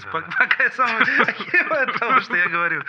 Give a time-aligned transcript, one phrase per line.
[0.00, 1.02] сейчас пока, я самое
[1.82, 2.82] от того, что я говорю.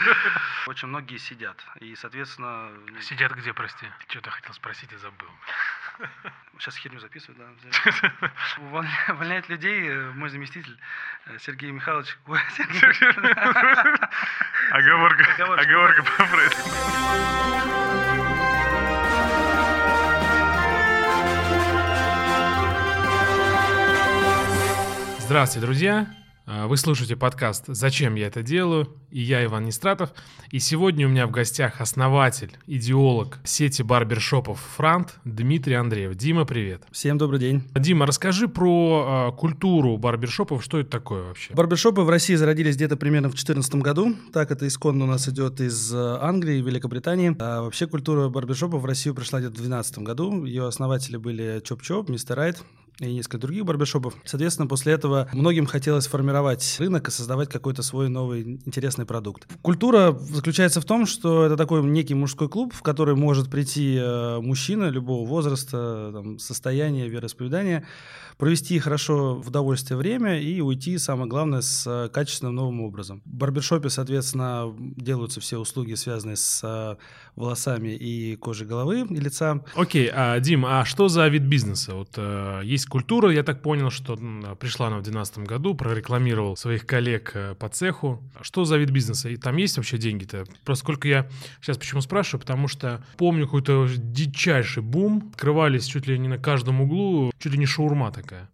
[0.67, 1.57] Очень многие сидят.
[1.79, 3.85] И, соответственно, ну, Сидят где, прости?
[4.07, 5.29] Что-то хотел спросить и забыл.
[6.59, 7.45] сейчас херню записывают, да.
[8.57, 10.77] Увольня- Увольняет людей э, мой заместитель
[11.27, 12.17] э, Сергей Михайлович.
[14.71, 15.25] Оговорка,
[15.57, 16.55] оговорка по Фрейду.
[25.19, 26.24] Здравствуйте, друзья!
[26.47, 30.11] А, Вы слушаете подкаст «Зачем я это делаю?» И я Иван Нестратов.
[30.51, 36.13] И сегодня у меня в гостях основатель, идеолог сети барбершопов «Франт» Дмитрий Андреев.
[36.13, 36.83] Дима, привет!
[36.91, 37.63] Всем добрый день.
[37.73, 41.51] Дима, расскажи про а, культуру барбершопов, что это такое вообще?
[41.51, 44.15] Барбершопы в России зародились где-то примерно в 2014 году.
[44.31, 47.35] Так это исконно у нас идет из э, Англии, Великобритании.
[47.39, 50.45] А вообще культура барбершопов в Россию пришла где-то в 2012 году.
[50.45, 52.63] Ее основатели были Чоп-Чоп, Мистер Райт
[52.99, 54.15] и несколько других барбершопов.
[54.23, 59.47] Соответственно, после этого многим хотелось формировать рынок и создавать какой-то свой новый интересный продукт.
[59.61, 64.39] Культура заключается в том, что это такой некий мужской клуб, в который может прийти э,
[64.39, 67.85] мужчина любого возраста, там, состояния, вероисповедания,
[68.37, 73.21] провести хорошо в удовольствие время и уйти, самое главное, с э, качественным новым образом.
[73.25, 76.95] В барбершопе, соответственно, делаются все услуги, связанные с э,
[77.35, 79.63] волосами и кожей головы и лица.
[79.75, 81.95] Окей, а, Дим, а что за вид бизнеса?
[81.95, 86.57] Вот э, есть культура, я так понял, что м, пришла она в 2012 году, прорекламировал
[86.57, 88.23] своих коллег э, по цеху.
[88.41, 89.29] Что за вид бизнеса?
[89.29, 90.45] И там есть вообще деньги-то?
[90.63, 91.29] Просто сколько я
[91.61, 96.81] сейчас почему спрашиваю, потому что помню какой-то дичайший бум, открывались чуть ли не на каждом
[96.81, 98.49] углу, чуть ли не шаурма такая.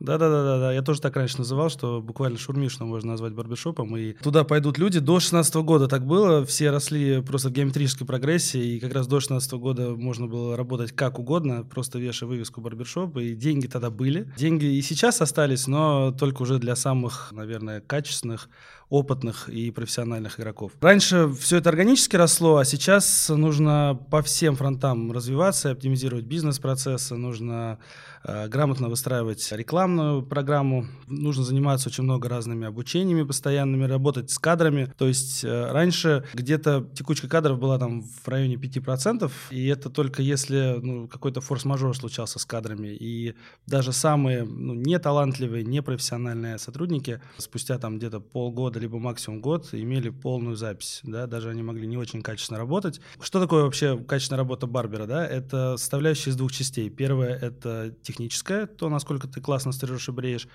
[0.00, 4.78] Да-да-да, я тоже так раньше называл, что буквально шурмишно можно назвать барбершопом, и туда пойдут
[4.78, 4.98] люди.
[4.98, 9.20] До 16 года так было, все росли просто в геометрической прогрессии, и как раз до
[9.20, 14.32] 16 года можно было работать как угодно, просто вешая вывеску барбершоп, и деньги тогда были.
[14.38, 18.48] Деньги и сейчас остались, но только уже для самых, наверное, качественных,
[18.88, 20.72] опытных и профессиональных игроков.
[20.80, 27.78] Раньше все это органически росло, а сейчас нужно по всем фронтам развиваться, оптимизировать бизнес-процессы, нужно
[28.24, 34.92] грамотно выстраивать рекламную программу, нужно заниматься очень много разными обучениями постоянными, работать с кадрами.
[34.98, 40.22] То есть э, раньше где-то текучка кадров была там в районе 5%, и это только
[40.22, 42.88] если ну, какой-то форс-мажор случался с кадрами.
[42.88, 43.34] И
[43.66, 50.56] даже самые ну, неталантливые, непрофессиональные сотрудники спустя там где-то полгода либо максимум год имели полную
[50.56, 53.00] запись, да, даже они могли не очень качественно работать.
[53.20, 55.26] Что такое вообще качественная работа барбера, да?
[55.26, 56.90] Это составляющая из двух частей.
[56.90, 60.48] Первое— это техническая, то, насколько ты классно стрижешь и бреешь.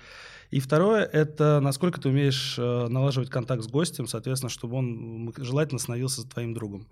[0.50, 5.78] И второе— это насколько ты умеешь э, налаживать контакт с гостем, соответственно, чтобы он желательно
[5.78, 6.86] становился твоим другом.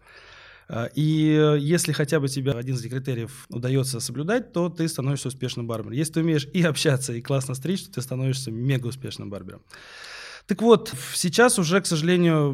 [0.69, 5.29] А, И э, если хотя бы тебе один из критериев удается соблюдать, то ты становишься
[5.29, 5.93] успешным барбером.
[5.93, 9.63] Если ты умеешь и общаться, и классно стричь, то ты становишься мега успешным барбером.
[10.47, 12.53] Так вот, сейчас уже, к сожалению,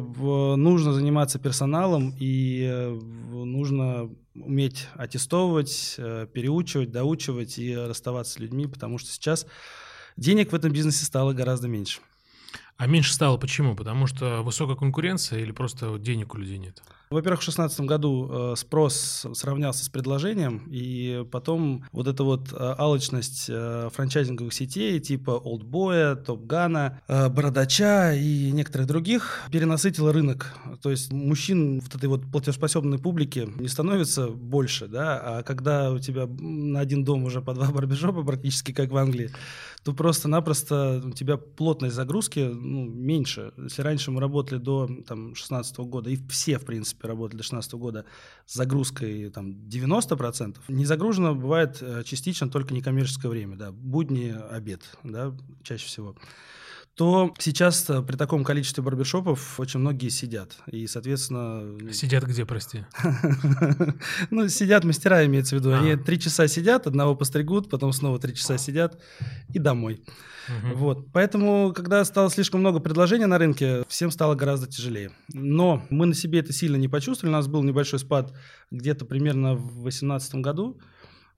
[0.57, 8.67] нужно заниматься персоналом и э, нужно уметь аттестовывать, э, переучивать, доучивать и расставаться с людьми,
[8.67, 9.45] потому что сейчас
[10.17, 12.01] денег в этом бизнесе стало гораздо меньше.
[12.77, 13.75] А меньше стало почему?
[13.75, 16.81] Потому что высокая конкуренция или просто денег у людей нет?
[17.11, 22.75] Во-первых, в 2016 году э, спрос сравнялся с предложением, и потом вот эта вот э,
[22.77, 30.55] алчность э, франчайзинговых сетей типа Олдбоя, Топгана, Бородача и некоторых других перенасытила рынок.
[30.81, 35.99] То есть мужчин вот этой вот платежеспособной публики не становится больше, да, а когда у
[35.99, 39.31] тебя на один дом уже по два барбершопа практически как в Англии,
[39.83, 43.51] то просто-напросто у тебя плотность загрузки ну, меньше.
[43.57, 47.73] Если раньше мы работали до там, 16 года, и все, в принципе, работали до 16
[47.73, 48.05] года
[48.45, 54.83] с загрузкой там, 90%, не загружено бывает э, частично только некоммерческое время, да, будни, обед,
[55.03, 56.15] да, чаще всего
[56.95, 60.57] то сейчас э, при таком количестве барбершопов очень многие сидят.
[60.67, 61.61] И, соответственно...
[61.61, 62.85] ну, Сидят где, прости?
[64.29, 65.73] Ну, сидят мастера, имеется в виду.
[65.73, 65.97] Они А.
[65.97, 69.01] три часа сидят, одного постригут, потом снова три часа сидят
[69.53, 70.03] и домой.
[70.73, 71.11] Вот.
[71.13, 75.11] Поэтому, когда стало слишком много предложений на рынке, всем стало гораздо тяжелее.
[75.33, 77.33] Но мы на себе это сильно не почувствовали.
[77.33, 78.33] У нас был небольшой спад
[78.69, 80.79] где-то примерно в 2018 году.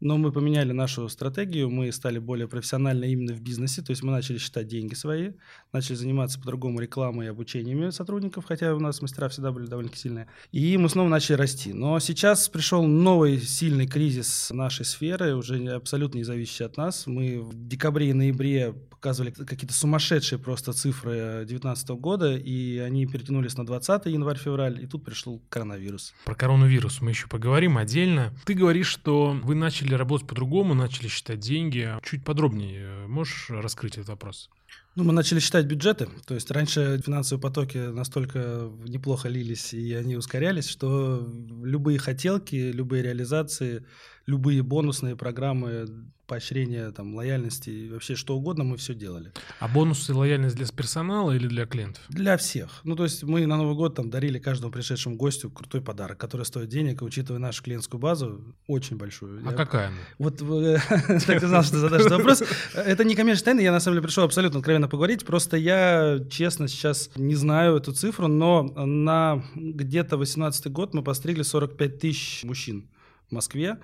[0.04, 4.12] Но мы поменяли нашу стратегию, мы стали более профессиональны именно в бизнесе, то есть мы
[4.12, 5.32] начали считать деньги свои,
[5.72, 10.28] начали заниматься по-другому рекламой и обучениями сотрудников, хотя у нас мастера всегда были довольно сильные.
[10.52, 11.72] И мы снова начали расти.
[11.72, 17.08] Но сейчас пришел новый сильный кризис нашей сферы, уже абсолютно не зависящий от нас.
[17.08, 23.58] Мы в декабре и ноябре показывали какие-то сумасшедшие просто цифры 2019 года, и они перетянулись
[23.58, 26.14] на 20 январь-февраль, и тут пришел коронавирус.
[26.26, 28.34] Про коронавирус мы еще поговорим отдельно.
[28.46, 31.90] Ты говоришь, что вы начали начали работать по-другому, начали считать деньги.
[32.04, 34.50] Чуть подробнее можешь раскрыть этот вопрос?
[34.96, 36.08] Ну, мы начали считать бюджеты.
[36.28, 41.28] То есть раньше финансовые потоки настолько неплохо лились и они ускорялись, что
[41.64, 43.86] любые хотелки, любые реализации,
[44.26, 45.88] любые бонусные программы
[46.28, 49.32] поощрения, там, лояльности и вообще что угодно, мы все делали.
[49.60, 52.02] А бонусы и лояльность для персонала или для клиентов?
[52.10, 52.80] Для всех.
[52.84, 56.46] Ну, то есть мы на Новый год там дарили каждому пришедшему гостю крутой подарок, который
[56.46, 59.46] стоит денег, и учитывая нашу клиентскую базу, очень большую.
[59.46, 59.58] А я...
[59.58, 59.98] какая она?
[60.18, 60.38] Вот
[61.28, 62.44] так ты знал, что задашь этот вопрос.
[62.74, 66.68] Это не коммерческая тайна, я на самом деле пришел абсолютно откровенно поговорить, просто я, честно,
[66.68, 72.90] сейчас не знаю эту цифру, но на где-то 18 год мы постригли 45 тысяч мужчин
[73.30, 73.78] в Москве.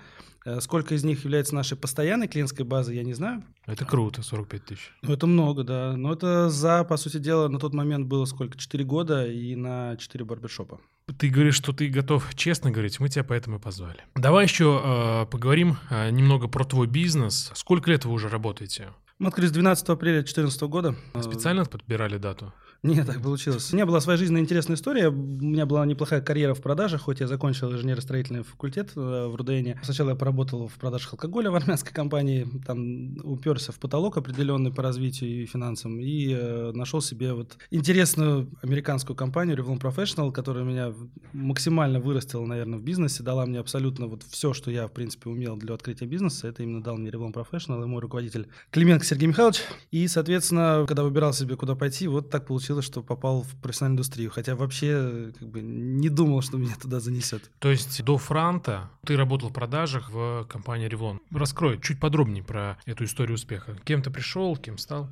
[0.44, 3.44] Э, сколько из них является нашей постоянной клиентской базой, я не знаю.
[3.66, 4.92] Это круто, 45 тысяч.
[5.02, 5.96] Ну, это много, да.
[5.96, 8.56] Но это за, по сути дела, на тот момент было сколько?
[8.56, 10.80] 4 года и на 4 барбершопа.
[11.18, 13.98] Ты говоришь, что ты готов честно говорить, мы тебя поэтому и позвали.
[14.14, 17.50] Давай еще э, поговорим э, немного про твой бизнес.
[17.54, 18.88] Сколько лет вы уже работаете?
[19.20, 20.94] Мы открылись 12 апреля 2014 года.
[21.20, 22.54] Специально подбирали дату?
[22.82, 23.72] Нет, так получилось.
[23.72, 25.08] У меня была своя жизненная интересная история.
[25.08, 29.78] У меня была неплохая карьера в продажах, хоть я закончил инженерно-строительный факультет э, в Рудене.
[29.82, 34.82] Сначала я поработал в продажах алкоголя в армянской компании, там уперся в потолок определенный по
[34.82, 40.94] развитию и финансам, и э, нашел себе вот интересную американскую компанию Revlon Professional, которая меня
[41.34, 45.58] максимально вырастила, наверное, в бизнесе, дала мне абсолютно вот все, что я, в принципе, умел
[45.58, 46.48] для открытия бизнеса.
[46.48, 49.60] Это именно дал мне Revlon Professional и мой руководитель Клименко Сергей Михайлович.
[49.90, 53.96] И, соответственно, когда выбирал себе, куда пойти, вот так получилось получилось, что попал в профессиональную
[53.96, 57.50] индустрию, хотя вообще как бы не думал, что меня туда занесет.
[57.58, 61.18] То есть до Франта ты работал в продажах в компании Revlon.
[61.32, 63.76] Раскрой чуть подробнее про эту историю успеха.
[63.84, 65.08] Кем ты пришел, кем стал?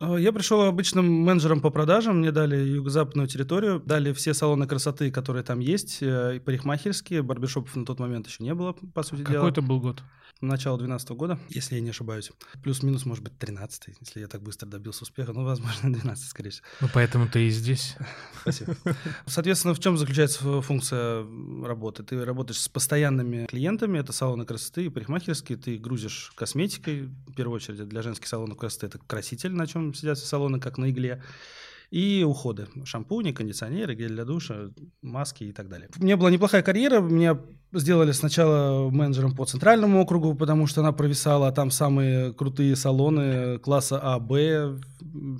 [0.00, 5.10] А, я пришел обычным менеджером по продажам, мне дали юго-западную территорию, дали все салоны красоты,
[5.10, 9.20] которые там есть, э, и парикмахерские, барбершопов на тот момент еще не было, по сути
[9.20, 9.42] Какой дела.
[9.42, 10.02] Какой это был год?
[10.40, 12.30] Начала 2012 года, если я не ошибаюсь.
[12.62, 15.32] Плюс-минус, может быть, 13 если я так быстро добился успеха.
[15.32, 16.66] Ну, возможно, 12 скорее всего.
[16.80, 17.96] Ну, поэтому ты и здесь.
[18.42, 18.76] Спасибо.
[19.26, 21.26] Соответственно, в чем заключается функция
[21.64, 22.02] работы?
[22.02, 27.56] Ты работаешь с постоянными клиентами, это салоны красоты и парикмахерские, ты грузишь косметикой, в первую
[27.56, 31.22] очередь для женских салонов красоты это краситель, на чем сидят салоны, как на игле
[31.94, 32.66] и уходы.
[32.84, 34.70] Шампуни, кондиционеры, гель для душа,
[35.00, 35.88] маски и так далее.
[35.96, 37.00] У меня была неплохая карьера.
[37.00, 37.38] Меня
[37.72, 43.58] сделали сначала менеджером по центральному округу, потому что она провисала, а там самые крутые салоны
[43.58, 44.76] класса А, Б,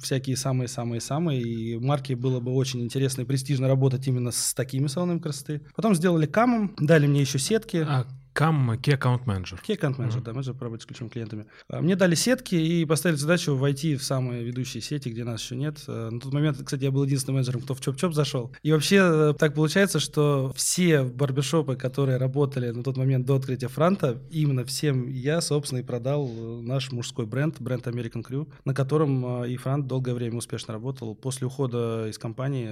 [0.00, 5.18] всякие самые-самые-самые, и марке было бы очень интересно и престижно работать именно с такими салонами
[5.18, 5.62] красоты.
[5.74, 7.84] Потом сделали камом, дали мне еще сетки.
[7.88, 9.60] А Кам Key Account Manager.
[9.64, 10.24] Key Account Manager, mm-hmm.
[10.24, 11.46] да, менеджер по работе с ключевыми клиентами.
[11.68, 15.54] А, мне дали сетки и поставили задачу войти в самые ведущие сети, где нас еще
[15.54, 15.78] нет.
[15.86, 18.50] А, на тот момент, кстати, я был единственным менеджером, кто в Чоп-Чоп зашел.
[18.64, 23.68] И вообще э, так получается, что все барбершопы, которые работали на тот момент до открытия
[23.68, 28.74] франта, именно всем я, собственно, и продал э, наш мужской бренд, бренд American Crew, на
[28.74, 31.14] котором э, и франт долгое время успешно работал.
[31.14, 32.70] После ухода из компании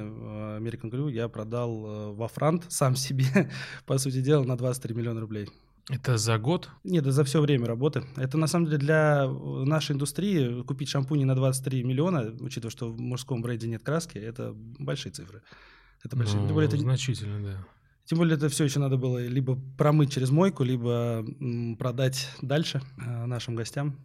[0.58, 3.48] American Crew я продал во франт сам себе,
[3.86, 5.51] по сути дела, на 23 миллиона рублей.
[5.88, 6.70] Это за год?
[6.84, 8.04] Нет, это за все время работы.
[8.16, 13.00] Это на самом деле для нашей индустрии купить шампуни на 23 миллиона, учитывая, что в
[13.00, 15.42] мужском бренде нет краски, это большие цифры.
[16.04, 16.40] Это большие.
[16.40, 16.76] Ну, Тем более, это...
[16.76, 17.66] Значительно, да.
[18.04, 21.24] Тем более это все еще надо было либо промыть через мойку, либо
[21.78, 23.96] продать дальше э, нашим гостям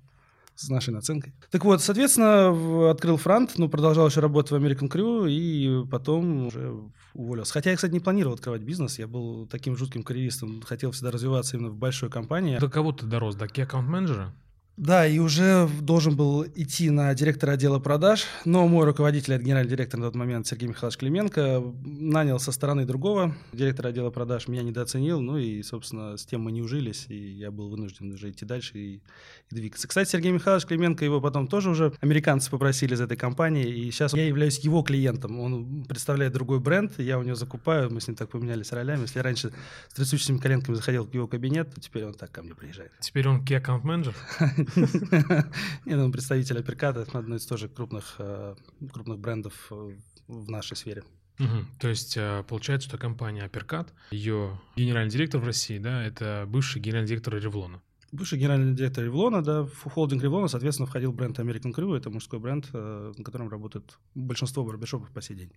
[0.57, 1.33] с нашей наценкой.
[1.51, 6.73] Так вот, соответственно, открыл франт, ну, продолжал еще работать в American Crew и потом уже
[7.13, 7.53] уволился.
[7.53, 11.57] Хотя я, кстати, не планировал открывать бизнес, я был таким жутким карьеристом, хотел всегда развиваться
[11.57, 12.57] именно в большой компании.
[12.57, 13.35] До кого ты дорос?
[13.35, 14.33] До key аккаунт менеджера
[14.77, 19.71] да, и уже должен был идти на директора отдела продаж, но мой руководитель, это генеральный
[19.71, 24.61] директор на тот момент Сергей Михайлович Клименко, нанял со стороны другого директора отдела продаж, меня
[24.61, 28.45] недооценил, ну и, собственно, с тем мы не ужились, и я был вынужден уже идти
[28.45, 29.01] дальше и,
[29.49, 29.87] и двигаться.
[29.87, 34.13] Кстати, Сергей Михайлович Клименко, его потом тоже уже американцы попросили из этой компании, и сейчас
[34.13, 38.15] я являюсь его клиентом, он представляет другой бренд, я у него закупаю, мы с ним
[38.15, 39.51] так поменялись ролями, если я раньше
[39.89, 42.91] с трясущими коленками заходил в его кабинет, то теперь он так ко мне приезжает.
[42.99, 44.13] Теперь он key аккаунт менеджер
[45.85, 48.55] Нет, он представитель Апперката, это одно из тоже крупных, э,
[48.91, 49.97] крупных брендов э,
[50.27, 51.03] в нашей сфере.
[51.39, 51.65] Угу.
[51.79, 56.81] То есть э, получается, что компания Апперкат, ее генеральный директор в России, да, это бывший
[56.81, 57.81] генеральный директор Ревлона.
[58.11, 62.39] Бывший генеральный директор Ревлона, да, в холдинг Ревлона, соответственно, входил бренд American Crew, это мужской
[62.39, 65.51] бренд, на котором работает большинство барбершопов по сей день.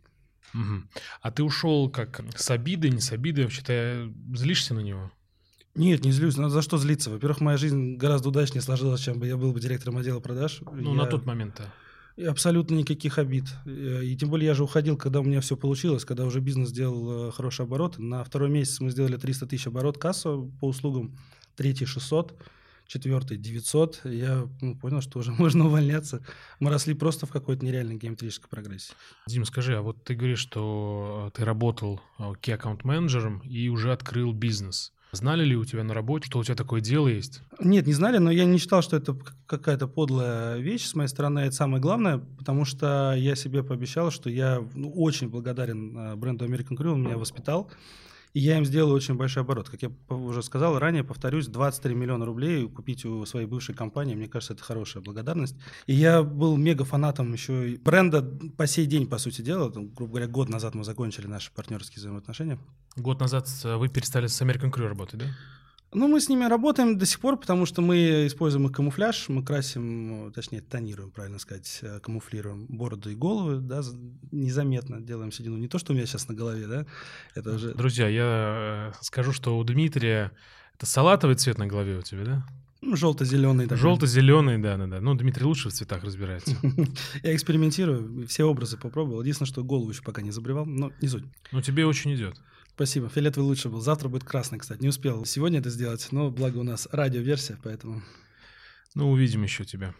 [0.52, 0.82] Угу.
[1.22, 5.12] А ты ушел как с обидой, не с обидой, вообще-то злишься на него?
[5.80, 6.34] Нет, не злюсь.
[6.34, 7.08] За что злиться?
[7.08, 10.60] Во-первых, моя жизнь гораздо удачнее сложилась, чем бы я был бы директором отдела продаж.
[10.70, 10.98] Ну, я...
[10.98, 11.72] на тот момент-то.
[12.16, 13.44] И абсолютно никаких обид.
[13.64, 17.28] И тем более я же уходил, когда у меня все получилось, когда уже бизнес сделал
[17.28, 17.98] э, хороший оборот.
[17.98, 21.16] На второй месяц мы сделали 300 тысяч оборот кассу по услугам,
[21.56, 22.34] третий 600.
[22.86, 24.02] четвертый 900.
[24.04, 26.22] Я ну, понял, что уже можно увольняться.
[26.58, 28.92] Мы росли просто в какой-то нереальной геометрической прогрессии.
[29.26, 33.94] Дим, скажи, а вот ты говоришь, что ты работал э, key аккаунт менеджером и уже
[33.94, 34.92] открыл бизнес.
[35.12, 37.42] Знали ли у тебя на работе, что у тебя такое дело есть?
[37.58, 41.40] Нет, не знали, но я не считал, что это какая-то подлая вещь с моей стороны.
[41.40, 46.46] Это самое главное, потому что я себе пообещал, что я ну, очень благодарен э, бренду
[46.46, 47.70] American Crew, он меня воспитал.
[48.32, 49.68] И я им сделал очень большой оборот.
[49.68, 54.28] Как я уже сказал ранее, повторюсь, 23 миллиона рублей купить у своей бывшей компании, мне
[54.28, 55.56] кажется, это хорошая благодарность.
[55.86, 58.22] И я был мега фанатом еще и бренда
[58.56, 59.70] по сей день, по сути дела.
[59.70, 62.58] Там, грубо говоря, год назад мы закончили наши партнерские взаимоотношения.
[62.96, 65.26] Год назад вы перестали с American Crew работать, да?
[65.92, 69.44] Ну, мы с ними работаем до сих пор, потому что мы используем их камуфляж, мы
[69.44, 73.82] красим, точнее, тонируем, правильно сказать, э, камуфлируем бороду и головы, да,
[74.30, 75.56] незаметно делаем седину.
[75.56, 76.86] Не то, что у меня сейчас на голове, да,
[77.34, 77.74] это уже...
[77.74, 80.30] Друзья, я э, скажу, что у Дмитрия
[80.76, 82.46] это салатовый цвет на голове у тебя, да?
[82.82, 83.64] Ну, желто-зеленый.
[83.64, 83.76] Такой.
[83.76, 85.00] Желто-зеленый, да-да-да.
[85.00, 86.56] Ну, Дмитрий лучше в цветах разбирается.
[87.22, 89.20] Я экспериментирую, все образы попробовал.
[89.20, 91.24] Единственное, что голову еще пока не забревал, но не суть.
[91.52, 92.40] Ну, тебе очень идет.
[92.80, 93.10] Спасибо.
[93.10, 93.82] Фиолетовый лучше был.
[93.82, 94.80] Завтра будет красный, кстати.
[94.80, 98.00] Не успел сегодня это сделать, но благо у нас радиоверсия, поэтому...
[98.94, 99.92] Ну, увидим еще тебя.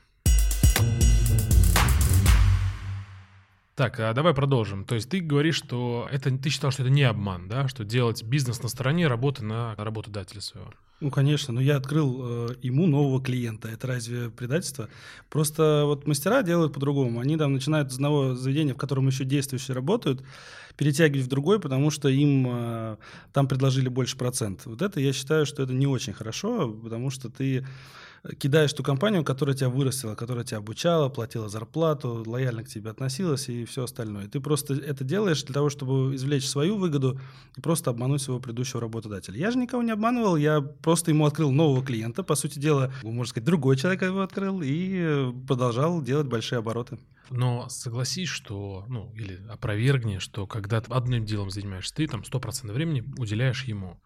[3.74, 4.86] Так, а давай продолжим.
[4.86, 8.22] То есть ты говоришь, что это ты считал, что это не обман, да, что делать
[8.22, 10.72] бизнес на стороне работы на работодателя своего.
[11.00, 13.68] Ну, конечно, но я открыл э, ему нового клиента.
[13.68, 14.90] Это разве предательство?
[15.30, 17.20] Просто вот мастера делают по-другому.
[17.20, 20.22] Они там начинают с одного заведения, в котором еще действующие работают,
[20.80, 22.96] перетягивать в другой, потому что им э,
[23.34, 24.64] там предложили больше процент.
[24.64, 27.66] Вот это я считаю, что это не очень хорошо, потому что ты
[28.38, 33.50] кидаешь ту компанию, которая тебя вырастила, которая тебя обучала, платила зарплату, лояльно к тебе относилась
[33.50, 34.26] и все остальное.
[34.28, 37.20] Ты просто это делаешь для того, чтобы извлечь свою выгоду
[37.58, 39.36] и просто обмануть своего предыдущего работодателя.
[39.36, 43.28] Я же никого не обманывал, я просто ему открыл нового клиента, по сути дела, можно
[43.28, 46.98] сказать, другой человек его открыл и продолжал делать большие обороты.
[47.30, 52.72] Но согласись, что, ну, или опровергни, что когда ты одним делом занимаешься, ты там 100%
[52.72, 54.00] времени уделяешь ему.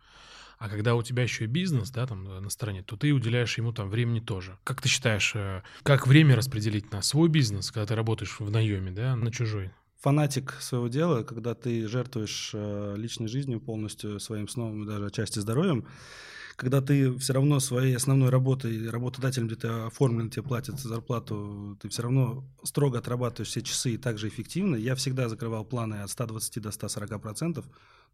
[0.58, 3.58] А когда у тебя еще и бизнес, да, там э, на стороне, то ты уделяешь
[3.58, 4.56] ему там времени тоже.
[4.62, 8.92] Как ты считаешь, э, как время распределить на свой бизнес, когда ты работаешь в наеме,
[8.92, 9.72] да, на чужой?
[10.04, 15.38] фанатик своего дела, когда ты жертвуешь э, личной жизнью полностью, своим сном и даже отчасти
[15.38, 15.86] здоровьем,
[16.56, 21.88] когда ты все равно своей основной работой, работодателем, где ты оформлен, тебе платят зарплату, ты
[21.88, 24.76] все равно строго отрабатываешь все часы и также эффективно.
[24.76, 27.64] Я всегда закрывал планы от 120 до 140 процентов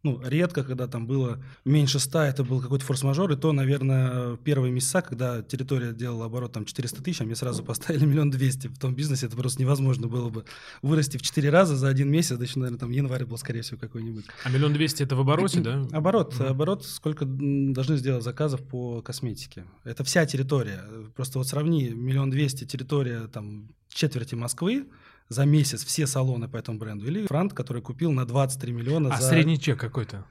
[0.03, 4.71] ну, редко, когда там было меньше 100, это был какой-то форс-мажор, и то, наверное, первые
[4.71, 8.67] месяца, когда территория делала оборот там 400 тысяч, а мне сразу поставили миллион двести.
[8.67, 10.45] В том бизнесе это просто невозможно было бы
[10.81, 13.79] вырасти в 4 раза за один месяц, да еще, наверное, там январь был, скорее всего,
[13.79, 14.25] какой-нибудь.
[14.43, 15.87] А миллион двести это в обороте, да?
[15.91, 19.65] Оборот, mm оборот, сколько должны сделать заказов по косметике.
[19.83, 20.83] Это вся территория.
[21.15, 24.87] Просто вот сравни, миллион двести территория там четверти Москвы,
[25.31, 29.21] за месяц все салоны по этому бренду, или франт, который купил на 23 миллиона а
[29.21, 29.29] за...
[29.29, 30.25] средний чек какой-то?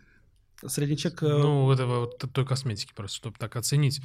[0.66, 1.23] Средний чек...
[1.23, 4.02] Э, ну, этого вот той косметики просто, чтобы так оценить,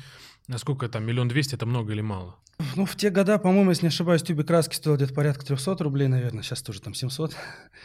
[0.48, 2.38] насколько там миллион двести, это много или мало?
[2.78, 6.08] Ну, в те года, по-моему, если не ошибаюсь, тюбик краски стоил где-то порядка 300 рублей,
[6.08, 7.36] наверное, сейчас тоже там 700.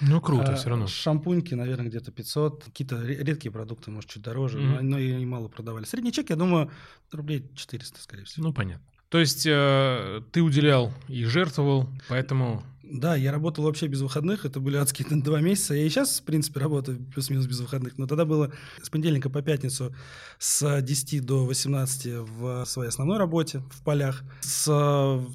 [0.03, 0.87] Ну, круто, а, все равно.
[0.87, 4.83] Шампуньки, наверное, где-то 500, какие-то редкие продукты, может, чуть дороже, mm-hmm.
[4.83, 5.85] но, но и мало продавали.
[5.85, 6.71] Средний чек, я думаю,
[7.11, 8.47] рублей 400, скорее всего.
[8.47, 8.87] Ну, понятно.
[9.11, 14.59] То есть э, ты уделял и жертвовал, поэтому да, я работал вообще без выходных, это
[14.59, 15.75] были адские два месяца.
[15.75, 18.53] Я и сейчас, в принципе, работаю плюс-минус без выходных, но тогда было
[18.83, 19.95] с понедельника по пятницу
[20.39, 24.65] с 10 до 18 в своей основной работе в полях, с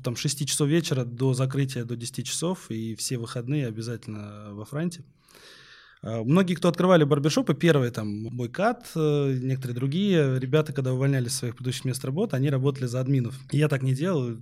[0.03, 5.03] там, 6 часов вечера до закрытия до 10 часов, и все выходные обязательно во Франте.
[6.05, 11.37] А, многие, кто открывали барбершопы, первые там Бойкат, э, некоторые другие ребята, когда увольнялись с
[11.37, 13.33] своих предыдущих мест работы, они работали за админов.
[13.51, 14.37] Я так не делал,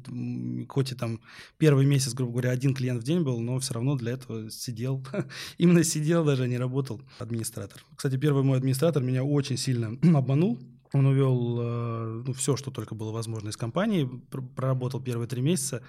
[0.67, 1.21] хоть и там
[1.57, 5.05] первый месяц, грубо говоря, один клиент в день был, но все равно для этого сидел.
[5.57, 7.81] Именно сидел, даже не работал администратор.
[7.95, 10.59] Кстати, первый мой администратор меня очень сильно обманул.
[10.91, 14.09] Он увел э, ну, все, что только было возможно из компании,
[14.55, 15.81] проработал первые три месяца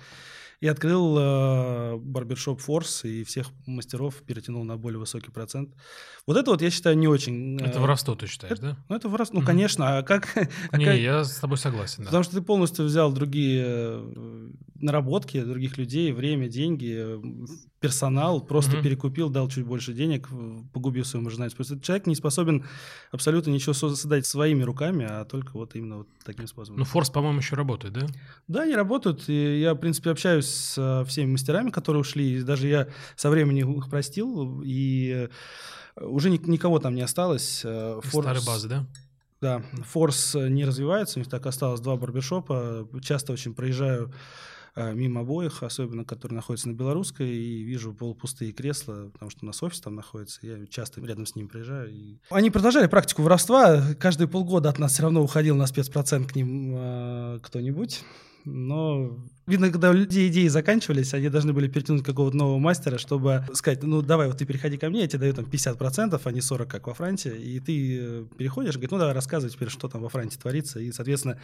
[0.64, 5.74] и открыл э, барбершоп Force и всех мастеров перетянул на более высокий процент.
[6.26, 7.60] Вот это вот я считаю не очень...
[7.60, 8.76] Э, это воровство ты считаешь, это, да?
[8.88, 10.26] Ну это воровство, ну mm конечно, а как...
[10.70, 10.96] А не, как...
[10.96, 12.04] я с тобой согласен, да.
[12.06, 14.50] Потому что ты полностью взял другие э,
[14.80, 17.22] наработки других людей, время, деньги, э,
[17.80, 20.28] персонал, просто mm перекупил, дал чуть больше денег,
[20.72, 21.56] погубил свою маржинальность.
[21.56, 22.64] Просто человек не способен
[23.12, 26.80] абсолютно ничего создать своими руками, а только вот именно вот таким способом.
[26.80, 28.06] Ну, Форс, по-моему, еще работает, да?
[28.48, 29.28] Да, они работают.
[29.28, 32.38] И я, в принципе, общаюсь с э, всеми мастерами, которые ушли.
[32.38, 35.28] И даже я со временем их простил, и
[35.96, 37.60] э, уже никого там не осталось.
[37.62, 38.08] Форс...
[38.08, 38.86] Старой базы, да?
[39.44, 42.88] Да, Форс не развивается, у них так осталось два барбершопа.
[43.02, 44.12] Часто очень проезжаю э,
[44.76, 49.62] мимо обоих, особенно которые находятся на Белорусской, и вижу полупустые кресла, потому что у нас
[49.62, 51.90] офис там находится, я часто рядом с ним приезжаю.
[51.92, 52.18] И...
[52.30, 56.72] Они продолжали практику воровства, каждые полгода от нас все равно уходил на спецпроцент к ним
[56.74, 58.02] э, кто-нибудь.
[58.44, 59.16] Но
[59.46, 63.82] видно, когда у людей идеи заканчивались, они должны были перетянуть какого-то нового мастера, чтобы сказать,
[63.82, 66.68] ну давай, вот ты переходи ко мне, я тебе даю там 50%, а не 40,
[66.68, 70.10] как во Франции, и ты э, переходишь, говорит, ну давай рассказывай теперь, что там во
[70.10, 71.40] Франции творится, и, соответственно,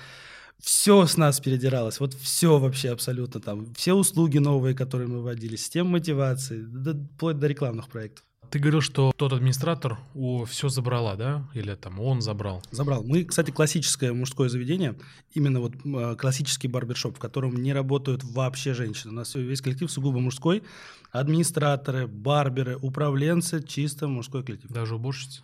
[0.63, 5.57] все с нас передиралось, вот все вообще абсолютно там, все услуги новые, которые мы вводили,
[5.57, 8.25] система мотивации, до, вплоть до рекламных проектов.
[8.51, 11.49] Ты говорил, что тот администратор у все забрала, да?
[11.55, 12.65] Или там он забрал?
[12.73, 13.05] Забрал.
[13.05, 14.97] Мы, кстати, классическое мужское заведение,
[15.33, 19.13] именно вот э, классический барбершоп, в котором не работают вообще женщины.
[19.13, 20.65] У нас весь коллектив сугубо мужской.
[21.13, 24.73] Администраторы, барберы, управленцы, чисто мужской коллектив.
[24.73, 25.43] Даже уборщицы?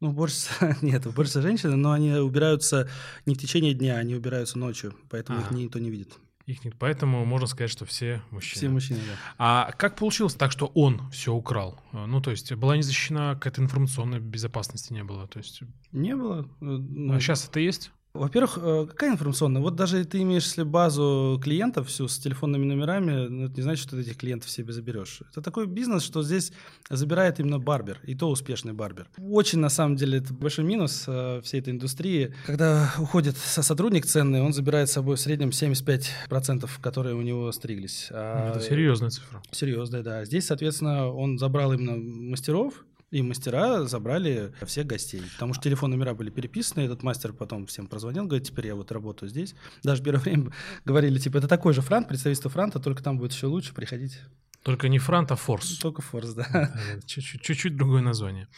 [0.00, 2.88] Ну, уборщица, нет, уборщица женщины, но они убираются
[3.26, 6.18] не в течение дня, они убираются ночью, поэтому их никто не видит.
[6.46, 6.76] Их нет.
[6.78, 8.56] Поэтому можно сказать, что все мужчины.
[8.56, 9.34] Все мужчины, да.
[9.36, 11.78] А как получилось так, что он все украл?
[11.92, 15.28] Ну, то есть была не защищена какая-то информационная безопасности не было?
[15.28, 15.60] То есть...
[15.92, 16.48] Не было.
[16.62, 17.12] Э, ну...
[17.12, 17.92] А сейчас это есть?
[18.14, 19.62] Во-первых, э, какая информационная?
[19.62, 23.86] Вот даже ты имеешь если базу клиентов всю с телефонными номерами, ну, это не значит,
[23.86, 25.20] что ты этих клиентов себе заберешь.
[25.30, 26.52] Это такой бизнес, что здесь
[26.88, 29.08] забирает именно барбер, и то успешный барбер.
[29.18, 32.34] Очень, на самом деле, это большой минус э, всей этой индустрии.
[32.46, 37.52] Когда уходит со сотрудник ценный, он забирает с собой в среднем 75%, которые у него
[37.52, 38.08] стриглись.
[38.10, 38.50] А...
[38.50, 39.42] Это серьезная цифра.
[39.50, 40.24] Серьезная, да.
[40.24, 46.14] Здесь, соответственно, он забрал именно мастеров, и мастера забрали всех гостей, потому что телефон номера
[46.14, 49.54] были переписаны, этот мастер потом всем прозвонил, говорит, теперь я вот работаю здесь.
[49.82, 50.52] Даже в первое время
[50.84, 54.20] говорили, типа, это такой же франт, представительство франта, только там будет еще лучше, приходить.
[54.62, 55.78] Только не франт, а форс.
[55.78, 56.74] Только форс, да.
[57.06, 58.48] Чуть-чуть другое название.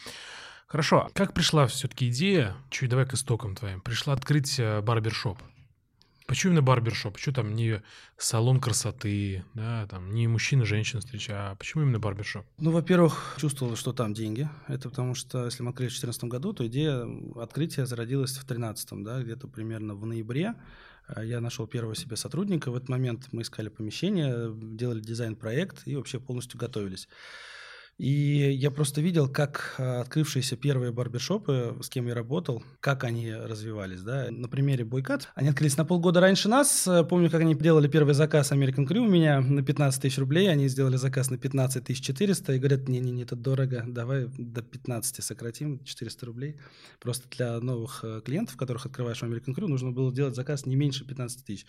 [0.67, 5.37] Хорошо, а как пришла все-таки идея, чуть давай к истокам твоим, пришла открыть э, барбершоп?
[6.31, 7.15] Почему именно барбершоп?
[7.15, 7.81] Почему там не
[8.17, 12.45] салон красоты, да, там не мужчина, женщина встреча, а почему именно барбершоп?
[12.57, 14.47] Ну, во-первых, чувствовал, что там деньги.
[14.69, 19.03] Это потому что, если мы открыли в 2014 году, то идея открытия зародилась в 2013,
[19.03, 20.55] да, где-то примерно в ноябре.
[21.05, 22.71] А, я нашел первого себе сотрудника.
[22.71, 27.09] В этот момент мы искали помещение, делали дизайн-проект и вообще полностью готовились.
[28.01, 33.31] И я просто видел, как а, открывшиеся первые барбершопы, с кем я работал, как они
[33.31, 34.01] развивались.
[34.01, 34.31] Да?
[34.31, 35.29] На примере Бойкат.
[35.35, 36.89] Они открылись на полгода раньше нас.
[37.11, 40.49] Помню, как они делали первый заказ American Crew у меня на 15 тысяч рублей.
[40.49, 45.83] Они сделали заказ на 15 400 и говорят, не-не-не, это дорого, давай до 15 сократим,
[45.83, 46.55] 400 рублей.
[46.99, 51.05] Просто для новых э, клиентов, которых открываешь American Crew, нужно было делать заказ не меньше
[51.05, 51.67] 15 тысяч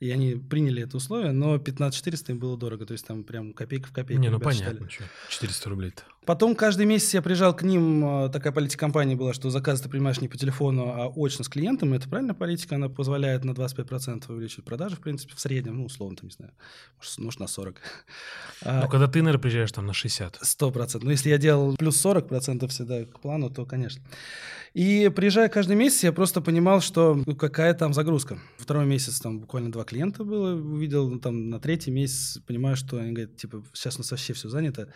[0.00, 3.52] и они приняли это условие, но 15 400 им было дорого, то есть там прям
[3.52, 4.22] копейка в копейку.
[4.22, 6.02] Не, ну понятно, что, 400 рублей-то.
[6.26, 9.88] Потом каждый месяц я приезжал к ним, а, такая политика компании была, что заказ ты
[9.88, 14.24] принимаешь не по телефону, а очно с клиентом, это правильная политика, она позволяет на 25%
[14.28, 16.52] увеличить продажи, в принципе, в среднем, ну, условно, там, не знаю,
[17.18, 17.76] может, на 40.
[17.76, 20.40] Ну, а, когда ты, наверное, приезжаешь там на 60.
[20.42, 21.00] 100%.
[21.04, 24.02] Ну, если я делал плюс 40% всегда к плану, то, конечно.
[24.74, 28.38] И приезжая каждый месяц, я просто понимал, что ну, какая там загрузка.
[28.58, 32.98] Второй месяц там буквально два клиента было, увидел, ну, там на третий месяц понимаю, что
[32.98, 34.92] они говорят, типа, сейчас у нас вообще все занято,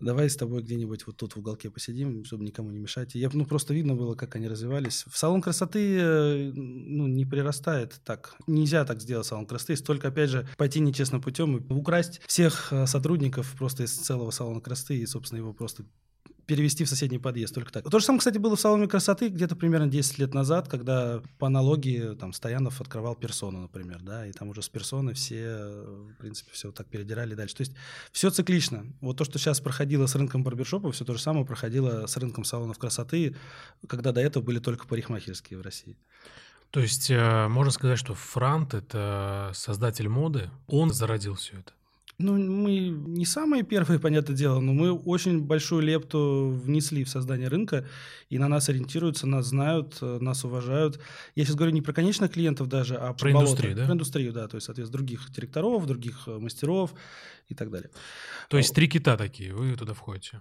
[0.00, 3.14] давай с тобой где-нибудь вот тут в уголке посидим, чтобы никому не мешать.
[3.14, 5.04] Я, ну, просто видно было, как они развивались.
[5.08, 8.36] В салон красоты, э, ну, не прирастает так.
[8.46, 12.72] Нельзя так сделать салон красоты, если только, опять же, пойти нечестным путем и украсть всех
[12.72, 15.84] э, сотрудников просто из целого салона красоты и, собственно, его просто
[16.48, 17.88] перевести в соседний подъезд, только так.
[17.88, 21.46] То же самое, кстати, было в салоне красоты где-то примерно 10 лет назад, когда по
[21.46, 26.50] аналогии там Стоянов открывал персону, например, да, и там уже с персоны все, в принципе,
[26.52, 27.54] все так передирали дальше.
[27.54, 27.74] То есть
[28.12, 28.86] все циклично.
[29.02, 32.44] Вот то, что сейчас проходило с рынком барбершопов, все то же самое проходило с рынком
[32.44, 33.36] салонов красоты,
[33.86, 35.98] когда до этого были только парикмахерские в России.
[36.70, 41.72] То есть э, можно сказать, что Франт— это создатель моды, он зародил все это?
[42.20, 47.46] Ну, мы не самые первые, понятное дело, но мы очень большую лепту внесли в создание
[47.48, 47.86] рынка,
[48.28, 51.00] и на нас ориентируются, нас знают, э, нас уважают.
[51.36, 53.84] Я сейчас говорю не про конечных клиентов даже, а про, про индустрию, да?
[53.84, 56.92] Про индустрию, да, то есть, соответственно, других директоров, других э, мастеров
[57.48, 57.90] и так далее.
[58.48, 60.40] То есть три кита такие, вы туда входите?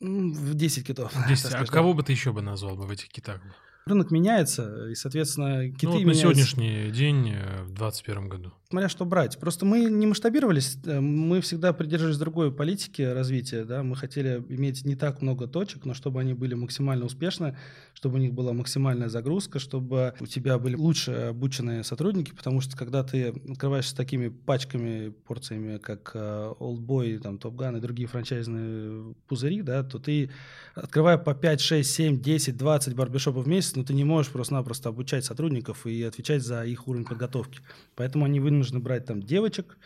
[0.00, 1.12] В 10 китов.
[1.28, 1.54] 10.
[1.54, 3.42] А кого бы ты еще бы назвал бы в этих китах?
[3.90, 8.88] Рынок меняется, и, соответственно, киты ну, вот на сегодняшний день э, в 2021 году смотря
[8.88, 9.38] что брать.
[9.38, 14.84] Просто мы не масштабировались, э, мы всегда придерживались другой политики развития, да, мы хотели иметь
[14.84, 17.56] не так много точек, но чтобы они были максимально успешны,
[17.94, 22.76] чтобы у них была максимальная загрузка, чтобы у тебя были лучше обученные сотрудники, потому что
[22.76, 28.06] когда ты открываешься такими пачками, порциями, как э, Old Boy, там, Top Gun и другие
[28.06, 30.30] франчайзные пузыри, да, то ты,
[30.76, 34.90] открывая по 5, 6, 7, 10, 20 барбершопов в месяц, но ты не можешь просто-напросто
[34.90, 37.60] обучать сотрудников и отвечать за их уровень подготовки.
[37.96, 39.78] Поэтому они вынуждены брать там девочек,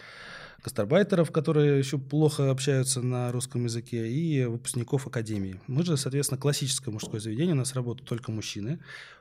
[0.64, 5.60] гастарбайтеров, которые еще плохо общаются на русском языке, и выпускников академии.
[5.68, 8.80] Мы же, соответственно, классическое мужское заведение, у нас работают только мужчины.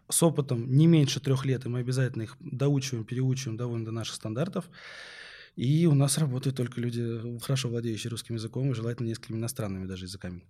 [0.09, 4.15] С опытом не меньше трех лет, и мы обязательно их доучиваем, переучиваем довольно до наших
[4.15, 4.65] стандартов.
[5.55, 10.05] И у нас работают только люди, хорошо владеющие русским языком, и желательно несколькими иностранными даже
[10.05, 10.41] языками.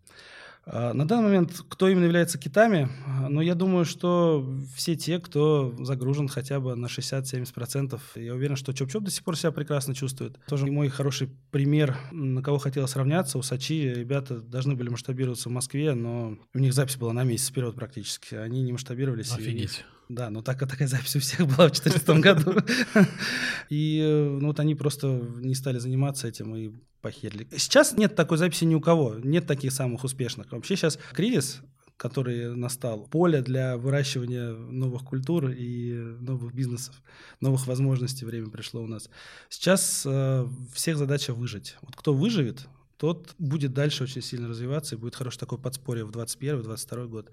[0.65, 2.89] А, на данный момент кто именно является китами?
[3.29, 7.99] Ну, я думаю, что все те, кто загружен хотя бы на 60-70%.
[8.15, 10.39] Я уверен, что Чоп-Чоп до сих пор себя прекрасно чувствует.
[10.47, 13.37] Тоже мой хороший пример, на кого хотел сравняться.
[13.37, 17.49] У Сачи ребята должны были масштабироваться в Москве, но у них запись была на месяц
[17.49, 18.35] вперед практически.
[18.35, 19.33] Они не масштабировались.
[19.33, 19.83] Офигеть.
[20.13, 22.55] Да, но так, такая запись у всех была в 2014 году.
[23.69, 26.71] И э, ну, вот они просто не стали заниматься этим и
[27.01, 27.47] похерили.
[27.57, 30.51] Сейчас нет такой записи ни у кого, нет таких самых успешных.
[30.51, 31.61] Вообще сейчас кризис,
[31.97, 36.95] который настал, поле для выращивания новых культур и новых бизнесов,
[37.41, 39.09] новых возможностей время пришло у нас.
[39.49, 41.75] Сейчас э, всех задача выжить.
[41.81, 46.11] Вот кто выживет, тот будет дальше очень сильно развиваться и будет хорошее такое подспорье в
[46.11, 47.31] 2021-2022 год.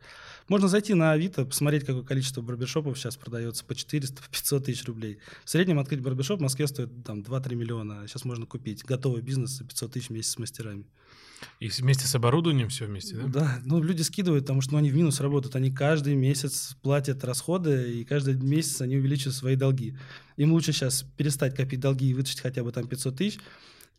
[0.48, 4.84] Можно зайти на Авито, посмотреть, какое количество барбершопов сейчас продается по 400, по 500 тысяч
[4.84, 5.18] рублей.
[5.44, 8.06] В среднем открыть барбершоп в Москве стоит там 2-3 миллиона.
[8.08, 10.86] Сейчас можно купить готовый бизнес за 500 тысяч вместе с мастерами.
[11.58, 13.26] И вместе с оборудованием все вместе, да?
[13.26, 17.24] Да, ну люди скидывают, потому что ну, они в минус работают, они каждый месяц платят
[17.24, 19.96] расходы, и каждый месяц они увеличивают свои долги.
[20.36, 23.38] Им лучше сейчас перестать копить долги и вытащить хотя бы там 500 тысяч,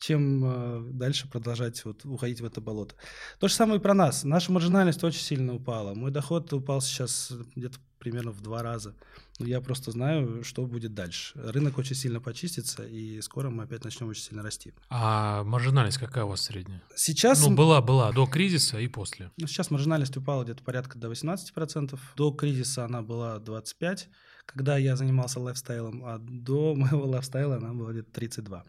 [0.01, 2.95] чем э, дальше продолжать вот, уходить в это болото.
[3.39, 4.23] То же самое и про нас.
[4.23, 5.93] Наша маржинальность очень сильно упала.
[5.93, 8.95] Мой доход упал сейчас где-то примерно в два раза.
[9.37, 11.39] Но я просто знаю, что будет дальше.
[11.39, 14.73] Рынок очень сильно почистится, и скоро мы опять начнем очень сильно расти.
[14.89, 16.81] А маржинальность какая у вас средняя?
[16.95, 17.45] Сейчас...
[17.47, 19.31] Ну, была, была, до кризиса и после.
[19.37, 21.97] Ну, сейчас маржинальность упала где-то порядка до 18%.
[22.15, 24.07] До кризиса она была 25%
[24.45, 28.63] когда я занимался лайфстайлом, а до моего лайфстайла она была где-то 32.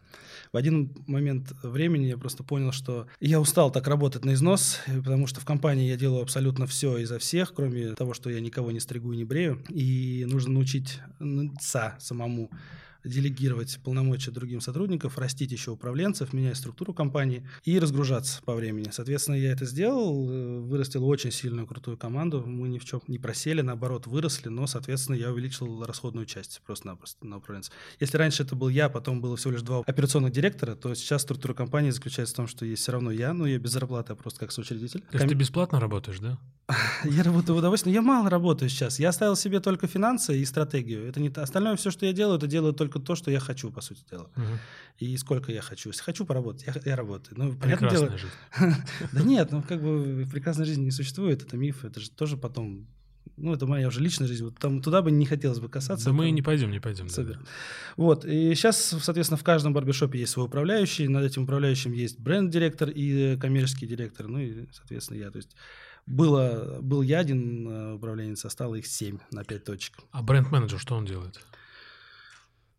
[0.52, 5.26] В один момент времени я просто понял, что я устал так работать на износ, потому
[5.26, 8.80] что в компании я делаю абсолютно все изо всех, кроме того, что я никого не
[8.80, 12.50] стригу и не брею, и нужно научиться самому
[13.04, 18.88] делегировать полномочия другим сотрудникам, растить еще управленцев, менять структуру компании и разгружаться по времени.
[18.90, 23.18] Соответственно, я это сделал, э, вырастил очень сильную крутую команду, мы ни в чем не
[23.18, 27.72] просели, наоборот, выросли, но, соответственно, я увеличил расходную часть просто-напросто на управленца.
[28.00, 31.54] Если раньше это был я, потом было всего лишь два операционных директора, то сейчас структура
[31.54, 34.40] компании заключается в том, что есть все равно я, но я без зарплаты, а просто
[34.40, 35.00] как соучредитель.
[35.00, 35.28] То есть Ком...
[35.28, 36.38] ты бесплатно работаешь, да?
[37.04, 38.98] Я работаю в удовольствие, но я мало работаю сейчас.
[38.98, 41.06] Я оставил себе только финансы и стратегию.
[41.06, 43.80] Это не остальное все, что я делаю, это делаю только то, что я хочу, по
[43.80, 44.30] сути дела.
[44.36, 44.58] Угу.
[44.98, 45.90] И сколько я хочу.
[45.90, 47.38] Если хочу поработать, я, я работаю.
[47.38, 48.18] Ну, Прекрасная дело...
[48.18, 48.34] жизнь.
[49.12, 52.86] Да нет, ну как бы прекрасной жизни не существует, это миф, это же тоже потом
[53.36, 56.06] ну, это моя уже личная жизнь, вот там туда бы не хотелось бы касаться.
[56.06, 57.08] Да мы не пойдем, не пойдем.
[57.08, 57.34] Супер.
[57.34, 57.46] Да, да.
[57.96, 62.90] Вот, и сейчас, соответственно, в каждом барбершопе есть свой управляющий, над этим управляющим есть бренд-директор
[62.90, 65.56] и коммерческий директор, ну и, соответственно, я, то есть
[66.06, 69.98] было, был я один э, управленец, а стало их семь на пять точек.
[70.10, 71.40] А бренд-менеджер что он делает?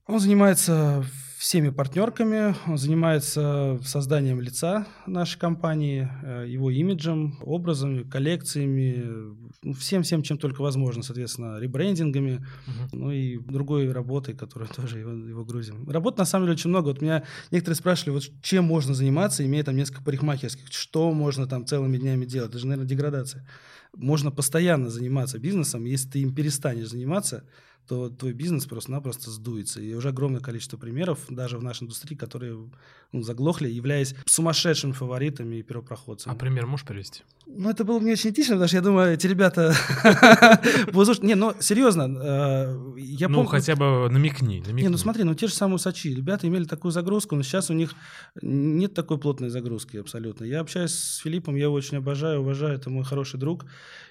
[0.06, 1.06] Он занимается
[1.38, 10.24] всеми партнерками, он занимается созданием лица нашей компании, э, его имиджем, образами, коллекциями, ну, всем-всем,
[10.24, 12.90] чем только возможно, соответственно, ребрендингами, uh-huh.
[12.92, 15.90] ну и другой работой, которую тоже его, его грузим.
[15.90, 16.88] Работ на самом деле очень много.
[16.88, 21.66] Вот меня некоторые спрашивали, вот чем можно заниматься, имея там несколько парикмахерских, что можно там
[21.66, 23.48] целыми днями делать, это же, наверное, деградация.
[23.96, 27.44] Можно постоянно заниматься бизнесом, если ты им перестанешь заниматься,
[27.88, 29.82] то твой бизнес просто-напросто сдуется.
[29.82, 32.70] И уже огромное количество примеров, даже в нашей индустрии, которые
[33.12, 36.34] ну, заглохли, являясь сумасшедшими фаворитами и первопроходцами.
[36.34, 37.24] А пример можешь привести?
[37.46, 39.76] Ну, это было не очень этично, потому что я думаю, эти ребята...
[41.24, 45.54] Не, ну, серьезно, э, я Ну, хотя бы намекни, Не, ну смотри, ну те же
[45.54, 46.14] самые Сочи.
[46.14, 47.94] Ребята имели такую загрузку, но сейчас у них
[48.42, 50.46] нет такой плотной загрузки абсолютно.
[50.46, 53.66] Я общаюсь с Филиппом, я его очень обожаю, уважаю, это мой хороший друг.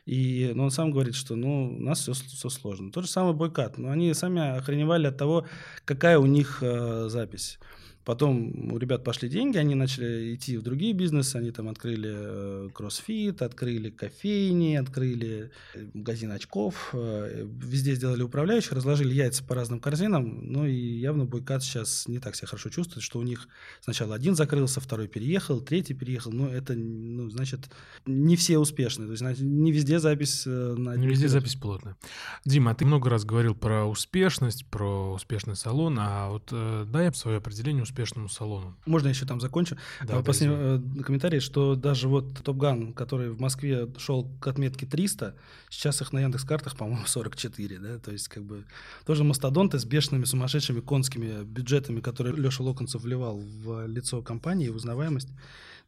[0.05, 2.91] И ну, он сам говорит, что ну, у нас все, все сложно.
[2.91, 3.79] Тот же самый Бойкат.
[3.79, 5.47] Но они сами охреневали от того,
[5.85, 7.59] какая у них э, запись.
[8.05, 12.69] Потом у ребят пошли деньги, они начали идти в другие бизнесы, они там открыли э,
[12.75, 19.79] кроссфит, открыли кофейни, открыли э, магазин очков, э, везде сделали управляющих, разложили яйца по разным
[19.79, 23.47] корзинам, ну и явно Бойкат сейчас не так себя хорошо чувствует, что у них
[23.81, 27.71] сначала один закрылся, второй переехал, третий переехал, но это, ну, значит,
[28.05, 30.97] не все успешны, то есть значит, не везде запись на...
[30.97, 31.97] Не везде запись плотная.
[32.45, 36.53] Дима, а ты много раз говорил про успешность, про успешный салон, а вот
[36.91, 38.75] дай свое определение успешному салону.
[38.87, 39.77] Можно еще там закончу?
[40.03, 44.87] Да, а, Последний да, комментарий, что даже вот Топган, который в Москве шел к отметке
[44.87, 45.37] 300,
[45.69, 48.65] сейчас их на Яндекс.Картах, по-моему, 44, да, то есть как бы
[49.05, 54.77] тоже мастодонты с бешеными, сумасшедшими конскими бюджетами, которые Леша Локонцев вливал в лицо компании, в
[54.77, 55.29] узнаваемость.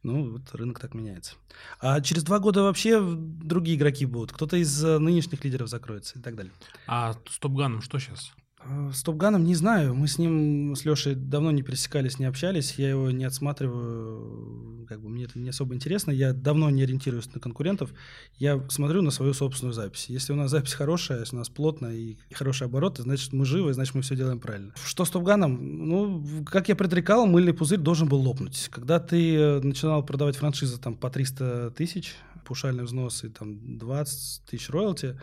[0.03, 1.33] Ну, вот рынок так меняется.
[1.79, 4.33] А через два года вообще другие игроки будут.
[4.33, 6.53] Кто-то из э, нынешних лидеров закроется и так далее.
[6.85, 8.31] А с Топганом что сейчас?
[8.65, 9.93] Э, с Топганом не знаю.
[9.93, 12.75] Мы с ним, с Лешей давно не пересекались, не общались.
[12.77, 14.85] Я его не отсматриваю.
[14.87, 16.11] Как бы мне это не особо интересно.
[16.11, 17.93] Я давно не ориентируюсь на конкурентов.
[18.37, 20.05] Я смотрю на свою собственную запись.
[20.09, 23.73] Если у нас запись хорошая, если у нас плотно и хорошие обороты, значит мы живы,
[23.73, 24.73] значит мы все делаем правильно.
[24.83, 25.87] Что с Топганом?
[25.87, 28.69] Ну, как я предрекал, мыльный пузырь должен был лопнуть.
[28.71, 34.69] Когда ты начинал продавать франшизы там по 300 тысяч, паушальный взнос и там 20 тысяч
[34.69, 35.17] роялти,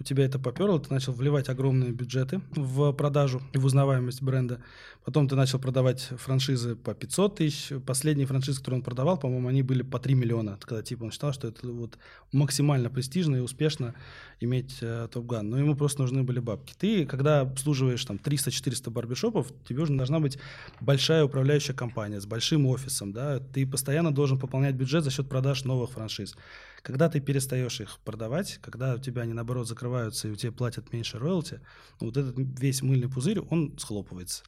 [0.00, 4.60] у тебя это поперло, ты начал вливать огромные бюджеты в продажу и в узнаваемость бренда.
[5.04, 7.72] Потом ты начал продавать франшизы по 500 тысяч.
[7.86, 10.58] Последние франшизы, которые он продавал, по-моему, они были по 3 миллиона.
[10.60, 11.98] Когда типа он считал, что это вот
[12.32, 13.94] максимально престижно и успешно
[14.40, 15.48] иметь э, топ-ган.
[15.48, 16.74] Но ему просто нужны были бабки.
[16.78, 20.38] Ты, когда обслуживаешь там 300-400 барбершопов, тебе уже должна быть
[20.80, 23.12] большая управляющая компания с большим офисом.
[23.12, 23.40] Да?
[23.40, 26.36] Ты постоянно должен пополнять бюджет за счет продаж новых франшиз.
[26.82, 30.92] Когда ты перестаешь их продавать, когда у тебя они, наоборот, закрываются и у тебя платят
[30.92, 31.60] меньше роялти,
[32.00, 34.44] вот этот весь мыльный пузырь, он схлопывается.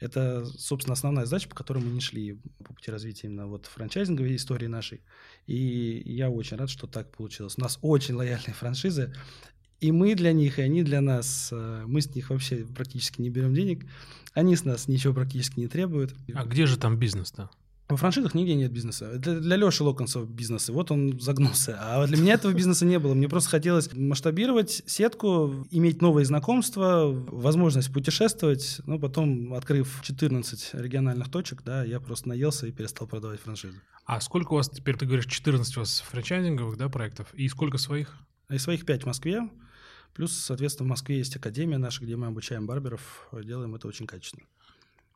[0.00, 4.34] Это, собственно, основная задача, по которой мы не шли по пути развития именно вот франчайзинговой
[4.36, 5.02] истории нашей.
[5.46, 7.54] И я очень рад, что так получилось.
[7.58, 9.12] У нас очень лояльные франшизы,
[9.80, 11.50] и мы для них, и они для нас.
[11.52, 13.86] Э, мы с них вообще практически не берем денег.
[14.34, 16.14] Они с нас ничего практически не требуют.
[16.34, 17.50] А где же там бизнес-то?
[17.90, 19.06] Во франшизах нигде нет бизнеса.
[19.06, 21.76] Это для Леши Локонцева бизнес, и вот он загнулся.
[21.80, 23.14] А для меня этого бизнеса не было.
[23.14, 28.80] Мне просто хотелось масштабировать сетку, иметь новые знакомства, возможность путешествовать.
[28.86, 33.80] Но потом, открыв 14 региональных точек, да, я просто наелся и перестал продавать франшизы.
[34.04, 37.78] А сколько у вас теперь, ты говоришь, 14 у вас франчайзинговых да, проектов, и сколько
[37.78, 38.16] своих?
[38.48, 39.48] И своих 5 в Москве.
[40.14, 44.44] Плюс, соответственно, в Москве есть академия наша, где мы обучаем барберов, делаем это очень качественно.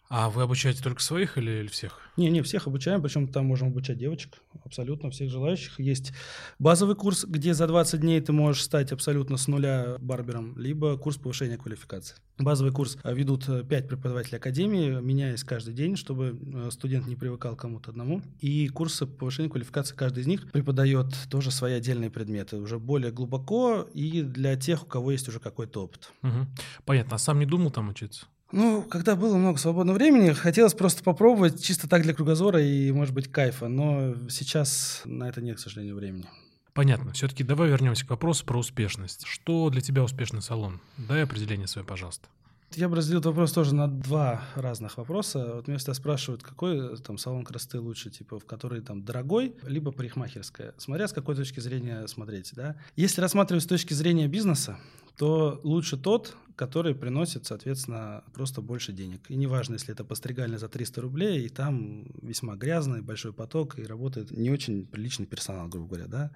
[0.09, 2.01] А вы обучаете только своих или, или всех?
[2.17, 5.81] Не, не, всех обучаем, причем там можем обучать девочек, абсолютно всех желающих.
[5.81, 6.13] Есть
[6.59, 11.17] базовый курс, где за 20 дней ты можешь стать абсолютно с нуля барбером, либо курс
[11.17, 12.17] повышения квалификации.
[12.39, 17.57] Базовый курс ведут 5 э, преподавателей академии, меняясь каждый день, чтобы э, студент не привыкал
[17.57, 18.23] к кому-то одному.
[18.41, 23.89] И курсы повышения квалификации, каждый из них преподает тоже свои отдельные предметы, уже более глубоко
[23.95, 26.13] и для тех, у кого есть уже какой-то опыт.
[26.23, 26.47] Угу.
[26.85, 27.17] Понятно.
[27.17, 28.27] А сам не думал там учиться?
[28.55, 33.13] Ну, когда было много свободного времени, хотелось просто попробовать, чисто так для кругозора и, может
[33.13, 33.67] быть, кайфа.
[33.67, 36.27] Но сейчас на это нет, к сожалению, времени.
[36.73, 37.13] Понятно.
[37.13, 39.27] Все-таки давай вернемся к вопросу про успешность.
[39.27, 40.81] Что для тебя успешный салон?
[40.97, 42.29] Дай определение свое, пожалуйста.
[42.77, 45.55] Я бы разделил вопрос тоже на два разных вопроса.
[45.57, 49.91] Вот меня всегда спрашивают, какой там салон красоты лучше, типа, в который там дорогой, либо
[49.91, 52.77] парикмахерская, смотря с какой точки зрения смотреть, да.
[52.95, 54.79] Если рассматривать с точки зрения бизнеса,
[55.17, 59.21] то лучше тот, который приносит, соответственно, просто больше денег.
[59.29, 63.85] И неважно, если это постригальня за 300 рублей, и там весьма грязный, большой поток, и
[63.85, 66.31] работает не очень приличный персонал, грубо говоря, да.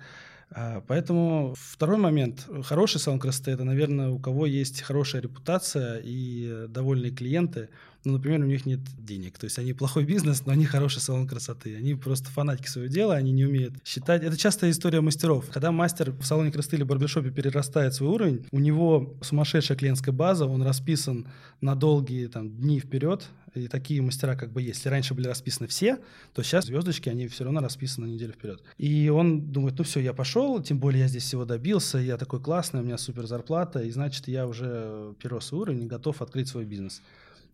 [0.50, 2.48] А, поэтому второй момент.
[2.64, 7.68] Хороший салон красоты– это, наверное, у кого есть хорошая репутация и довольные клиенты–
[8.04, 9.38] ну, например, у них нет денег.
[9.38, 11.76] То есть они плохой бизнес, но они хороший салон красоты.
[11.76, 14.22] Они просто фанатики своего дела, они не умеют считать.
[14.22, 15.46] Это частая история мастеров.
[15.52, 20.46] Когда мастер в салоне красоты или барбершопе перерастает свой уровень, у него сумасшедшая клиентская база,
[20.46, 21.26] он расписан
[21.60, 24.78] на долгие там, дни вперед, и такие мастера как бы есть.
[24.78, 25.98] Если раньше были расписаны все,
[26.32, 28.62] то сейчас звездочки, они все равно расписаны на неделю вперед.
[28.76, 32.40] И он думает, ну все, я пошел, тем более я здесь всего добился, я такой
[32.40, 36.64] классный, у меня супер зарплата, и значит, я уже перерос уровень и готов открыть свой
[36.64, 37.02] бизнес.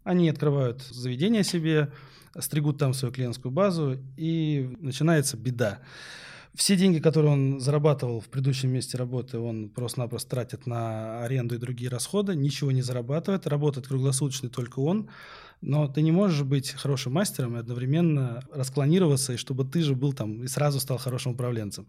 [0.05, 1.91] Они открывают заведение себе,
[2.39, 5.81] стригут там свою клиентскую базу, и начинается беда.
[6.55, 11.59] Все деньги, которые он зарабатывал в предыдущем месте работы, он просто-напросто тратит на аренду и
[11.59, 15.09] другие расходы, ничего не зарабатывает, работает круглосуточно только он.
[15.63, 20.13] Но ты не можешь быть хорошим мастером и одновременно расклонироваться, и чтобы ты же был
[20.13, 21.89] там и сразу стал хорошим управленцем.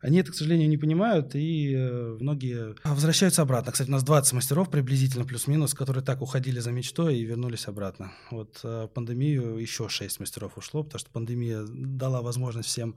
[0.00, 3.72] Они это, к сожалению, не понимают, и э, многие возвращаются обратно.
[3.72, 8.12] Кстати, у нас 20 мастеров приблизительно, плюс-минус, которые так уходили за мечтой и вернулись обратно.
[8.30, 12.96] Вот э, пандемию еще 6 мастеров ушло, потому что пандемия дала возможность всем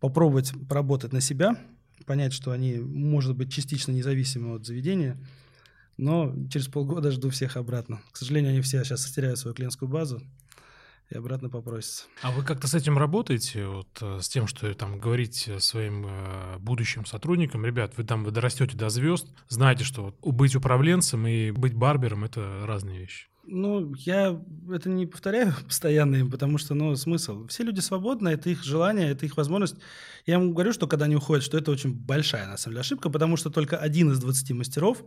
[0.00, 1.56] попробовать поработать на себя,
[2.04, 5.18] понять, что они, может быть, частично независимы от заведения,
[5.96, 8.00] но через полгода жду всех обратно.
[8.12, 10.22] К сожалению, они все сейчас теряют свою клиентскую базу,
[11.10, 12.04] и обратно попросится.
[12.22, 16.58] А вы как-то с этим работаете, вот, э, с тем, что там говорить своим э,
[16.58, 21.50] будущим сотрудникам, ребят, вы там вы дорастете до звезд, знаете, что вот, быть управленцем и
[21.50, 23.28] быть барбером— это разные вещи.
[23.48, 24.42] Ну, я
[24.72, 27.46] это не повторяю постоянно им, потому что, ну, смысл.
[27.46, 29.76] Все люди свободны, это их желание, это их возможность.
[30.26, 33.08] Я им говорю, что когда они уходят, что это очень большая, на самом деле, ошибка,
[33.08, 35.04] потому что только один из 20 мастеров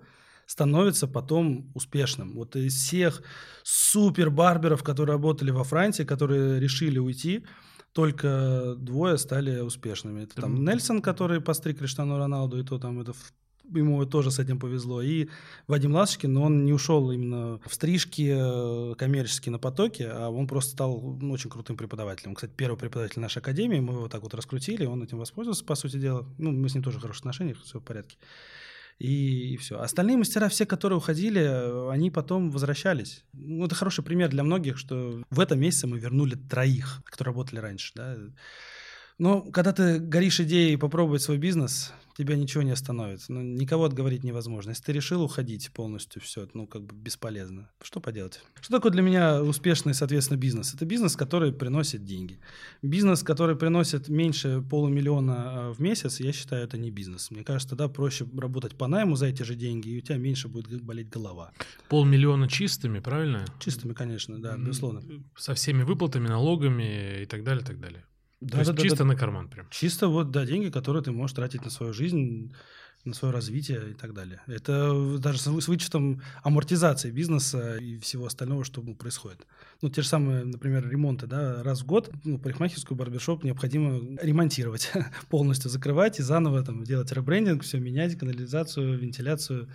[0.49, 2.33] становится потом успешным.
[2.33, 3.21] Вот из всех
[3.63, 7.45] супер-барберов, которые работали во Франции, которые решили уйти,
[7.93, 10.23] только двое стали успешными.
[10.23, 13.13] Это там Нельсон, который постриг Криштиану Роналду, и то там это
[13.71, 15.03] ему тоже с этим повезло.
[15.03, 15.27] И
[15.67, 20.47] Вадим Ласочкин, но он не ушел именно в стрижки э, коммерчески на потоке, а он
[20.47, 22.33] просто стал ну, очень крутым преподавателем.
[22.33, 25.97] Кстати, первый преподаватель нашей академии, мы его так вот раскрутили, он этим воспользовался, по сути
[25.97, 26.25] дела.
[26.39, 28.17] Ну, мы с ним тоже в хороших отношениях, все в порядке.
[28.99, 29.79] И, все.
[29.79, 33.23] Остальные мастера, все, которые уходили, они потом возвращались.
[33.31, 37.59] Ну, это хороший пример для многих, что в этом месяце мы вернули троих, которые работали
[37.59, 37.93] раньше.
[37.95, 38.17] Да?
[39.19, 43.21] Но когда ты горишь идеей попробовать свой бизнес, тебя ничего не остановит.
[43.29, 44.71] Ну, никого отговорить невозможно.
[44.71, 47.69] Если ты решил уходить полностью, все, ну, как бы бесполезно.
[47.81, 48.41] Что поделать?
[48.59, 50.73] Что такое для меня успешный, соответственно, бизнес?
[50.73, 52.39] Это бизнес, который приносит деньги.
[52.81, 57.31] Бизнес, который приносит меньше полумиллиона а, в месяц, я считаю, это не бизнес.
[57.31, 60.49] Мне кажется, тогда проще работать по найму за эти же деньги, и у тебя меньше
[60.49, 61.51] будет болеть голова.
[61.87, 63.45] Полмиллиона чистыми, правильно?
[63.59, 65.01] Чистыми, конечно, да, безусловно.
[65.37, 68.03] Со всеми выплатами, налогами и так далее, и так далее.
[68.41, 69.67] Да, То есть да, чисто да, на карман прям.
[69.69, 72.53] Чисто вот, да, деньги, которые ты можешь тратить на свою жизнь,
[73.05, 74.41] на свое развитие и так далее.
[74.47, 79.45] Это даже с вычетом амортизации бизнеса и всего остального, что ну, происходит.
[79.81, 84.91] Ну, те же самые, например, ремонты, да, раз в год ну, парикмахерскую барбершоп необходимо ремонтировать,
[85.29, 89.69] полностью закрывать и заново там делать ребрендинг, все менять, канализацию, вентиляцию.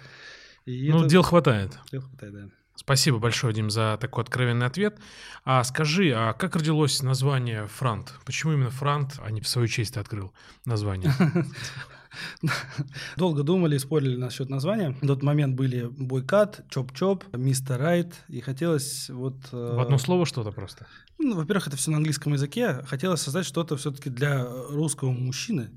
[0.66, 1.09] И ну, это...
[1.09, 1.79] дел хватает.
[1.90, 2.48] Дел хватает, да.
[2.77, 4.99] Спасибо большое, Дим, за такой откровенный ответ.
[5.45, 8.13] А скажи, а как родилось название Франт?
[8.25, 10.33] Почему именно Франт, а не в свою честь ты открыл
[10.65, 11.13] название?
[13.17, 14.97] Долго думали, спорили насчет названия.
[15.01, 19.37] На тот момент были Бойкат, Чоп-Чоп, Мистер Райт, и хотелось вот...
[19.53, 20.87] В одно слово что-то просто?
[21.19, 22.85] Ну, во-первых, это все на английском языке.
[22.87, 25.71] Хотелось создать что-то все-таки для русского мужчины,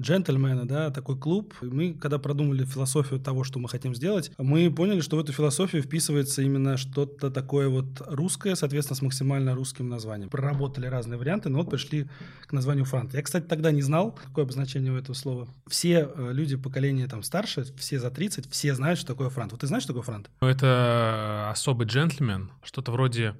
[0.00, 1.54] джентльмена, да, такой клуб.
[1.62, 5.32] И мы, когда продумали философию того, что мы хотим сделать, мы поняли, что в эту
[5.32, 10.30] философию вписывается именно что-то такое вот русское, соответственно, с максимально русским названием.
[10.30, 12.08] Проработали разные варианты, но вот пришли
[12.46, 13.14] к названию франт.
[13.14, 15.48] Я, кстати, тогда не знал, какое обозначение у этого слова.
[15.66, 19.52] Все э, люди поколения там старше, все за 30, все знают, что такое франт.
[19.52, 20.30] Вот ты знаешь, что такое франт?
[20.40, 23.34] Это особый джентльмен, что-то вроде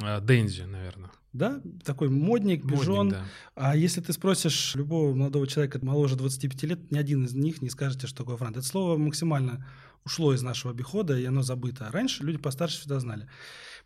[0.00, 3.10] э, Дэнди, наверное да, такой модник, пижон.
[3.10, 3.24] да.
[3.56, 7.68] А если ты спросишь любого молодого человека моложе 25 лет, ни один из них не
[7.68, 8.56] скажет, что такое франт.
[8.56, 9.66] Это слово максимально
[10.04, 11.88] ушло из нашего обихода, и оно забыто.
[11.90, 13.28] Раньше люди постарше всегда знали.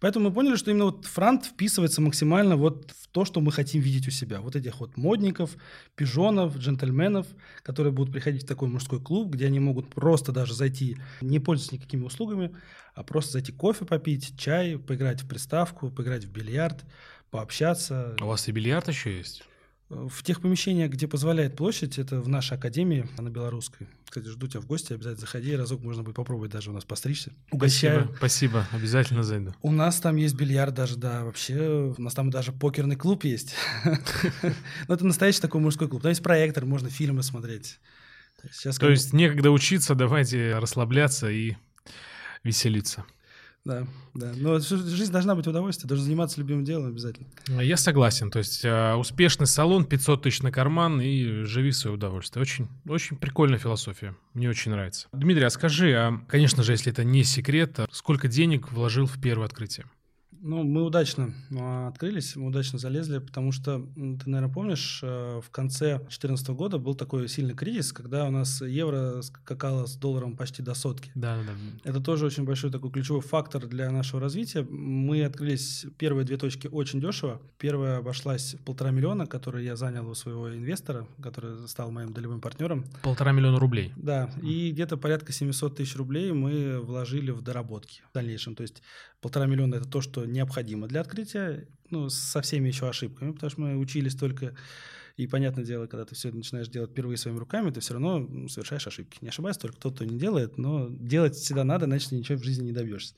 [0.00, 3.80] Поэтому мы поняли, что именно вот франт вписывается максимально вот в то, что мы хотим
[3.80, 4.40] видеть у себя.
[4.40, 5.56] Вот этих вот модников,
[5.96, 7.26] пижонов, джентльменов,
[7.62, 11.72] которые будут приходить в такой мужской клуб, где они могут просто даже зайти, не пользуясь
[11.72, 12.54] никакими услугами,
[12.94, 16.84] а просто зайти кофе попить, чай, поиграть в приставку, поиграть в бильярд,
[17.30, 18.16] пообщаться.
[18.20, 19.42] У вас и бильярд еще есть?
[19.88, 23.88] В тех помещениях, где позволяет площадь, это в нашей академии, на Белорусской.
[24.04, 27.32] Кстати, жду тебя в гости, обязательно заходи, разок можно будет попробовать даже у нас постричься.
[27.50, 28.02] Угощаю.
[28.16, 29.54] Спасибо, спасибо, обязательно зайду.
[29.62, 33.54] У нас там есть бильярд даже, да, вообще, у нас там даже покерный клуб есть.
[33.84, 33.92] Но
[34.88, 36.02] ну, это настоящий такой мужской клуб.
[36.02, 37.78] Там есть проектор, можно фильмы смотреть.
[38.78, 41.56] То есть некогда учиться, давайте расслабляться и
[42.44, 43.06] веселиться.
[43.68, 44.32] Да, да.
[44.34, 47.26] Но жизнь должна быть удовольствие, должен заниматься любимым делом обязательно.
[47.60, 48.30] Я согласен.
[48.30, 52.40] То есть э, успешный салон, 500 тысяч на карман и живи в свое удовольствие.
[52.40, 54.16] Очень, очень прикольная философия.
[54.32, 55.08] Мне очень нравится.
[55.12, 59.44] Дмитрий, а скажи, а, конечно же, если это не секрет, сколько денег вложил в первое
[59.44, 59.84] открытие?
[60.40, 65.50] Ну, мы удачно а, открылись, мы удачно залезли, потому что, ты, наверное, помнишь, э, в
[65.50, 70.62] конце 2014 года был такой сильный кризис, когда у нас евро скакало с долларом почти
[70.62, 71.10] до сотки.
[71.14, 71.90] Да, да.
[71.90, 74.62] Это тоже очень большой такой ключевой фактор для нашего развития.
[74.62, 77.40] Мы открылись, первые две точки очень дешево.
[77.58, 82.40] Первая обошлась в полтора миллиона, который я занял у своего инвестора, который стал моим долевым
[82.40, 82.84] партнером.
[83.02, 83.92] Полтора миллиона рублей.
[83.96, 88.54] Да, и где-то порядка 700 тысяч рублей мы вложили в доработки в дальнейшем.
[88.54, 88.82] То есть
[89.20, 93.60] полтора миллиона– это то, что необходимо для открытия, ну, со всеми еще ошибками, потому что
[93.60, 94.54] мы учились только
[95.16, 98.86] и понятное дело, когда ты все начинаешь делать впервые своими руками, ты все равно совершаешь
[98.86, 99.18] ошибки.
[99.20, 102.66] Не ошибаюсь, только тот, кто не делает, но делать всегда надо, иначе ничего в жизни
[102.66, 103.14] не добьешься.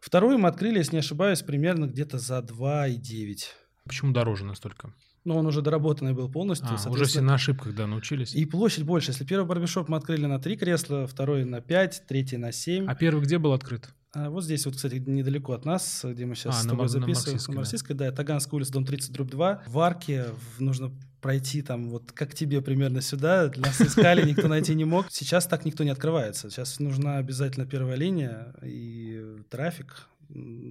[0.00, 3.44] Вторую мы открыли, если не ошибаюсь, примерно где-то за 2,9.
[3.84, 4.92] Почему дороже настолько?
[5.24, 6.70] Ну, он уже доработанный был полностью.
[6.70, 8.34] А, уже все на ошибках, да, научились.
[8.34, 9.10] И площадь больше.
[9.10, 12.86] Если первый барбершоп мы открыли на три кресла, второй на пять, третий на семь.
[12.88, 13.90] А первый где был открыт?
[14.12, 16.88] А вот здесь вот, кстати, недалеко от нас, где мы сейчас а, с тобой на,
[16.88, 17.38] записываем.
[17.48, 18.10] На Марсийской, да.
[18.10, 18.16] да.
[18.16, 19.62] Таганская улица, дом 30, дробь 2.
[19.66, 20.26] В арке
[20.58, 23.52] нужно пройти там вот как тебе примерно сюда.
[23.56, 25.06] Нас искали, никто найти не мог.
[25.10, 26.50] Сейчас так никто не открывается.
[26.50, 30.08] Сейчас нужна обязательно первая линия и трафик.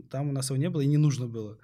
[0.10, 1.58] Там у нас его не было и не нужно было.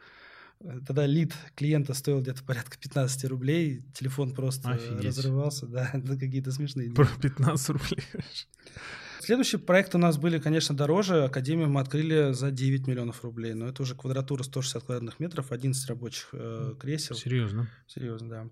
[0.88, 5.06] Тогда лид клиента стоил где-то порядка 15 рублей, телефон просто Офигеть.
[5.06, 7.10] разрывался, да, какие-то смешные деньги.
[7.22, 8.00] 15 рублей.
[9.26, 11.24] Следующий проект у нас были, конечно, дороже.
[11.24, 13.56] Академию мы открыли за 9 миллионов рублей.
[13.56, 17.16] Но это уже квадратура 160 квадратных метров, 11 рабочих э, кресел.
[17.16, 17.68] Серьезно?
[17.88, 18.48] Серьезно, да.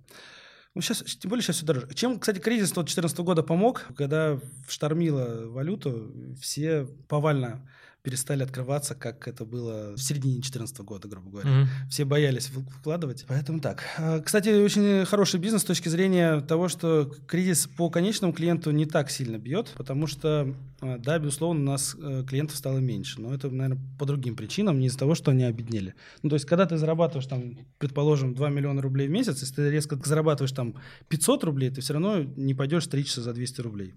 [0.73, 1.89] Ну, сейчас, тем более сейчас все дороже.
[1.93, 6.11] Чем, кстати, кризис 2014 года помог, когда штормила валюту,
[6.41, 7.69] все повально
[8.03, 11.49] перестали открываться, как это было в середине 2014 года, грубо говоря.
[11.49, 11.67] Mm-hmm.
[11.89, 13.23] Все боялись вкладывать.
[13.29, 13.83] Поэтому так.
[13.97, 18.85] А, кстати, очень хороший бизнес с точки зрения того, что кризис по конечному клиенту не
[18.85, 23.21] так сильно бьет, потому что, а, да, безусловно, у нас э, клиентов стало меньше.
[23.21, 25.95] Но это, наверное, по другим причинам, не из-за того, что они обеднели.
[26.23, 29.69] Ну, то есть, когда ты зарабатываешь, там, предположим, 2 миллиона рублей в месяц, если ты
[29.71, 30.75] резко зарабатываешь там
[31.07, 33.93] 500 рублей, ты все равно не пойдешь стричься за 200 рублей.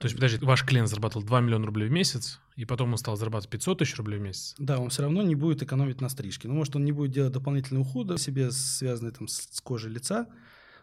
[0.00, 3.16] То есть, подожди, ваш клиент зарабатывал 2 миллиона рублей в месяц, и потом он стал
[3.16, 4.54] зарабатывать 500 тысяч рублей в месяц?
[4.56, 6.48] Да, он все равно не будет экономить на стрижке.
[6.48, 10.26] Ну, может, он не будет делать дополнительные уходы себе, связанные там с кожей лица,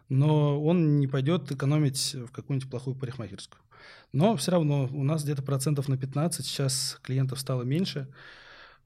[0.07, 3.59] но он не пойдет экономить в какую-нибудь плохую парикмахерскую.
[4.13, 8.07] Но все равно у нас где-то процентов на 15, сейчас клиентов стало меньше,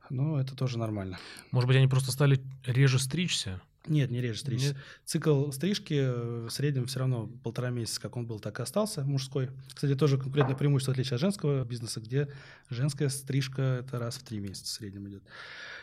[0.10, 1.20] но это тоже нормально.
[1.52, 3.62] Может быть, они просто стали реже стричься?
[3.88, 4.68] Нет, не реже стричься.
[4.70, 4.78] Нет.
[5.06, 9.04] Цикл стрижки э, в среднем все равно полтора месяца, как он был, так и остался,
[9.04, 9.50] мужской.
[9.74, 12.28] Кстати, тоже конкурентное преимущество отличие от женского бизнеса, где
[12.70, 15.24] женская стрижка это раз в три месяца в среднем идет.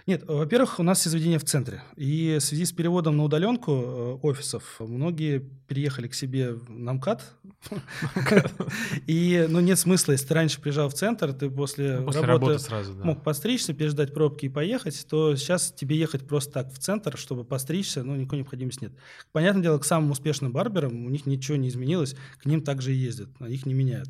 [0.09, 1.82] Нет, во-первых, у нас все заведения в центре.
[1.94, 7.22] И в связи с переводом на удаленку э, офисов многие переехали к себе на МКАД.
[9.06, 12.59] И ну, нет смысла, если ты раньше приезжал в центр, ты после, после работы
[13.02, 17.44] мог подстричься, переждать пробки и поехать, то сейчас тебе ехать просто так в центр, чтобы
[17.44, 18.92] постричь стричься, ну, никакой необходимости нет.
[19.32, 22.96] Понятное дело, к самым успешным барберам у них ничего не изменилось, к ним также и
[22.96, 24.09] ездят, а их не меняют.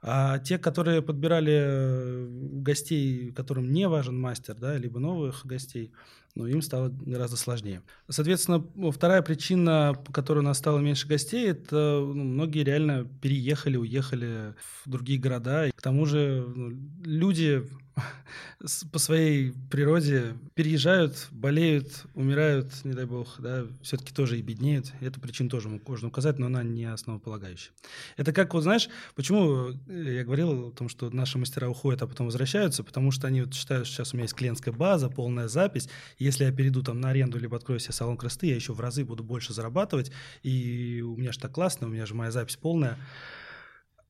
[0.00, 5.92] А те, которые подбирали э, гостей, которым не важен мастер, да, либо новых гостей,
[6.34, 7.82] ну, им стало гораздо сложнее.
[8.08, 13.76] Соответственно, вторая причина, по которой у нас стало меньше гостей, это ну, многие реально переехали,
[13.76, 14.54] уехали
[14.84, 15.66] в другие города.
[15.66, 17.64] И к тому же ну, люди
[18.92, 24.92] по своей природе переезжают, болеют, умирают, не дай бог, да, все-таки тоже и беднеют.
[25.00, 27.72] Эту причину тоже можно указать, но она не основополагающая.
[28.16, 32.06] Это как, вот знаешь, почему э, я говорил о том, что наши мастера уходят, а
[32.06, 35.48] потом возвращаются, потому что они вот считают, что сейчас у меня есть клиентская база, полная
[35.48, 35.88] запись,
[36.18, 39.04] если я перейду там на аренду, либо открою себе салон красоты, я еще в разы
[39.04, 40.12] буду больше зарабатывать,
[40.42, 42.98] и у меня же так классно, у меня же моя запись полная.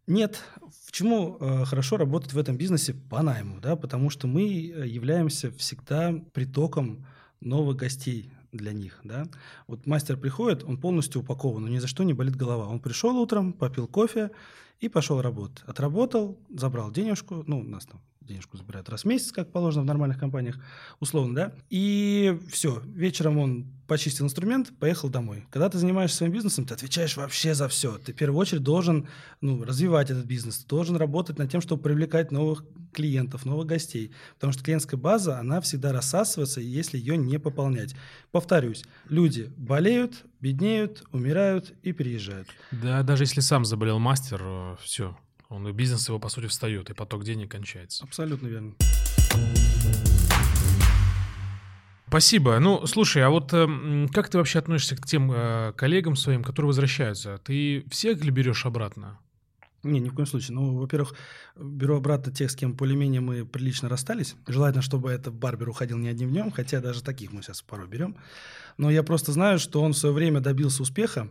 [0.07, 0.43] Нет,
[0.87, 5.51] почему э, хорошо работать в этом бизнесе по найму, да, потому что мы э, являемся
[5.53, 7.07] всегда притоком
[7.41, 9.27] новых гостей для них, да.
[9.67, 12.69] Вот мастер приходит, он полностью упакован, но ни за что не болит голова.
[12.69, 14.31] Он пришел утром, попил кофе
[14.81, 15.63] и пошел работать.
[15.67, 19.87] Отработал, забрал денежку, ну, у нас там денежку забирают раз в месяц, как положено в
[19.87, 20.57] нормальных компаниях,
[21.01, 25.47] условно, да, и все, вечером он почистил инструмент, поехал домой.
[25.51, 27.97] Когда ты занимаешься своим бизнесом, ты отвечаешь вообще за все.
[27.99, 29.09] Ты в первую очередь должен
[29.41, 34.13] ну, развивать этот бизнес, должен работать над тем, чтобы привлекать новых клиентов, новых гостей.
[34.35, 37.97] Потому что клиентская база, она всегда рассасывается, если ее не пополнять.
[38.31, 42.49] Повторюсь, люди болеют, беднеют, умирают и переезжают.
[42.71, 45.17] Да, даже если сам заболел мастер, э, все,
[45.49, 48.05] он и бизнес его, по сути, встает, и поток денег кончается.
[48.05, 48.75] Абсолютно верно.
[52.09, 52.59] Спасибо.
[52.59, 56.69] Ну, слушай, а вот э, как ты вообще относишься к тем э, коллегам своим, которые
[56.69, 57.39] возвращаются?
[57.45, 59.19] Ты всех ли берешь обратно?
[59.83, 60.55] Не, ни в коем случае.
[60.55, 61.15] Ну, во-первых,
[61.55, 64.37] беру обратно тех, с кем более-менее мы прилично расстались.
[64.47, 68.17] Желательно, чтобы этот барбер уходил не одним днем, хотя даже таких мы сейчас порой берем.
[68.79, 71.31] Но я просто знаю, что он в свое время добился успеха,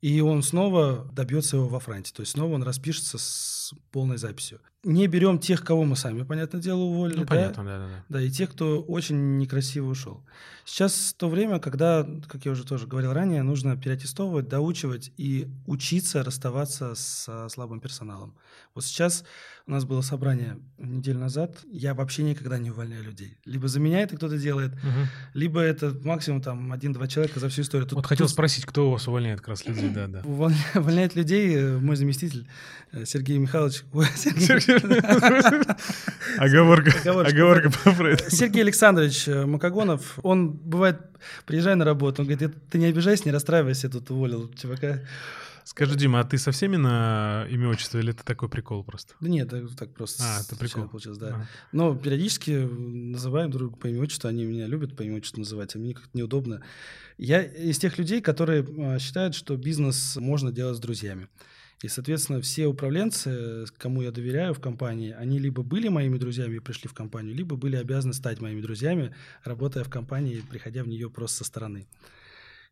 [0.00, 2.14] и он снова добьется его во Франции.
[2.14, 4.60] То есть снова он распишется с полной записью.
[4.84, 7.18] Не берем тех, кого мы сами, понятное дело, уволили.
[7.18, 8.04] Ну, понятно, да, да, да.
[8.08, 10.22] Да, и тех, кто очень некрасиво ушел.
[10.64, 16.22] Сейчас то время, когда, как я уже тоже говорил ранее, нужно переаттестовывать, доучивать и учиться
[16.22, 18.36] расставаться с слабым персоналом.
[18.74, 19.24] Вот сейчас
[19.66, 21.58] у нас было собрание неделю назад.
[21.70, 23.38] Я вообще никогда не увольняю людей.
[23.44, 25.08] Либо за меня это кто-то делает, угу.
[25.34, 27.88] либо это максимум там один-два человека за всю историю.
[27.88, 28.32] Тут, вот хотел тут...
[28.32, 30.22] спросить, кто у вас увольняет как раз людей, да, да.
[30.24, 32.46] Увольняет людей э, мой заместитель
[32.92, 33.82] э, Сергей Михайлович.
[36.38, 36.92] Оговорка.
[37.04, 37.70] Оговорка
[38.30, 41.00] Сергей Александрович э, Макогонов, он бывает,
[41.46, 45.00] приезжая на работу, он говорит, ты не обижайся, не расстраивайся, я тут уволил чувака.
[45.68, 49.12] Скажи, Дима, а ты со всеми на имя отчество или это такой прикол просто?
[49.20, 50.88] Да нет, это так просто А, это прикол.
[50.88, 51.28] получилось, да.
[51.28, 51.46] А.
[51.72, 55.76] Но периодически называем друг друга по имени отчеству, они меня любят по имени отчеству называть,
[55.76, 56.62] а мне как-то неудобно.
[57.18, 61.28] Я из тех людей, которые а, считают, что бизнес можно делать с друзьями.
[61.82, 66.60] И, соответственно, все управленцы, кому я доверяю в компании, они либо были моими друзьями и
[66.60, 69.14] пришли в компанию, либо были обязаны стать моими друзьями,
[69.44, 71.86] работая в компании, приходя в нее просто со стороны.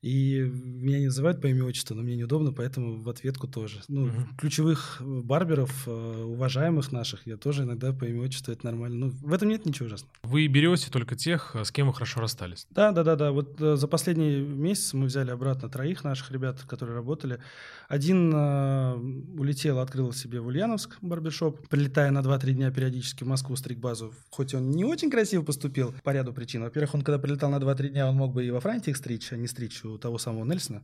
[0.02, 3.80] И меня не называют по имени отчеству, но мне неудобно, поэтому в ответку тоже.
[3.88, 4.36] Ну, Мгм.
[4.36, 9.06] ключевых э, барберов, э, уважаемых наших, я тоже иногда по имени отчеству, это нормально.
[9.06, 10.12] Ну, в этом нет ничего ужасного.
[10.22, 12.66] Вы берете только тех, с кем вы хорошо расстались.
[12.70, 13.32] Да, да, да, да.
[13.32, 17.40] Вот э, за последний месяц мы взяли обратно троих наших ребят, которые работали.
[17.88, 18.94] Один э,
[19.38, 24.12] улетел, открыл себе в Ульяновск барбершоп, прилетая на 2-3 дня периодически в Москву стриг-базу.
[24.30, 26.62] Хоть он не очень красиво поступил по ряду причин.
[26.62, 29.32] Во-первых, он когда прилетал на 2-3 дня, он мог бы и во Франции их стричь,
[29.32, 30.82] а не стричь у того самого Нельсона.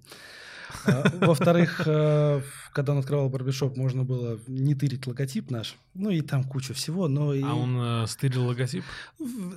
[0.87, 2.41] А, Во-вторых, э,
[2.73, 5.77] когда он открывал барбершоп, можно было не тырить логотип наш.
[5.95, 7.43] Ну и там куча всего, но и...
[7.43, 8.85] А он э, стырил логотип?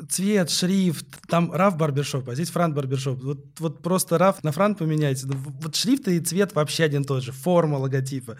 [0.09, 3.21] Цвет, шрифт, там раф барбершоп, а здесь франт барбершоп.
[3.23, 5.27] Вот, вот просто раф на франт поменяйте.
[5.27, 7.31] Ну, Вот шрифт и цвет вообще один и тот же.
[7.31, 8.37] Форма логотипа.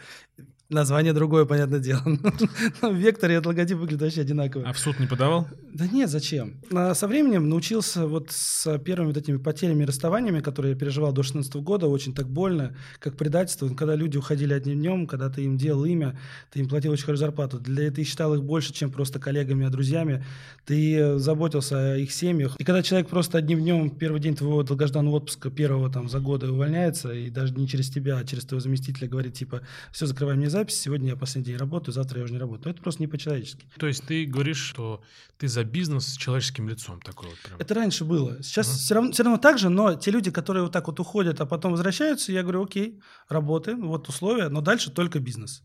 [0.69, 2.01] Название другое, понятное дело.
[2.81, 4.67] Но в векторе этот логотип выглядит вообще одинаково.
[4.67, 5.47] А в суд не подавал?
[5.71, 6.55] Да нет, зачем?
[6.73, 11.13] А Со временем научился вот с первыми вот этими потерями и расставаниями, которые я переживал
[11.13, 13.69] до 16 года, очень так больно, как предательство.
[13.69, 16.19] Когда люди уходили одним днем, когда ты им делал имя,
[16.51, 17.59] ты им платил очень хорошую зарплату.
[17.59, 20.25] Для ты считал их больше, чем просто коллегами, а друзьями.
[20.65, 22.55] Ты э, заботился о их семьях.
[22.57, 26.49] И когда человек просто одним днем, первый день твоего долгожданного отпуска, первого там за годы
[26.49, 29.61] увольняется, и даже не через тебя, а через твоего заместителя говорит, типа,
[29.91, 32.65] все, закрывай мне запись, сегодня я последний день работаю, завтра я уже не работаю.
[32.67, 33.67] Ну, Это просто не по-человечески.
[33.77, 35.01] То есть ты говоришь, что
[35.37, 37.59] ты за бизнес с человеческим лицом такой вот прям.
[37.59, 38.41] Это раньше было.
[38.43, 38.77] Сейчас Мгм.
[38.77, 41.45] все, равно, все равно так же, но те люди, которые вот так вот уходят, а
[41.45, 42.99] потом возвращаются, я говорю, окей,
[43.29, 45.63] работаем, вот условия, но дальше только бизнес.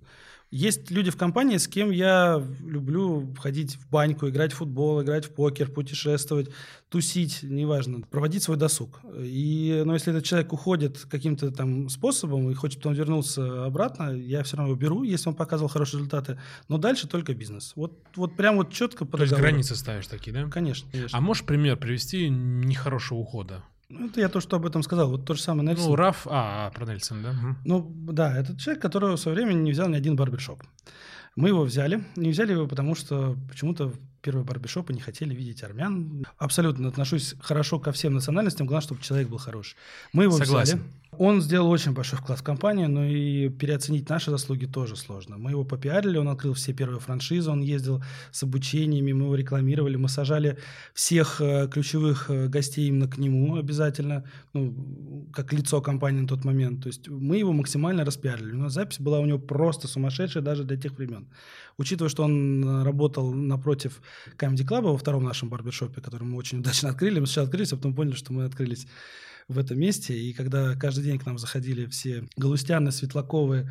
[0.51, 5.27] Есть люди в компании, с кем я люблю ходить в баньку, играть в футбол, играть
[5.27, 6.49] в покер, путешествовать,
[6.89, 9.01] тусить, неважно, проводить свой досуг.
[9.17, 14.43] И, но если этот человек уходит каким-то там способом и хочет потом вернуться обратно, я
[14.43, 16.41] все равно его беру, если он показывал хорошие результаты.
[16.67, 17.73] Но дальше только бизнес.
[17.77, 20.49] Вот, вот прям вот четко по То есть границы ставишь такие, да?
[20.49, 21.17] Конечно, конечно.
[21.17, 23.63] А можешь пример привести нехорошего ухода?
[23.91, 25.11] Ну, это я то, что об этом сказал.
[25.11, 25.91] Вот то же самое Нельсон.
[25.91, 26.27] Ну, Раф...
[26.31, 27.33] А, про Нельсон, да?
[27.33, 27.59] Мгм.
[27.65, 30.63] Ну, да, это человек, которого в свое время не взял ни один барбершоп.
[31.35, 32.05] Мы его взяли.
[32.17, 33.93] Не взяли его, потому что почему-то
[34.23, 36.27] первые барбершопы не хотели видеть армян.
[36.39, 38.67] Абсолютно отношусь хорошо ко всем национальностям.
[38.67, 39.77] Главное, чтобы человек был хороший.
[40.13, 40.79] Мы его Согласен.
[40.79, 40.91] взяли.
[41.19, 45.39] Он сделал очень большой вклад в компанию, но и переоценить наши заслуги тоже сложно.
[45.39, 49.97] Мы его попиарили, он открыл все первые франшизы, он ездил с обучениями, мы его рекламировали,
[49.97, 50.57] мы сажали
[50.95, 56.45] всех э, ключевых э, гостей именно к нему обязательно, ну, как лицо компании на тот
[56.45, 56.83] момент.
[56.83, 58.53] То есть мы его максимально распиарили.
[58.53, 61.27] У нас запись была у него просто сумасшедшая даже для тех времен.
[61.81, 64.03] Учитывая, что он э, работал напротив
[64.37, 67.77] Comedy Club во втором нашем барбершопе, который мы очень удачно открыли, мы сначала открылись, а
[67.77, 68.87] потом поняли, что мы открылись
[69.49, 70.15] в этом месте.
[70.15, 73.71] И когда каждый день к нам заходили все Галустяны, Светлаковы,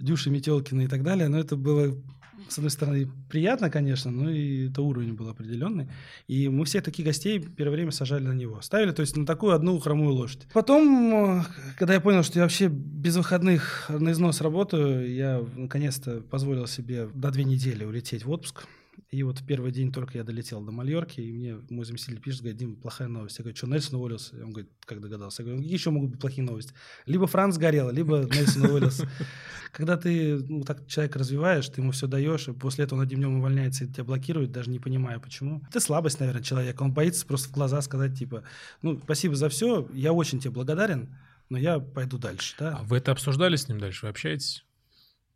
[0.00, 1.96] Дюши, Метелкины и так далее, но это было,
[2.48, 5.88] с одной стороны, приятно, конечно, но и это уровень был определенный.
[6.26, 8.60] И мы всех таких гостей первое время сажали на него.
[8.60, 10.46] Ставили, то есть на такую одну хромую лошадь.
[10.52, 11.44] Потом, э,
[11.78, 17.08] когда я понял, что я вообще без выходных на износ работаю, я наконец-то позволил себе
[17.14, 18.66] до две недели улететь в отпуск.
[19.10, 22.40] И вот в первый день только я долетел до Мальорки, и мне мой заместитель пишет,
[22.40, 23.38] говорит, Дим, плохая новость.
[23.38, 24.36] Я говорю, что, Нельсон уволился?
[24.36, 25.42] И он говорит, как догадался?
[25.42, 26.74] Я говорю, какие еще могут быть плохие новости?
[27.06, 29.08] Либо Франц сгорел, либо Нельсон уволился.
[29.72, 33.20] Когда ты ну, так человека развиваешь, ты ему все даешь, и после этого он одним
[33.20, 35.62] днем увольняется и тебя блокирует, даже не понимая почему.
[35.68, 36.82] Это слабость, наверное, человека.
[36.82, 38.44] Он боится просто в глаза сказать, типа,
[38.82, 41.16] ну, спасибо за все, я очень тебе благодарен,
[41.48, 42.54] но я пойду дальше.
[42.58, 42.78] Да?
[42.78, 44.06] А вы это обсуждали с ним дальше?
[44.06, 44.64] Вы общаетесь?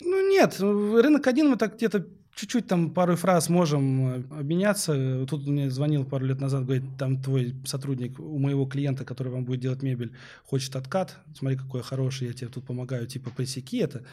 [0.01, 2.07] Ну нет, рынок один мы так где-то
[2.39, 5.27] чуть-чуть там пару фраз можем э, обменяться.
[5.27, 9.45] Тут мне звонил пару лет назад, говорит, там твой сотрудник у моего клиента, который вам
[9.45, 10.13] будет делать мебель,
[10.45, 11.19] хочет откат.
[11.35, 14.05] Смотри, какой хороший, я тебе тут помогаю, типа пресеки это.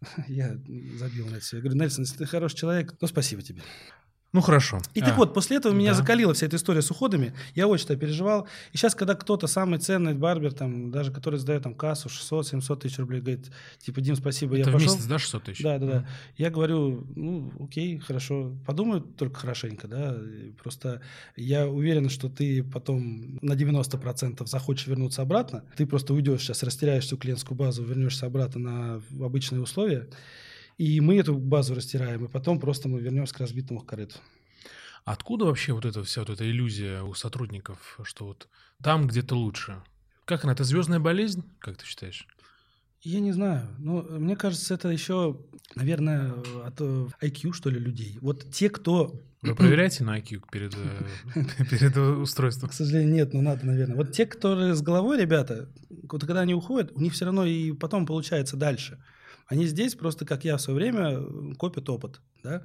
[0.28, 0.56] Я
[0.98, 1.56] забил на это все.
[1.56, 3.60] Я говорю, Нельсон, если ты хороший человек, ну спасибо тебе.
[4.32, 4.78] Ну, хорошо.
[4.94, 5.96] И А, так вот, после этого меня да.
[5.96, 7.34] закалила вся эта история с уходами.
[7.56, 8.46] Я очень это переживал.
[8.72, 12.98] И сейчас, когда кто-то самый ценный барбер, там, даже который сдает там кассу 600-700 тысяч
[12.98, 14.94] рублей, говорит, типа, Дим, спасибо, Это я в пошел.
[14.94, 15.62] месяц, да, 600 тысяч?
[15.64, 16.08] Да, да, да.
[16.36, 18.52] Я говорю, ну, окей, хорошо.
[18.66, 20.16] Подумай только хорошенько, да.
[20.62, 21.00] Просто
[21.36, 25.64] я уверен, что ты потом на 90% захочешь вернуться обратно.
[25.76, 30.08] Ты просто уйдешь сейчас, растеряешь всю клиентскую базу, вернешься обратно на обычные условия.
[30.80, 34.16] И мы эту базу растираем, и потом просто мы вернемся к разбитому корыту.
[35.04, 38.48] Откуда вообще вот эта вся вот эта иллюзия у сотрудников, что вот
[38.82, 39.82] там где-то лучше?
[40.24, 40.54] Как она?
[40.54, 42.26] Это звездная болезнь, как ты считаешь?
[43.02, 43.68] Я не знаю.
[43.78, 45.38] Ну, мне кажется, это еще,
[45.74, 46.32] наверное,
[46.64, 48.16] от IQ, что ли, людей.
[48.22, 49.20] Вот те, кто...
[49.42, 52.70] Вы проверяете на IQ перед, э, перед устройством?
[52.70, 53.96] К сожалению, нет, но надо, наверное.
[53.96, 57.72] Вот те, которые с головой, ребята, вот когда они уходят, у них все равно и
[57.72, 58.98] потом получается дальше.
[59.50, 62.62] Они здесь просто, как я в свое время, копят опыт, да.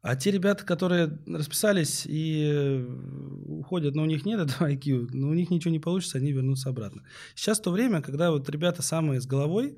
[0.00, 2.86] А те ребята, которые расписались и
[3.46, 6.70] уходят, но у них нет этого IQ, но у них ничего не получится, они вернутся
[6.70, 7.02] обратно.
[7.34, 9.76] Сейчас то время, когда вот ребята самые с головой,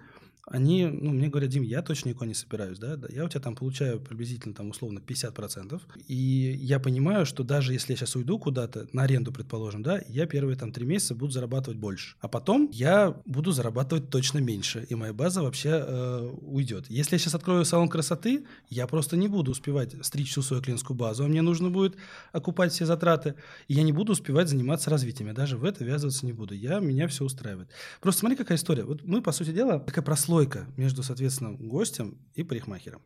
[0.50, 3.54] они, ну, мне говорят, Дим, я точно никуда не собираюсь, да, я у тебя там
[3.54, 6.14] получаю приблизительно, там, условно, 50%, и
[6.60, 10.56] я понимаю, что даже если я сейчас уйду куда-то, на аренду, предположим, да, я первые
[10.56, 15.12] там три месяца буду зарабатывать больше, а потом я буду зарабатывать точно меньше, и моя
[15.12, 16.86] база вообще э, уйдет.
[16.88, 20.96] Если я сейчас открою салон красоты, я просто не буду успевать стричь всю свою клиентскую
[20.96, 21.96] базу, а мне нужно будет
[22.32, 23.34] окупать все затраты,
[23.68, 26.78] и я не буду успевать заниматься развитием, я даже в это ввязываться не буду, я,
[26.78, 27.68] меня все устраивает.
[28.00, 32.18] Просто смотри, какая история, вот мы, по сути дела, такая прослойка прослойка между, соответственно, гостем
[32.34, 33.00] и парикмахером.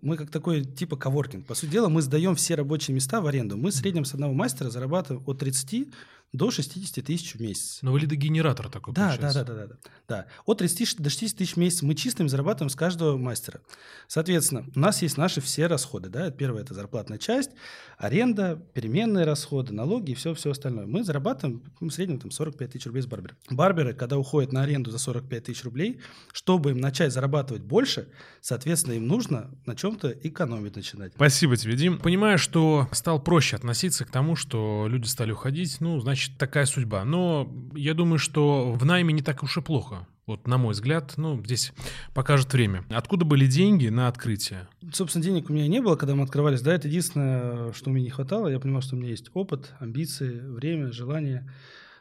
[0.00, 1.46] Мы как такой типа коворкинг.
[1.46, 3.58] По сути дела, мы сдаем все рабочие места в аренду.
[3.58, 5.88] Мы в среднем с одного мастера зарабатываем от 30
[6.34, 7.78] до 60 тысяч в месяц.
[7.82, 9.76] Но вы лидогенератор такой да, да, да, да, да, да,
[10.08, 10.26] да.
[10.44, 13.60] От 30 до 60 тысяч в месяц мы чистым зарабатываем с каждого мастера.
[14.08, 16.08] Соответственно, у нас есть наши все расходы.
[16.08, 16.30] Да?
[16.30, 17.50] Первое– это зарплатная часть,
[17.98, 20.86] аренда, переменные расходы, налоги и все, все остальное.
[20.86, 23.36] Мы зарабатываем в среднем там, 45 тысяч рублей с барбера.
[23.50, 26.00] Барберы, когда уходят на аренду за 45 тысяч рублей,
[26.32, 28.08] чтобы им начать зарабатывать больше,
[28.40, 31.12] соответственно, им нужно на чем-то экономить начинать.
[31.14, 31.98] Спасибо тебе, Дим.
[31.98, 36.66] Понимаю, что стал проще относиться к тому, что люди стали уходить, ну, значит, значит, такая
[36.66, 37.04] судьба.
[37.04, 40.06] Но я думаю, что в найме не так уж и плохо.
[40.26, 41.72] Вот, на мой взгляд, ну, здесь
[42.14, 42.84] покажет время.
[42.88, 44.66] Откуда были деньги на открытие?
[44.90, 46.62] Собственно, денег у меня не было, когда мы открывались.
[46.62, 48.48] Да, это единственное, что мне не хватало.
[48.48, 51.46] Я понимал, что у меня есть опыт, амбиции, время, желание,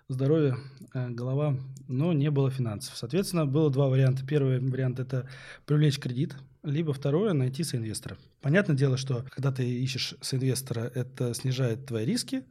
[0.08, 0.56] здоровье,
[0.94, 1.58] э, голова,
[1.90, 2.96] но не было финансов.
[2.96, 4.26] Соответственно, было два варианта.
[4.26, 5.28] Первый вариант– это
[5.66, 8.18] привлечь кредит, либо второе– найти соинвестора.
[8.42, 12.44] Понятное дело, что когда ты ищешь соинвестора, это снижает твои риски,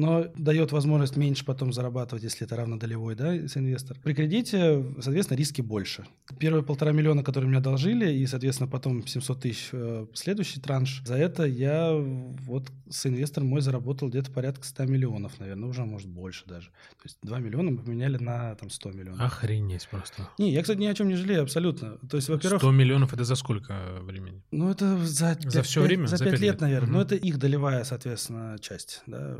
[0.00, 3.98] но дает возможность меньше потом зарабатывать, если это равнодолевой да, инвестор.
[4.02, 6.06] При кредите, соответственно, риски больше.
[6.38, 11.16] Первые полтора миллиона, которые мне одолжили, и, соответственно, потом 700 тысяч э, следующий транш, за
[11.16, 16.46] это я вот с инвестором мой заработал где-то порядка 100 миллионов, наверное, уже, может, больше
[16.46, 16.68] даже.
[16.70, 19.20] То есть 2 миллиона мы поменяли на там 100 миллионов.
[19.20, 20.28] Охренеть просто.
[20.38, 21.98] Не, я, кстати, ни о чем не жалею абсолютно.
[22.08, 22.62] То есть, во-первых...
[22.62, 24.42] 100 миллионов это за сколько времени?
[24.50, 26.06] Ну, это за, 5, за все 5, время?
[26.06, 26.88] За 5, 5 лет, лет, наверное.
[26.88, 26.96] Угу.
[26.96, 29.02] Но это их долевая, соответственно, часть.
[29.06, 29.36] Да?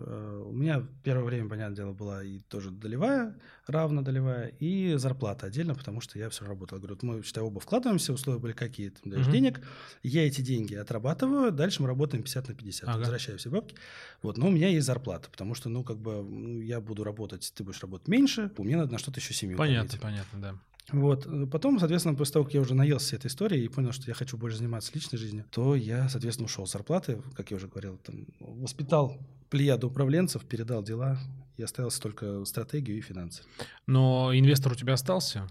[0.50, 3.36] Э, у меня первое время, понятное дело, была и тоже долевая,
[3.66, 6.78] равно долевая, и зарплата отдельно, потому что я все работал.
[6.78, 9.32] Говорю, вот мы, считай, оба вкладываемся, условия были какие-то, даешь угу.
[9.32, 9.60] денег,
[10.02, 12.98] я эти деньги отрабатываю, дальше мы работаем 50 на 50, ага.
[12.98, 13.74] возвращаю все бабки.
[14.22, 17.52] Вот, но у меня есть зарплата, потому что, ну, как бы, ну, я буду работать,
[17.54, 20.02] ты будешь работать меньше, мне надо на что-то еще семью Понятно, кормить.
[20.02, 20.54] понятно, да.
[20.92, 21.28] Вот.
[21.50, 24.36] Потом, соответственно, после того, как я уже наелся этой историей и понял, что я хочу
[24.36, 28.26] больше заниматься личной жизнью, то я, соответственно, ушел с зарплаты, как я уже говорил, там,
[28.40, 29.16] воспитал
[29.50, 31.18] плеяду управленцев, передал дела
[31.56, 33.42] и оставился только стратегию и финансы.
[33.86, 35.48] Но инвестор у тебя остался?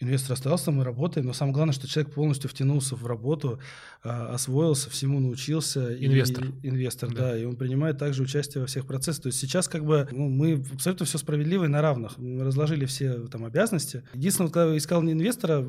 [0.00, 3.60] Инвестор остался, мы работаем, но самое главное, что человек полностью втянулся в работу,
[4.02, 5.94] а, освоился, всему научился.
[6.04, 6.46] Инвестор.
[6.62, 7.30] И, инвестор, да.
[7.30, 9.22] да, и он принимает также участие во всех процессах.
[9.22, 12.18] То есть сейчас как бы ну, мы абсолютно все справедливо и на равных.
[12.18, 14.02] Мы разложили все там обязанности.
[14.14, 15.64] Единственное, когда искал инвестора,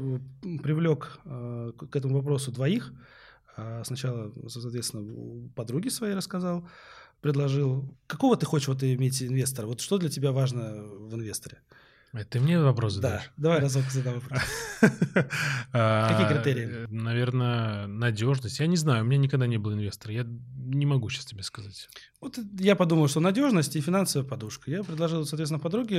[0.64, 2.94] привлек э, к этому вопросу двоих.
[3.58, 6.68] А сначала, соответственно, подруги своей рассказал,
[7.26, 7.92] предложил.
[8.06, 9.66] Какого ты хочешь вот иметь инвестора?
[9.66, 11.58] Вот что для тебя важно в инвесторе?
[12.14, 13.24] Это ты мне вопрос задаешь?
[13.36, 14.40] Да, давай разок задам вопрос.
[15.74, 16.88] А, Какие критерии?
[16.92, 18.60] Наверное, надежность.
[18.60, 20.14] Я не знаю, у меня никогда не был инвестора.
[20.14, 21.90] Я не могу сейчас тебе сказать.
[22.22, 24.70] Вот я подумал, что надежность и финансовая подушка.
[24.70, 25.98] Я предложил, соответственно, подруге,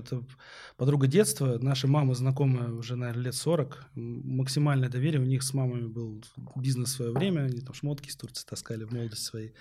[0.00, 0.24] это
[0.76, 5.86] подруга детства, наша мама знакомая уже, наверное, лет 40, максимальное доверие, у них с мамами
[5.86, 6.24] был
[6.56, 9.54] бизнес в свое время, они там шмотки из Турции таскали в молодости своей.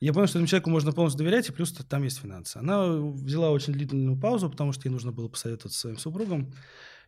[0.00, 2.56] Я понял, что этому человеку можно полностью доверять, и плюс там есть финансы.
[2.56, 6.52] Она взяла очень длительную паузу, потому что ей нужно было посоветоваться со своим супругом.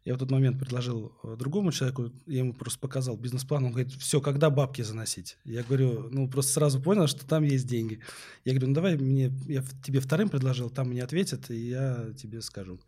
[0.05, 3.93] Я в тот момент предложил э, другому человеку, я ему просто показал бизнес-план, он говорит,
[3.93, 5.39] все, когда бабки заносить?
[5.45, 8.01] Я говорю, ну, просто сразу понял, что там есть деньги.
[8.45, 12.43] Я говорю, ну, давай мне, я тебе вторым предложил, там мне ответят, и я тебе
[12.43, 12.81] скажу.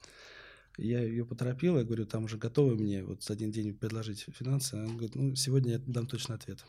[0.76, 4.74] Я ее поторопил, я говорю, там уже готовы мне вот за один день предложить финансы.
[4.74, 6.64] Она говорит, ну, сегодня я дам точно ответ.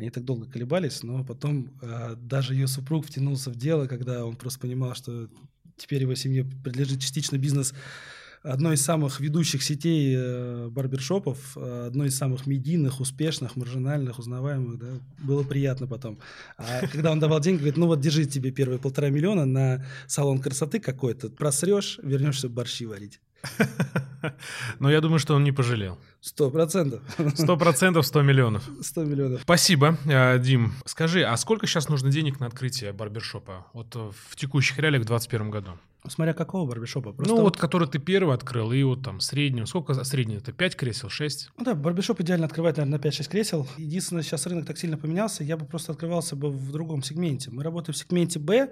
[0.00, 4.34] Они так долго колебались, но потом э, даже ее супруг втянулся в дело, когда он
[4.34, 5.28] просто понимал, что
[5.76, 7.74] теперь его семье принадлежит частично бизнес
[8.42, 14.78] одной из самых ведущих сетей э, барбершопов, э, одной из самых медийных, успешных, маржинальных, узнаваемых,
[14.78, 16.18] да, было приятно потом.
[16.56, 20.40] А когда он давал деньги, говорит, ну вот держи тебе первые полтора миллиона на салон
[20.40, 23.20] красоты какой-то, просрешь, вернешься борщи варить.
[24.78, 25.98] Но я думаю, что он не пожалел.
[26.20, 27.00] Сто процентов.
[27.34, 28.68] Сто процентов, сто миллионов.
[28.82, 29.40] Сто миллионов.
[29.42, 30.74] Спасибо, э, Дим.
[30.84, 33.66] Скажи, а сколько сейчас нужно денег на открытие барбершопа?
[33.72, 35.70] Вот э, в текущих реалиях в 2021 году?
[36.08, 37.12] Смотря какого барбершопа.
[37.12, 39.66] Просто ну, вот который ты первый открыл, и вот там среднего.
[39.66, 40.36] Сколько средний?
[40.36, 41.50] Это 5 кресел, 6?
[41.58, 43.68] Ну да, барбершоп идеально открывать, наверное, на 5-6 кресел.
[43.76, 47.50] Единственное, сейчас рынок так сильно поменялся, я бы просто открывался бы в другом сегменте.
[47.50, 48.70] Мы работаем в сегменте «Б»,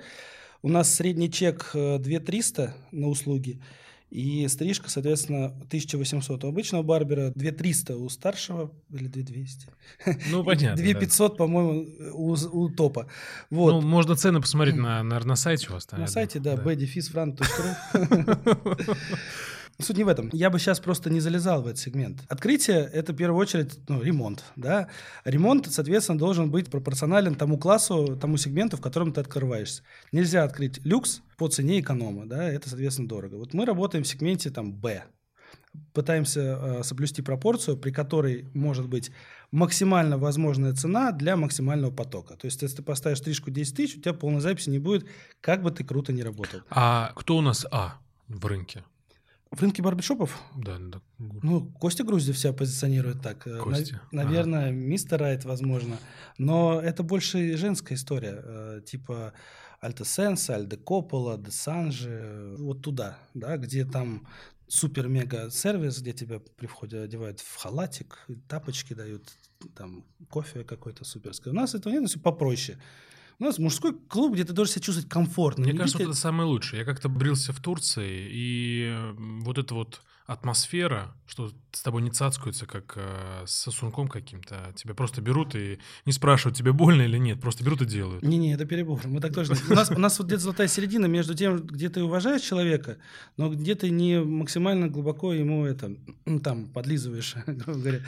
[0.62, 3.60] у нас средний чек 2300 э, на услуги,
[4.10, 9.68] и стрижка, соответственно, 1800 у обычного барбера, 2300 у старшего или 2200.
[10.30, 10.82] Ну, понятно.
[10.82, 11.36] 2500, да.
[11.36, 13.08] по-моему, у, у топа.
[13.50, 13.72] Вот.
[13.72, 15.90] Ну, можно цены посмотреть на, на, на сайте у вас.
[15.92, 16.62] На сайте, да, да.
[19.80, 20.28] Суть не в этом.
[20.32, 22.24] Я бы сейчас просто не залезал в этот сегмент.
[22.28, 24.42] Открытие— это в первую очередь ну, ремонт.
[24.56, 24.88] Да?
[25.24, 29.84] Ремонт, соответственно, должен быть пропорционален тому классу, тому сегменту, в котором ты открываешься.
[30.10, 32.26] Нельзя открыть люкс по цене эконома.
[32.26, 32.50] Да?
[32.50, 33.36] Это, соответственно, дорого.
[33.36, 35.04] Вот мы работаем в сегменте там, «Б».
[35.94, 39.12] Пытаемся э, соблюсти пропорцию, при которой может быть
[39.52, 42.36] максимально возможная цена для максимального потока.
[42.36, 45.06] То есть, если ты поставишь стрижку 10 тысяч, у тебя полной записи не будет,
[45.40, 46.62] как бы ты круто не работал.
[46.68, 48.82] А кто у нас А в рынке?
[49.50, 50.38] В рынке барбершопов?
[50.56, 51.00] Да, да.
[51.18, 53.46] Ну, Костя Груздев себя позиционирует так.
[53.46, 54.00] Э, Костя.
[54.12, 54.72] На, наверное, ага.
[54.72, 55.98] мистер Райт, возможно.
[56.36, 58.40] Но это больше женская история.
[58.42, 59.32] Э, типа
[59.80, 62.54] Альта Сенса, Альде Коппола, Де Санжи.
[62.58, 64.26] Вот туда, да, где там
[64.68, 69.22] супер-мега-сервис, где тебя при входе одевают в халатик, тапочки дают,
[69.74, 71.50] там кофе какой-то суперский.
[71.50, 72.78] У нас этого нет, все попроще.
[73.40, 75.64] У нас мужской клуб, где ты должен себя чувствовать комфортно.
[75.64, 76.80] Мне кажется, вот это самое лучшее.
[76.80, 82.66] Я как-то брился в Турции, и вот это вот атмосфера, что с тобой не цацкаются,
[82.66, 84.74] как э, с сосунком каким-то.
[84.76, 88.22] Тебя просто берут и не спрашивают, тебе больно или нет, просто берут и делают.
[88.22, 89.00] Не-не, это перебор.
[89.06, 89.54] Мы так тоже...
[89.70, 92.98] У нас, у нас вот где-то золотая середина между тем, где ты уважаешь человека,
[93.38, 98.00] но где ты не максимально глубоко ему это, ну, там, подлизываешь, грубо говоря.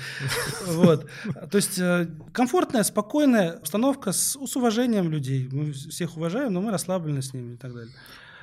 [0.67, 1.09] Вот.
[1.51, 5.49] То есть э, комфортная, спокойная обстановка с, с уважением людей.
[5.51, 7.95] Мы всех уважаем, но мы расслаблены с ними и так далее.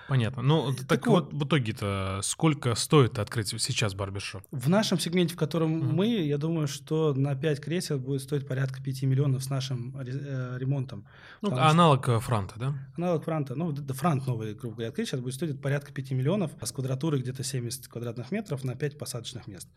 [0.07, 0.41] Понятно.
[0.41, 4.43] Ну, так, так вот, в итоге-то сколько стоит открыть сейчас барбершоп?
[4.51, 5.93] В нашем сегменте, в котором mm-hmm.
[5.93, 10.57] мы, я думаю, что на 5 кресел будет стоить порядка 5 миллионов с нашим э,
[10.57, 11.05] ремонтом.
[11.41, 12.15] Ну, аналог что...
[12.15, 12.75] Э, франта, да?
[12.95, 13.55] Аналог франта.
[13.55, 17.21] Ну, да, франт новый, грубо говоря, открыть сейчас будет стоить порядка 5 миллионов с квадратурой
[17.21, 19.67] где-то 70 квадратных метров на 5 посадочных мест.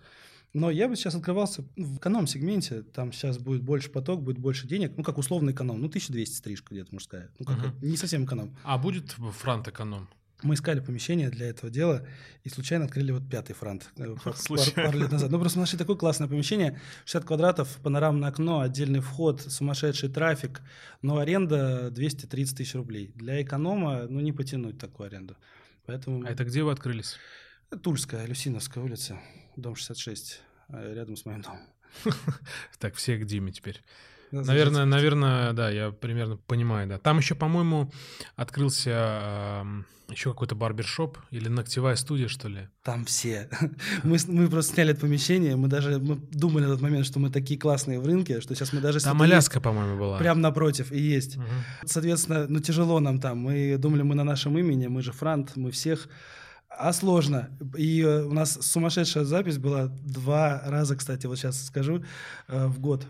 [0.52, 4.94] Но я бы сейчас открывался в эконом-сегменте, там сейчас будет больше поток, будет больше денег,
[4.96, 7.86] ну, как условный эконом, ну, 1200 стрижка где-то мужская, ну, как угу.
[7.86, 8.56] не совсем эконом.
[8.64, 10.08] А будет франт эконом?
[10.42, 12.06] Мы искали помещение для этого дела
[12.44, 14.34] и случайно открыли вот пятый франт э, пар,
[14.74, 15.30] пару лет назад.
[15.30, 20.62] Ну, просто мы нашли такое классное помещение, 60 квадратов, панорамное окно, отдельный вход, сумасшедший трафик,
[21.02, 23.12] но аренда 230 тысяч рублей.
[23.14, 25.36] Для эконома, ну, не потянуть такую аренду.
[25.86, 26.24] Поэтому...
[26.24, 27.16] А это где вы открылись?
[27.82, 29.20] Тульская, Люсиновская улица,
[29.56, 31.60] дом 66, э, рядом с моим домом.
[32.78, 33.82] Так, все к Диме теперь.
[34.32, 36.98] Наверное, наверное, да, я примерно понимаю, да.
[36.98, 37.92] Там еще, по-моему,
[38.36, 39.64] открылся э,
[40.10, 42.68] еще какой-то барбершоп или ногтевая студия, что ли.
[42.82, 43.48] Там все.
[44.02, 47.30] мы, мы просто сняли это помещение, мы даже мы думали на тот момент, что мы
[47.30, 49.00] такие классные в рынке, что сейчас мы даже...
[49.00, 50.18] Там Аляска, по-моему, была.
[50.18, 51.36] Прям напротив, и есть.
[51.36, 51.46] Угу.
[51.86, 53.38] Соответственно, ну тяжело нам там.
[53.38, 56.08] Мы думали, мы на нашем имени, мы же франт, мы всех
[56.80, 57.48] а сложно.
[57.76, 62.02] И э, у нас сумасшедшая запись была два раза, кстати, вот сейчас скажу,
[62.48, 63.06] э, в год.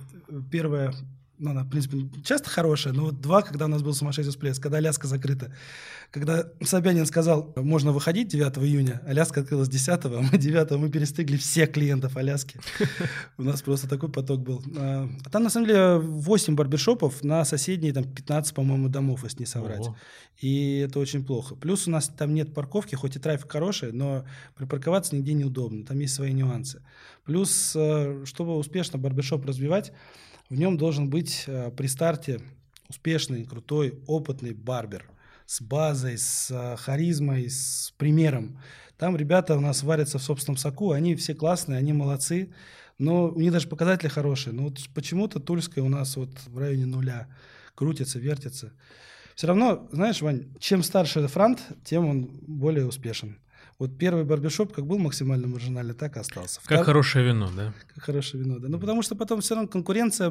[0.50, 0.92] Первая
[1.40, 4.62] ну, она, в принципе, часто хорошая, но вот два, когда у нас был сумасшедший всплеск,
[4.62, 5.52] когда Аляска закрыта.
[6.10, 11.38] Когда Собянин сказал, можно выходить 9 июня, Аляска открылась 10, а мы 9 мы перестыгли
[11.38, 12.60] всех клиентов Аляски.
[13.38, 14.62] У нас просто такой поток был.
[14.76, 19.46] А, там, на самом деле, 8 барбершопов на соседние там 15, по-моему, домов, если не
[19.46, 19.88] соврать.
[20.40, 21.54] И это очень плохо.
[21.54, 24.26] Плюс у нас там нет парковки, хоть и трафик хороший, но
[24.56, 25.86] припарковаться нигде неудобно.
[25.86, 26.82] Там есть свои нюансы.
[27.24, 29.92] Плюс, э, чтобы успешно барбершоп развивать,
[30.50, 32.40] в нем должен быть э, при старте
[32.88, 35.08] успешный, крутой, опытный барбер
[35.46, 38.58] с базой, с э, харизмой, с примером.
[38.98, 42.52] Там ребята у нас варятся в собственном соку, они все классные, они молодцы,
[42.98, 44.52] но у них даже показатели хорошие.
[44.52, 47.28] Но вот почему-то Тульская у нас вот в районе нуля
[47.76, 48.72] крутится, вертится.
[49.36, 53.38] Все равно, знаешь, Вань, чем старше франт, тем он более успешен.
[53.80, 56.60] Вот первый барбершоп как был максимально маржинальный, так и остался.
[56.60, 56.84] Как Втор...
[56.84, 57.72] хорошее вино, да?
[57.94, 58.68] Как хорошее вино, да.
[58.68, 60.30] Ну, потому что потом все равно конкуренция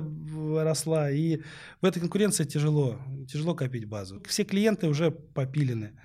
[0.63, 1.41] росла, и
[1.81, 4.21] в этой конкуренции тяжело, тяжело копить базу.
[4.27, 5.99] Все клиенты уже попилены.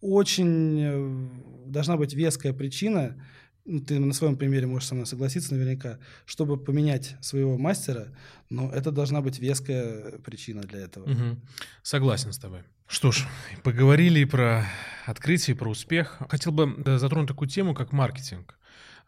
[0.00, 1.28] Очень э,
[1.66, 3.20] должна быть веская причина,
[3.64, 8.14] ну, ты на своем примере можешь со мной согласиться наверняка, чтобы поменять своего мастера,
[8.50, 11.10] но это должна быть веская причина для этого.
[11.10, 11.40] Угу.
[11.82, 12.60] Согласен с тобой.
[12.86, 13.26] Что ж,
[13.62, 14.66] поговорили про
[15.06, 16.18] открытие, про успех.
[16.28, 18.58] Хотел бы затронуть такую тему, как маркетинг.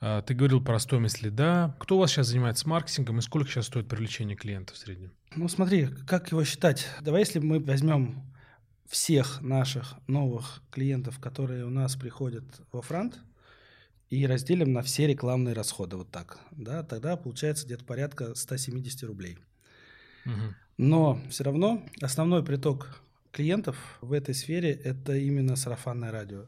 [0.01, 1.75] А, ты говорил про стоимость лида.
[1.79, 5.13] Кто у вас сейчас занимается маркетингом и сколько сейчас стоит привлечение клиентов в среднем?
[5.35, 6.87] Ну смотри, как его считать?
[7.01, 8.23] Давай, если мы возьмем
[8.89, 13.19] всех наших новых клиентов, которые у нас приходят во фронт,
[14.09, 19.39] и разделим на все рекламные расходы вот так, да, тогда получается где-то порядка 170 рублей.
[20.25, 20.55] Угу.
[20.79, 23.03] Но все равно основной приток
[23.37, 26.47] клиентов в этой сфере это именно сарафанное радио.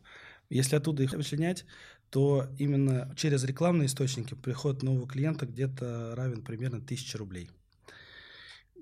[0.49, 1.67] Если оттуда их вычленять,
[2.09, 7.51] то именно через рекламные источники приход нового клиента где-то равен примерно 1000 рублей.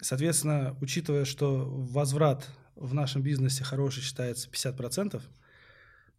[0.01, 5.21] Соответственно, учитывая, что возврат в нашем бизнесе хороший считается 50%,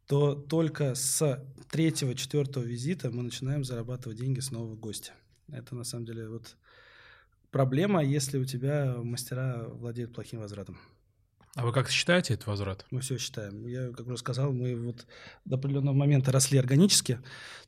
[0.07, 5.13] то только с третьего-четвертого визита мы начинаем зарабатывать деньги с нового гостя.
[5.49, 6.57] Это на самом деле вот
[7.51, 10.77] проблема, если у тебя мастера владеют плохим возвратом.
[11.57, 12.85] А вы как считаете этот возврат?
[12.91, 13.65] Мы все считаем.
[13.65, 15.07] Я, как уже сказал, мы вот
[15.43, 17.19] до определенного момента росли органически,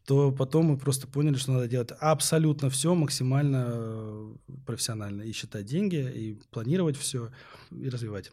[0.05, 4.35] то потом мы просто поняли, что надо делать абсолютно все максимально э,
[4.67, 5.23] профессионально.
[5.23, 7.31] И считать деньги, и планировать все,
[7.71, 8.31] и развивать.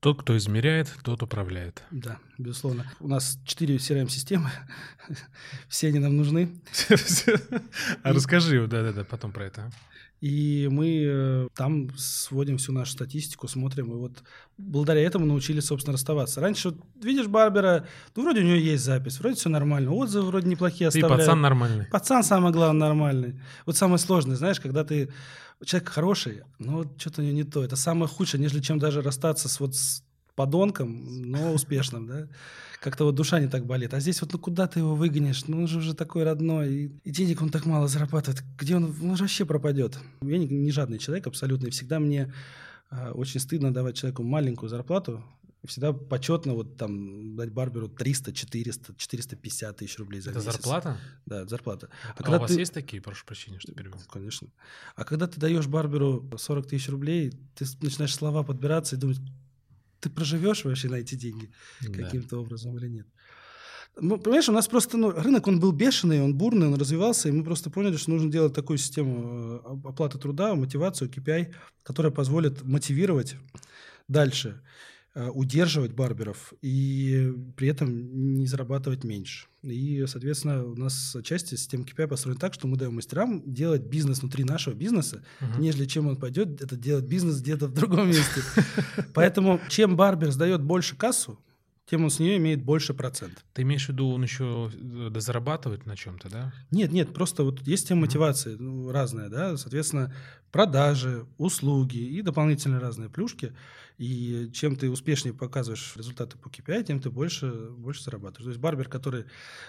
[0.00, 1.82] Тот, кто измеряет, тот управляет.
[1.90, 2.84] Да, безусловно.
[3.00, 4.50] У нас четыре CRM-системы,
[5.70, 6.60] все они нам нужны.
[8.02, 9.72] А расскажи, да-да-да, потом про это.
[10.20, 14.22] И мы э, там сводим всю нашу статистику, смотрим, и вот
[14.58, 16.40] благодаря этому научились, собственно, расставаться.
[16.40, 20.48] Раньше, вот, видишь Барбера, ну, вроде у него есть запись, вроде все нормально, отзывы вроде
[20.48, 21.22] неплохие оставляют.
[21.22, 21.86] И пацан нормальный.
[21.86, 23.40] Пацан самое главное нормальный.
[23.64, 25.10] Вот самое сложное, знаешь, когда ты
[25.64, 27.64] человек хороший, но вот что-то у него не то.
[27.64, 30.02] Это самое худшее, нежели чем даже расстаться с вот с
[30.40, 30.88] подонком,
[31.30, 32.28] но успешным, да
[32.80, 33.92] как-то вот душа не так болит.
[33.92, 35.46] А здесь вот ну куда ты его выгонишь?
[35.48, 38.42] Ну он же уже такой родной, и, и денег он так мало зарабатывает.
[38.58, 38.84] Где он?
[38.84, 39.98] Он же вообще пропадет.
[40.22, 42.32] Я не, не жадный человек абсолютно, и всегда мне
[42.90, 45.22] э, очень стыдно давать человеку маленькую зарплату,
[45.66, 50.52] всегда почетно вот там дать барберу 300, 400, 450 тысяч рублей за это месяц.
[50.52, 50.96] зарплата?
[51.26, 51.90] Да, зарплата.
[52.08, 52.58] А, а когда у вас ты...
[52.58, 54.00] есть такие, прошу прощения, что перебил?
[54.10, 54.48] Конечно.
[54.96, 59.18] А когда ты даешь барберу 40 тысяч рублей, ты начинаешь слова подбираться и думать,
[60.00, 62.02] ты проживешь вообще на эти деньги да.
[62.04, 63.06] каким-то образом или нет.
[64.00, 67.32] Ну, понимаешь, у нас просто ну, рынок, он был бешеный, он бурный, он развивался, и
[67.32, 72.62] мы просто поняли, что нужно делать такую систему э, оплаты труда, мотивацию, KPI, которая позволит
[72.62, 73.36] мотивировать
[74.08, 74.62] дальше
[75.14, 79.48] удерживать барберов и при этом не зарабатывать меньше.
[79.62, 84.20] И, соответственно, у нас отчасти система KPI построена так, что мы даем мастерам делать бизнес
[84.20, 85.60] внутри нашего бизнеса, угу.
[85.60, 88.40] нежели чем он пойдет это делать бизнес где-то в другом месте.
[89.14, 91.38] Поэтому чем барбер сдает больше кассу,
[91.90, 93.44] тем он с нее имеет больше процент.
[93.52, 96.52] Ты имеешь в виду, он еще э, зарабатывает на чем-то, да?
[96.70, 100.14] Нет, нет, просто вот есть тема мотивации ну, разная, да, соответственно,
[100.52, 103.52] продажи, услуги и дополнительные разные плюшки.
[104.00, 108.44] И чем ты успешнее показываешь результаты по KPI, тем ты больше, больше зарабатываешь.
[108.44, 109.26] То есть барбер, который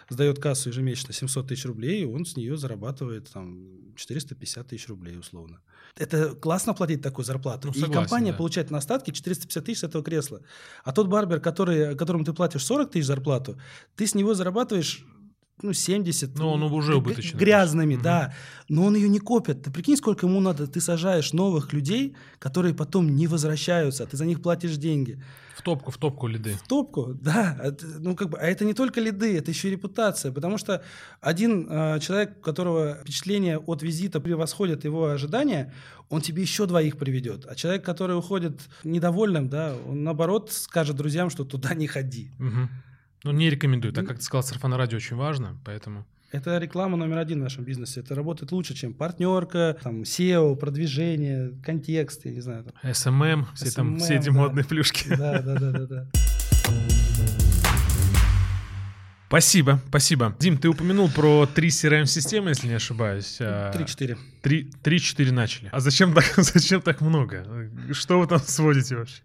[0.08, 5.60] сдает кассу ежемесячно 700 тысяч рублей, он с нее зарабатывает там 450 тысяч рублей условно.
[5.98, 7.68] Это классно платить такую зарплату.
[7.68, 8.38] Ну, согласен, и компания да.
[8.38, 10.42] получает на остатки 450 тысяч с этого кресла.
[10.86, 13.60] А тот барбер, который, которому ты платишь 40 тысяч зарплату,
[13.98, 15.06] ты с него зарабатываешь
[15.64, 16.38] ну, 70.
[16.38, 17.40] Но он уже убыточный.
[17.40, 18.04] Грязными, угу.
[18.04, 18.34] да.
[18.70, 19.64] Но он ее не копит.
[19.64, 20.68] Ты прикинь, сколько ему надо.
[20.68, 24.06] Ты сажаешь новых людей, которые потом не возвращаются.
[24.06, 25.22] Ты за них платишь деньги.
[25.56, 26.54] В топку, в топку лиды.
[26.54, 27.76] В топку, да.
[28.00, 30.32] Ну, как бы, а это не только лиды, это еще и репутация.
[30.32, 30.84] Потому что
[31.20, 35.74] один э, человек, у которого впечатление от визита превосходит его ожидания,
[36.10, 37.46] он тебе еще двоих приведет.
[37.48, 42.32] А человек, который уходит недовольным, да, он наоборот скажет друзьям, что туда не ходи.
[42.40, 42.70] Угу.
[43.24, 43.94] Ну, не рекомендую.
[43.94, 46.06] Так как ты сказал, сарафанное радио очень важно, поэтому...
[46.32, 48.00] Это реклама номер один в нашем бизнесе.
[48.00, 52.64] Это работает лучше, чем партнерка, там, SEO, продвижение, контекст, я не знаю.
[52.64, 52.74] Там.
[52.90, 54.32] SMM, все, SMM, там, все эти да.
[54.32, 55.10] модные плюшки.
[55.10, 56.08] Да, да, да, да, да.
[59.28, 60.36] Спасибо, спасибо.
[60.40, 63.38] Дим, ты упомянул про три CRM-системы, если не ошибаюсь.
[63.40, 64.18] А, три-четыре.
[64.42, 65.70] Три-четыре начали.
[65.72, 67.46] А зачем так, зачем так много?
[67.92, 69.22] Что вы там сводите вообще?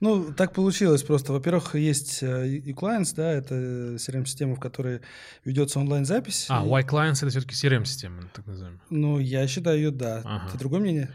[0.00, 1.32] Ну, так получилось просто.
[1.32, 3.54] Во-первых, есть e-clients, да, это
[3.96, 5.00] CRM-система, в которой
[5.44, 6.46] ведется онлайн-запись.
[6.50, 8.80] А, Y-clients— это все-таки CRM-система, так называемая.
[8.90, 10.22] Ну, я считаю ее, да.
[10.24, 10.50] Ага.
[10.52, 11.10] Ты другое мнение?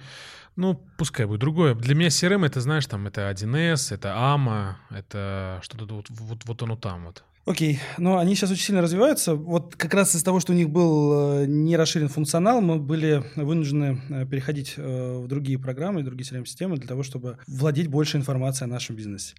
[0.56, 1.76] Ну, пускай будет другое.
[1.76, 6.64] Для меня CRM— это, знаешь, там, это 1С, это AMA, это что-то вот, вот, вот
[6.64, 7.24] оно там вот.
[7.46, 9.34] Окей, но они сейчас очень сильно развиваются.
[9.34, 13.24] Вот как раз из того, что у них был э, не расширен функционал, мы были
[13.36, 18.70] вынуждены э, переходить э, в другие программы, другие CRM-системы для того, чтобы владеть больше информацией
[18.70, 19.34] о нашем бизнесе.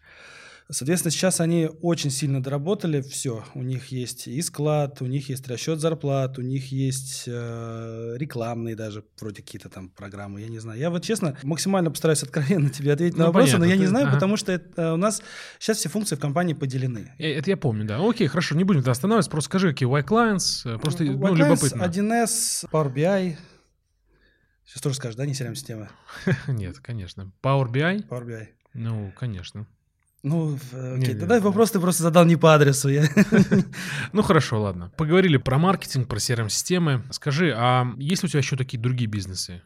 [0.72, 3.44] Соответственно, сейчас они очень сильно доработали все.
[3.54, 8.74] У них есть и склад, у них есть расчет зарплат, у них есть э, рекламные
[8.74, 10.80] даже вроде какие-то там программы, я не знаю.
[10.80, 13.84] Я вот честно максимально постараюсь откровенно тебе ответить на Ну, вопросы, понятно, но я не
[13.84, 14.14] ты- знаю, ага.
[14.14, 15.22] потому что это, э, у нас
[15.58, 17.12] сейчас все функции в компании поделены.
[17.18, 17.98] Э, Это я помню, да.
[18.00, 19.30] Окей, хорошо, не будем останавливаться.
[19.30, 20.62] Просто скажи, какие white clients.
[20.64, 21.82] э, Просто, ну, White Lines, любопытно.
[21.82, 23.36] 1С, Power BI.
[24.64, 25.90] Сейчас тоже скажешь, да, не CRM-система?
[26.48, 27.30] Нет, конечно.
[27.42, 28.08] Power BI?
[28.08, 28.46] Power BI.
[28.74, 29.66] Ну, конечно.
[30.22, 31.40] Ну, э, окей, Не-не, тогда да.
[31.40, 32.88] вопрос ты просто задал не по адресу.
[32.88, 33.08] Я...
[34.12, 34.92] Ну, хорошо, ладно.
[34.96, 37.02] Поговорили про маркетинг, про CRM-системы.
[37.10, 39.62] Скажи, а есть ли у тебя еще такие другие бизнесы?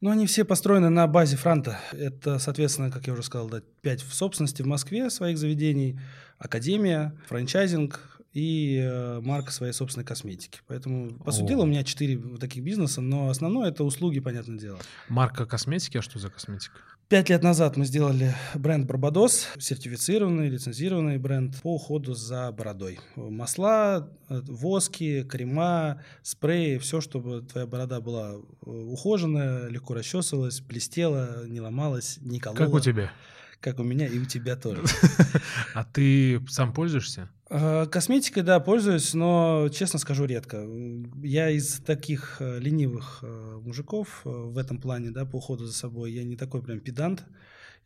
[0.00, 1.80] Ну, они все построены на базе франта.
[1.92, 6.00] Это, соответственно, как я уже сказал, да, 5 в собственности в Москве своих заведений,
[6.38, 8.00] академия, франчайзинг
[8.32, 10.60] и э, марка своей собственной косметики.
[10.66, 14.78] Поэтому, по сути дела, у меня 4 таких бизнеса, но основное это услуги, понятное дело.
[15.08, 16.78] Марка косметики, а что за косметика?
[17.08, 23.00] Пять лет назад мы сделали бренд Барбадос, сертифицированный, лицензированный бренд по уходу за бородой.
[23.16, 28.36] Масла, э, воски, крема, спреи, все, чтобы твоя борода была э,
[28.66, 32.58] ухоженная, легко расчесывалась, блестела, не ломалась, не колола.
[32.58, 33.10] Как у тебя?
[33.60, 34.82] Как у меня и у тебя тоже.
[35.74, 37.30] А ты сам пользуешься?
[37.50, 40.66] Э, Косметикой, да, пользуюсь, но, честно скажу, редко.
[41.22, 46.12] Я из таких э, ленивых э, мужиков в этом плане, да, по уходу за собой,
[46.12, 47.24] я не такой прям педант,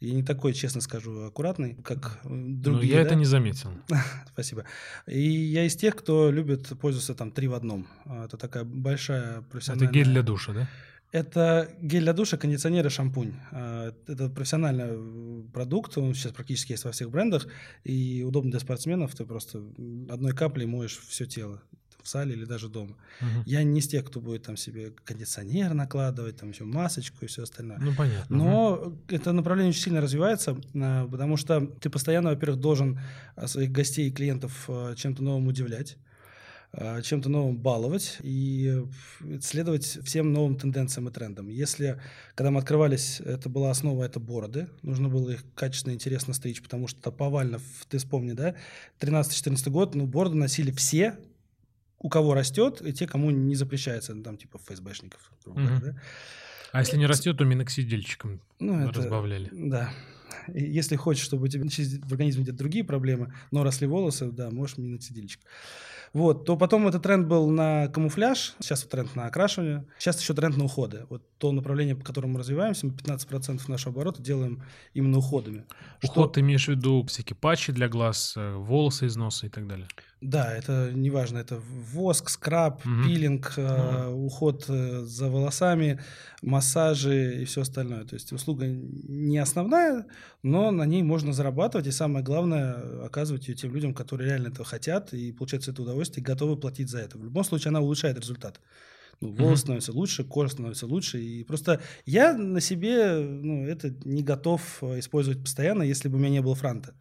[0.01, 2.95] и не такой, честно скажу, аккуратный, как Ну, другие.
[2.95, 3.07] я да.
[3.07, 3.71] это не заметил.
[4.33, 4.65] Спасибо.
[5.07, 7.87] И я из тех, кто любит пользоваться там три в одном.
[8.05, 9.93] Это такая большая Это профессиональная...
[9.93, 10.69] гель для душа, да?
[11.13, 13.35] Это гель для душа, кондиционер и шампунь.
[13.51, 17.47] А, Это профессиональный э, продукт, он сейчас практически есть во всех брендах,
[17.85, 19.63] и удобно для спортсменов, ты просто
[20.09, 21.63] одной каплей моешь все тело
[22.03, 22.97] в зале или даже дома.
[23.21, 23.43] Мгм.
[23.47, 27.43] Я не из тех, кто будет там себе кондиционер накладывать, там еще масочку и все
[27.43, 27.79] остальное.
[27.79, 28.37] Ну, понятно.
[28.37, 32.99] Но это направление очень сильно развивается, а, потому что ты постоянно, во-первых, должен
[33.45, 35.99] своих гостей и клиентов чем-то новым удивлять
[36.75, 38.83] чем-то новым баловать и
[39.21, 41.49] э, следовать всем новым тенденциям и трендам.
[41.49, 42.01] Если,
[42.35, 46.89] когда мы открывались, это была основа, это бороды, нужно было их качественно, интересно стричь, потому
[46.89, 47.61] что повально,
[47.91, 48.55] ты вспомни, да,
[49.01, 51.19] 13-14 год, ну, бороды носили все,
[51.99, 55.85] у кого растет, и те, кому не запрещается, ну, там, типа ФСБшников, грубо говоря, Мгм.
[55.85, 56.01] да.
[56.73, 59.51] А если не растет, то миноксидильчиком Ну, это, разбавляли.
[59.53, 59.91] Да.
[60.55, 64.51] И Если хочешь, чтобы у тебя в организме где-то другие проблемы, но росли волосы, да,
[64.51, 65.41] можешь миноксидильчик.
[66.13, 70.35] Вот, то потом этот тренд был на камуфляж, сейчас вот тренд на окрашивание, сейчас еще
[70.35, 71.07] тренд на уходы.
[71.09, 74.63] Вот то направление, по которому мы развиваемся, мы 15% нашего оборота делаем
[74.95, 75.65] именно уходами.
[76.05, 79.67] Уход ты имеешь в виду всякие патчи для глаз, э, волосы из носа и так
[79.67, 79.89] далее?
[80.21, 81.59] Да, это неважно, это
[81.93, 83.05] воск, скраб, Мгм.
[83.05, 85.99] пилинг, э, уход э, за волосами,
[86.43, 88.05] массажи и все остальное.
[88.05, 90.07] То есть услуга не основная,
[90.43, 94.65] но на ней можно зарабатывать, и самое главное, оказывать ее тем людям, которые реально этого
[94.65, 97.19] хотят и получают это удовольствие, и готовы платить за это.
[97.19, 98.61] В любом случае она улучшает результат.
[99.21, 99.57] Ну, волос Мгм.
[99.59, 101.21] становится лучше, кожа становится лучше.
[101.21, 106.19] И просто я на себе ну, это не готов э, использовать постоянно, если бы у
[106.19, 106.95] меня не было франта.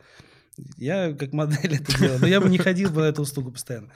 [0.77, 3.91] Я как модель это делаю, но я бы не ходил бы на эту услугу постоянно.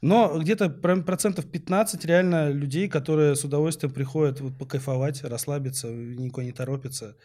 [0.00, 6.44] Но где-то прям процентов 15 реально людей, которые с удовольствием приходят вот покайфовать, расслабиться, никуда
[6.44, 7.16] не торопятся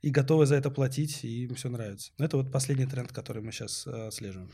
[0.00, 2.10] и готовы за это платить, и им все нравится.
[2.18, 4.50] Но это вот последний тренд, который мы сейчас э, отслеживаем.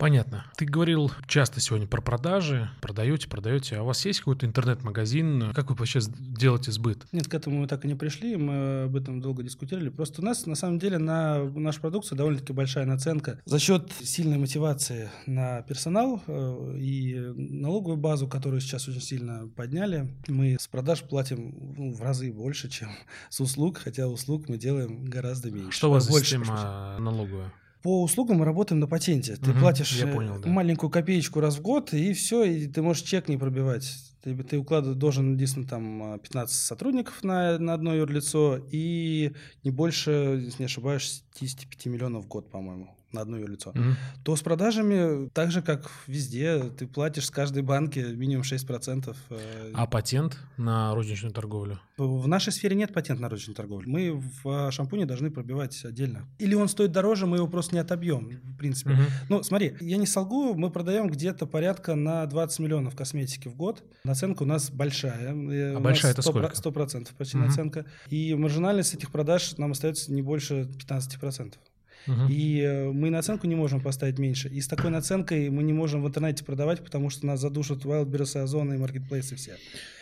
[0.00, 0.46] Понятно.
[0.56, 3.76] Ты говорил часто сегодня про продажи, продаете, продаете.
[3.76, 5.52] А у вас есть какой-то интернет-магазин?
[5.54, 7.06] Как вы вообще делаете сбыт?
[7.12, 9.90] Нет, к этому мы так и не пришли, мы об этом долго дискутировали.
[9.90, 13.40] Просто у нас, на самом деле, на нашу продукцию довольно-таки большая наценка.
[13.44, 20.08] За счет сильной мотивации на персонал э, и налоговую базу, которую сейчас очень сильно подняли,
[20.28, 22.88] мы с продаж платим ну, в разы больше, чем
[23.28, 25.72] с услуг, хотя услуг мы делаем гораздо меньше.
[25.72, 27.52] Что у вас Больше, система налоговая?
[27.82, 29.36] По услугам мы работаем на патенте.
[29.36, 30.48] Ты Мгм, платишь э, понял, да.
[30.48, 33.90] маленькую копеечку раз в год, и все, и ты можешь чек не пробивать.
[34.22, 39.32] Ты, ты укладывать должен, единственное, там а, 15 сотрудников на, на одно юрлицо и
[39.64, 43.72] не больше, если не ошибаюсь, 75 миллионов в год, по-моему, на одно юрлицо.
[43.74, 43.96] Мгм.
[44.24, 49.16] То с продажами так же, как везде, ты платишь с каждой банки минимум 6%.
[49.30, 51.80] э, А патент на розничную торговлю?
[51.96, 53.88] в нашей сфере нет патента на розничную торговлю.
[53.90, 56.26] Мы в а, шампуне должны пробивать отдельно.
[56.38, 58.90] Или он стоит дороже, мы его просто не отобьем, в принципе.
[58.92, 59.04] Мгм.
[59.28, 63.82] Ну, смотри, я не солгу, мы продаем где-то порядка на 20 миллионов косметики в год.
[64.04, 65.34] Наценка у нас большая.
[65.34, 66.56] э, А у большая это 100%, сколько?
[66.56, 67.46] 100% почти Мгм.
[67.48, 67.84] наценка.
[68.08, 71.58] И маржинальность этих продаж нам остается не больше 15%.
[72.06, 72.26] Угу.
[72.28, 74.48] И э, мы наценку не можем поставить меньше.
[74.48, 78.40] И с такой наценкой мы не можем в интернете продавать, потому что нас задушат Wildberries,
[78.40, 79.56] Озон и маркетплейсы все.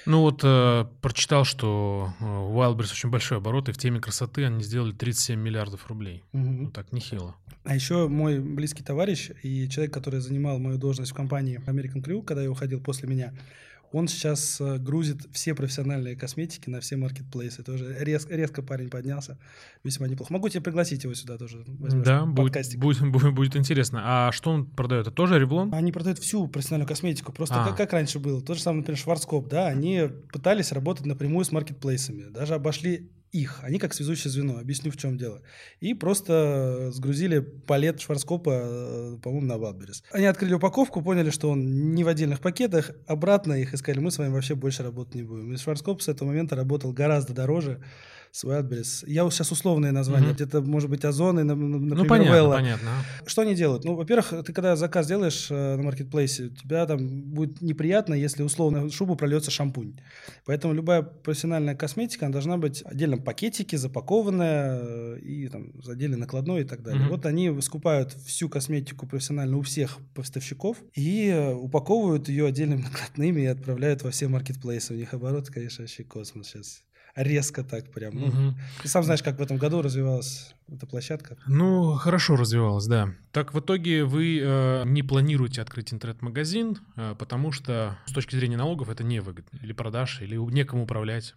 [0.07, 4.63] Ну вот э, прочитал, что э, Wildberries очень большой оборот, и в теме красоты они
[4.63, 6.23] сделали 37 миллиардов рублей.
[6.33, 6.43] Угу.
[6.43, 7.35] Ну так, нехило.
[7.65, 12.23] А еще мой близкий товарищ и человек, который занимал мою должность в компании American Crew,
[12.23, 13.35] когда я уходил после меня,
[13.93, 17.63] он сейчас э, грузит все профессиональные косметики на все маркетплейсы.
[17.63, 19.39] Тоже резко, резко парень поднялся.
[19.85, 20.33] Весьма неплохо.
[20.33, 21.65] Могу тебе пригласить его сюда тоже.
[21.67, 24.01] Да, будет, будет, будет, будет интересно.
[24.05, 25.07] А что он продает?
[25.07, 25.73] Это тоже Revlon?
[25.73, 27.33] Они продают всю профессиональную косметику.
[27.33, 27.69] Просто а.
[27.69, 28.43] как, как раньше было.
[28.43, 29.49] То же самое, например, Schwarzkopf.
[29.49, 32.25] Да, они пытались работать напрямую с маркетплейсами.
[32.31, 33.61] Даже обошли их.
[33.63, 34.59] Они как связующее звено.
[34.59, 35.43] Объясню, в чем дело.
[35.81, 40.03] И просто сгрузили палет Schwarzkopf'а, э, по-моему, на Wildberries.
[40.13, 43.99] Они открыли упаковку, поняли, что он не в отдельных пакетах, обратно их искали.
[43.99, 45.53] Мы с вами вообще больше работать не будем.
[45.53, 47.81] И Schwarzkopf с этого момента работал гораздо дороже
[48.39, 49.05] с Wildberries.
[49.09, 50.35] Я сейчас условные названия, mm-hmm.
[50.35, 52.55] где-то, может быть, Озоны, например, Ну, понятно, Вэлла.
[52.55, 52.91] понятно.
[53.27, 53.85] Что они делают?
[53.85, 56.99] Ну, во-первых, ты когда заказ делаешь э, на маркетплейсе, у тебя там
[57.33, 59.99] будет неприятно, если условно шубу прольется шампунь.
[60.45, 65.89] Поэтому любая профессиональная косметика, она должна быть в отдельном пакетике, запакованная э, и там с
[65.89, 67.07] отдельной накладной и так далее.
[67.07, 67.11] Mm-hmm.
[67.11, 73.41] Вот они скупают всю косметику профессионально у всех поставщиков и э, упаковывают ее отдельными накладными
[73.41, 74.95] и отправляют во все маркетплейсы.
[74.95, 76.83] У них оборот, конечно, вообще космос сейчас
[77.23, 78.15] резко так прям.
[78.15, 78.55] Ну, угу.
[78.83, 81.37] Ты сам знаешь, как в этом году развивалась эта площадка.
[81.47, 83.15] Ну, хорошо развивалась, да.
[83.33, 88.57] Так в итоге вы э, не планируете открыть интернет-магазин, э, потому что с точки зрения
[88.57, 89.59] налогов это невыгодно.
[89.63, 91.35] Или продаж, или некому управлять.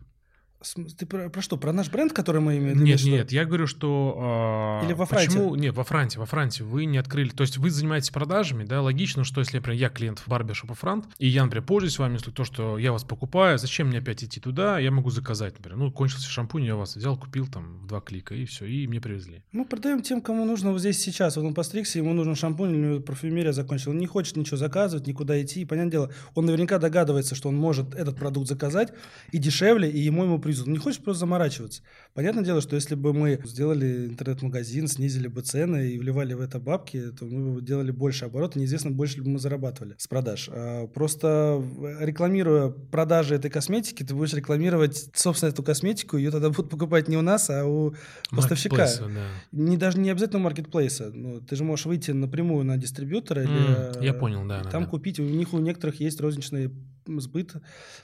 [0.98, 1.58] Ты про, про что?
[1.58, 2.84] Про наш бренд, который мы имеем?
[2.84, 3.10] Нет, что?
[3.10, 4.80] нет, я говорю, что...
[4.82, 5.28] Э, Или во Франции?
[5.28, 5.56] Почему?
[5.56, 7.30] Нет, во Франции, во Франции вы не открыли...
[7.30, 11.06] То есть вы занимаетесь продажами, да, логично, что если, например, я клиент в барбершопа Франт,
[11.18, 14.40] и я, например, пользуюсь вами, если то, что я вас покупаю, зачем мне опять идти
[14.40, 15.78] туда, я могу заказать, например.
[15.80, 19.02] Ну, кончился шампунь, я вас взял, купил там в два клика, и все, и мне
[19.02, 19.44] привезли.
[19.52, 21.38] Мы продаем тем, кому нужно вот здесь сейчас.
[21.38, 23.94] Вот он постригся, ему нужен шампунь, у него парфюмерия закончила.
[23.94, 25.62] Он не хочет ничего заказывать, никуда идти.
[25.62, 28.94] И, понятное дело, он наверняка догадывается, что он может этот продукт заказать
[29.32, 31.82] и дешевле, и ему ему Он не хочет просто заморачиваться.
[32.14, 36.60] Понятное дело, что если бы мы сделали интернет-магазин, снизили бы цены и вливали в это
[36.60, 40.50] бабки, то мы бы делали больше оборота, неизвестно, больше ли бы мы зарабатывали с продаж.
[40.52, 41.64] А просто
[42.00, 47.18] рекламируя продажи этой косметики, ты будешь рекламировать, собственно, эту косметику, ее тогда будут покупать не
[47.18, 47.94] у нас, а у
[48.30, 48.88] поставщика.
[49.00, 49.28] Да.
[49.52, 51.12] Не, даже не обязательно у маркетплейса.
[51.14, 53.42] Ну, ты же можешь выйти напрямую на дистрибьютора.
[53.42, 54.64] Mm, или, я понял, да.
[54.64, 54.90] Там да.
[54.90, 55.20] купить.
[55.20, 56.72] У них у некоторых есть розничные
[57.06, 57.56] сбыт.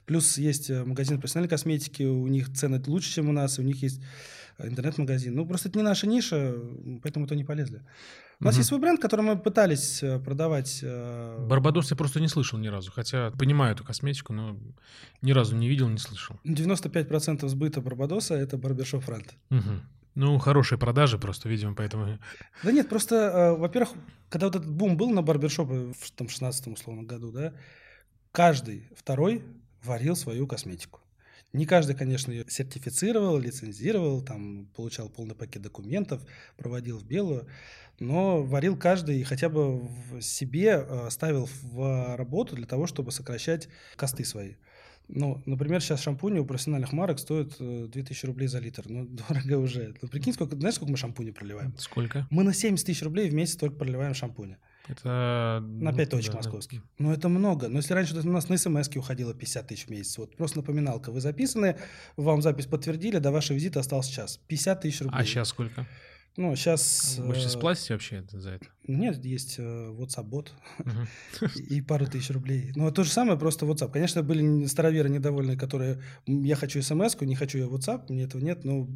[0.05, 3.81] Плюс есть э, магазин профессиональной косметики, у них цены лучше, чем у нас, у них
[3.81, 4.01] есть
[4.57, 5.35] э, интернет-магазин.
[5.35, 6.55] Ну, просто это не наша ниша,
[7.01, 7.81] поэтому то не полезли.
[8.39, 8.59] У нас угу.
[8.59, 10.83] есть свой бренд, который мы пытались э, продавать.
[10.83, 14.57] Барбадос я просто не слышал ни разу, хотя понимаю эту косметику, но
[15.21, 16.39] ни разу не видел, не слышал.
[16.45, 19.35] 95% сбыта Барбадоса– это барбершоп франт.
[19.49, 19.81] Угу.
[20.15, 22.17] Ну, хорошие продажи просто, видимо, поэтому...
[22.63, 23.93] Да нет, просто, во-первых,
[24.29, 27.53] когда вот этот бум был на барбершопы в там, 16 условно году, да,
[28.37, 29.43] каждый второй
[29.83, 30.99] варил свою косметику.
[31.53, 36.21] Не каждый, конечно, ее сертифицировал, лицензировал, там, получал полный пакет документов,
[36.55, 37.47] проводил в белую,
[37.97, 43.11] но варил каждый и хотя бы в себе э, ставил в работу для того, чтобы
[43.11, 44.53] сокращать косты свои.
[45.07, 48.83] Ну, например, сейчас шампуни у профессиональных марок стоят 2000 э, рублей за литр.
[48.87, 49.95] Ну, дорого уже.
[49.99, 51.73] Ну, прикинь, сколько, знаешь, сколько мы шампуни проливаем?
[51.79, 52.27] Сколько?
[52.29, 54.59] Мы на 70 тысяч рублей в месяц только проливаем шампуня.
[54.87, 55.61] Это...
[55.61, 56.81] На 5 точек да, московских.
[56.81, 56.87] Да.
[56.99, 57.67] Ну, это много.
[57.67, 61.11] Но если раньше у нас на смс уходило 50 тысяч в месяц, вот просто напоминалка.
[61.11, 61.77] Вы записаны,
[62.15, 64.39] вам запись подтвердили, до вашего визита остался час.
[64.47, 65.19] 50 тысяч рублей.
[65.19, 65.85] А сейчас сколько?
[66.37, 67.17] Ну, сейчас...
[67.17, 68.67] Вы сейчас э, платите вообще за это?
[68.87, 70.53] Нет, есть э, WhatsApp-бот
[71.55, 72.71] и пару тысяч рублей.
[72.75, 73.91] Но то же самое, просто WhatsApp.
[73.91, 75.99] Конечно, были староверы недовольные, которые...
[76.27, 78.87] Я хочу смс не хочу я WhatsApp, мне этого нет, но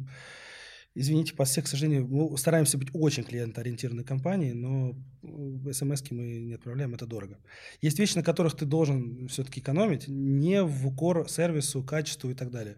[0.94, 4.94] Извините, по всех, к сожалению, мы стараемся быть очень клиентоориентированной компанией, но
[5.72, 7.38] смс мы не отправляем, это дорого.
[7.80, 12.50] Есть вещи, на которых ты должен все-таки экономить, не в укор сервису, качеству и так
[12.50, 12.76] далее,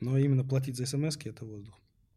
[0.00, 1.74] но именно платить за смс это воздух.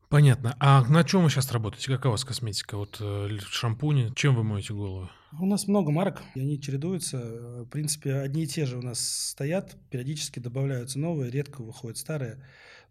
[0.10, 0.56] Понятно.
[0.60, 1.92] А на чем вы сейчас работаете?
[1.92, 2.78] Какая у вас косметика?
[2.78, 5.10] Вот э, шампуни, чем вы моете голову?
[5.40, 7.18] У нас много марок, и они чередуются.
[7.64, 12.44] В принципе, одни и те же у нас стоят, периодически добавляются новые, редко выходят старые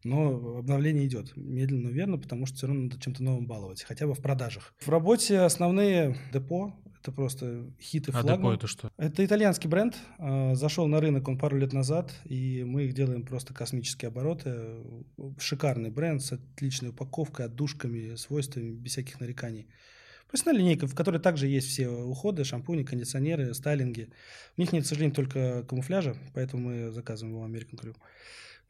[0.05, 4.07] но обновление идет медленно, но верно, потому что все равно надо чем-то новым баловать, хотя
[4.07, 4.75] бы в продажах.
[4.79, 8.33] В работе основные депо, это просто хиты флагман.
[8.33, 8.91] А депо это что?
[8.97, 9.97] Это итальянский бренд.
[10.19, 14.83] А, зашел на рынок он пару лет назад, и мы их делаем просто космические обороты.
[15.39, 19.69] Шикарный бренд с отличной упаковкой, отдушками, свойствами, без всяких нареканий.
[20.29, 24.11] Профессиональная линейка, в которой также есть все уходы, шампуни, кондиционеры, стайлинги.
[24.57, 27.97] У них нет, к сожалению, только камуфляжа, поэтому мы заказываем его American Crew.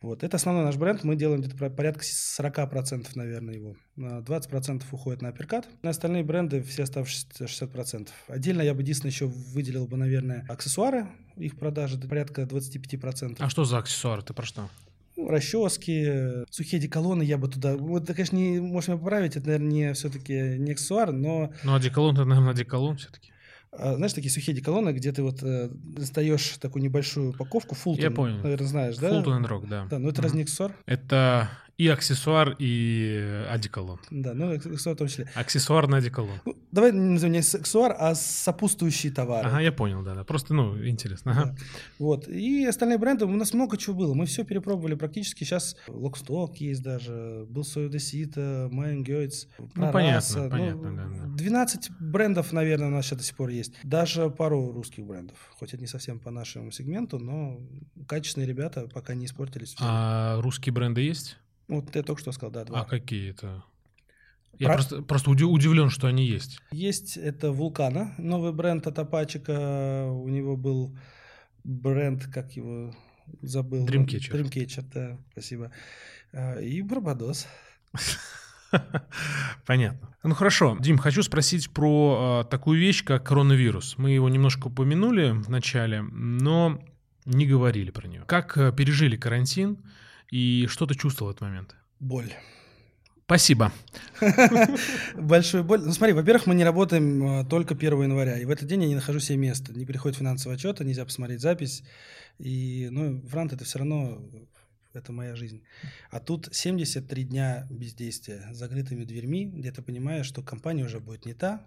[0.01, 0.23] Вот.
[0.23, 1.03] Это основной наш бренд.
[1.03, 3.77] Мы делаем где-то порядка 40%, наверное, его.
[3.97, 5.69] 20% уходит на апперкат.
[5.83, 8.09] На остальные бренды все оставшиеся 60%.
[8.29, 11.09] Отдельно я бы единственное еще выделил бы, наверное, аксессуары.
[11.37, 13.37] Их продажи порядка 25%.
[13.39, 14.23] А что за аксессуары?
[14.23, 14.69] Ты про что?
[15.17, 17.77] Ну, расчески, сухие деколоны я бы туда...
[17.77, 21.53] Вот, это, конечно, не, меня поправить, это, наверное, не, все-таки не аксессуар, но...
[21.65, 23.33] Ну, одеколон, это, наверное, одеколон все-таки.
[23.73, 28.11] А, знаешь, такие сухие деколоны, где ты вот э, достаешь такую небольшую упаковку, Фултон, Я
[28.11, 28.43] понял.
[28.43, 29.11] наверное, знаешь, да?
[29.11, 29.87] Фултон Рок, да.
[29.91, 30.75] Да, ну это не аксессуар?
[30.87, 34.01] Это и аксессуар, и одеколон.
[34.11, 35.31] Да, ну аксессуар в том числе.
[35.35, 36.41] Аксессуар на одеколон.
[36.45, 39.49] Ну, давай назовем не аксессуар, а сопутствующие товары.
[39.49, 40.25] Ага, я понял, да, да.
[40.25, 41.31] Просто, ну, интересно.
[41.31, 41.45] Ага.
[41.45, 41.57] Да.
[42.01, 42.27] Вот.
[42.27, 44.15] И остальные бренды, у нас много чего было.
[44.15, 45.45] Мы все перепробовали практически.
[45.45, 49.47] Сейчас Локсток есть даже, был Союдесита, Майн Гёйц,
[49.77, 51.37] Ну, понятно, понятно, да, да.
[51.37, 53.75] 12 брендов, наверное, у нас сейчас до сих пор есть.
[53.85, 55.37] Даже пару русских брендов.
[55.59, 57.61] Хоть это не совсем по нашему сегменту, но
[58.09, 59.77] качественные ребята пока не испортились.
[59.79, 61.37] А русские бренды есть?
[61.69, 62.81] Вот я только что сказал, да, два.
[62.81, 63.63] А какие это?
[64.59, 66.61] Я Про- просто, просто уди- удивлен, что они есть.
[66.73, 70.07] Есть это Вулкана, новый бренд от Апачика.
[70.11, 70.99] У него был
[71.65, 72.95] бренд, как его
[73.43, 73.87] забыл.
[73.87, 74.33] Dreamcatcher.
[74.33, 75.71] Dreamcatcher, да, спасибо.
[76.33, 77.47] А, И Барбадос.
[79.67, 80.15] Понятно.
[80.23, 83.97] Ну хорошо, Дим, хочу спросить про э, такую вещь, как коронавирус.
[83.97, 86.79] Мы его немножко упомянули в начале, но
[87.25, 88.25] не говорили про нее.
[88.27, 89.79] Как э, пережили карантин
[90.31, 91.77] и что ты чувствовал в этот момент?
[92.01, 92.33] Боль.
[93.29, 93.73] Спасибо.
[95.15, 95.83] Большую боль.
[95.85, 98.89] Ну смотри, во-первых, мы не работаем а, только 1 января, и в этот день я
[98.89, 99.75] не нахожу себе места.
[99.75, 101.83] Не приходит финансовый отчет, нельзя посмотреть запись.
[102.39, 104.23] И, ну, франт это все равно,
[104.95, 105.63] это моя жизнь.
[106.11, 111.27] А тут 73 дня бездействия с закрытыми дверьми, где ты понимаешь, что компания уже будет
[111.27, 111.67] не та,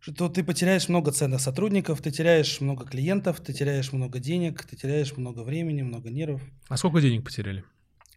[0.00, 4.76] что ты потеряешь много ценных сотрудников, ты теряешь много клиентов, ты теряешь много денег, ты
[4.76, 6.42] теряешь много времени, много нервов.
[6.68, 7.64] А сколько денег потеряли?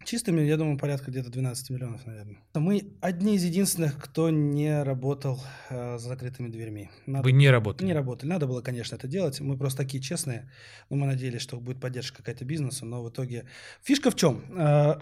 [0.04, 2.36] Чистыми, я думаю, порядка где-то 12 миллионов, наверное.
[2.54, 5.40] Мы одни из единственных, кто не работал
[5.70, 6.90] э, с закрытыми дверьми.
[7.06, 7.86] Надо- Вы не работали?
[7.86, 8.28] не работали.
[8.28, 9.40] Надо было, конечно, это делать.
[9.40, 10.50] Мы просто такие честные.
[10.90, 12.84] Но мы надеялись, что будет поддержка какая-то бизнеса.
[12.84, 13.46] Но в итоге...
[13.82, 14.44] Фишка в чем?
[14.54, 14.96] Э,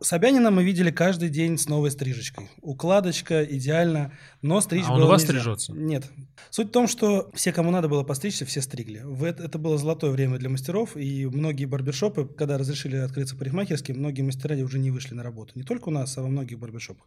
[0.00, 2.50] Собянина мы видели каждый день с новой стрижечкой.
[2.60, 4.12] Укладочка идеально,
[4.42, 5.32] но стричь А он было у вас нельзя.
[5.40, 5.72] стрижется?
[5.72, 6.04] Нет.
[6.50, 9.02] Суть в том, что все, кому надо было постричься, все стригли.
[9.26, 14.54] Это было золотое время для мастеров, и многие барбершопы, когда разрешили открыться парикмахерские, многие мастера
[14.56, 15.52] уже не вышли на работу.
[15.54, 17.06] Не только у нас, а во многих барбершопах.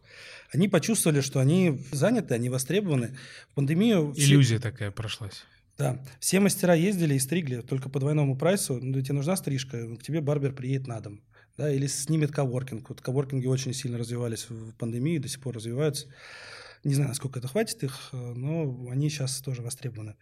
[0.52, 3.16] Они почувствовали, что они заняты, они востребованы.
[3.50, 4.12] В пандемию...
[4.14, 5.44] все- Иллюзия такая прошлась.
[5.78, 8.80] да, все мастера ездили и стригли только по двойному прайсу.
[8.82, 11.20] Ну, тебе нужна стрижка, к тебе барбер приедет на дом.
[11.60, 12.88] Да, или снимет коворкинг.
[12.88, 16.08] Вот коворкинги очень сильно развивались в пандемии, до сих пор развиваются.
[16.84, 20.16] Не знаю, насколько это хватит их, э, но они сейчас тоже востребованы.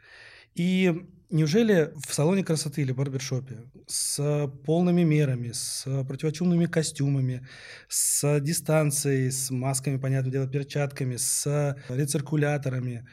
[0.56, 0.92] И
[1.30, 7.46] неужели в салоне красоты или барбершопе с полными мерами, с противочумными костюмами,
[7.88, 13.06] с дистанцией, с масками, понятное дело, перчатками, с рециркуляторами,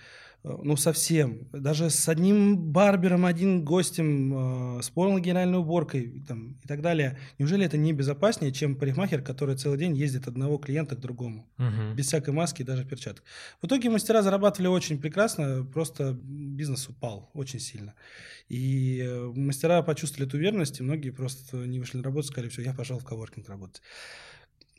[0.45, 1.47] ну, совсем.
[1.51, 7.17] Даже с одним барбером, один гостем, э, с полной генеральной уборкой там, и так далее.
[7.39, 11.47] Неужели это не безопаснее, чем парикмахер, который целый день ездит от одного клиента к другому?
[11.57, 11.95] Мгм.
[11.95, 13.23] Без всякой маски и даже перчаток.
[13.61, 17.95] В итоге мастера зарабатывали очень прекрасно, просто бизнес упал очень сильно.
[18.47, 22.61] И э, мастера почувствовали эту уверенность, и многие просто не вышли на работу, сказали, все,
[22.61, 23.81] я пошел в коворкинг работать.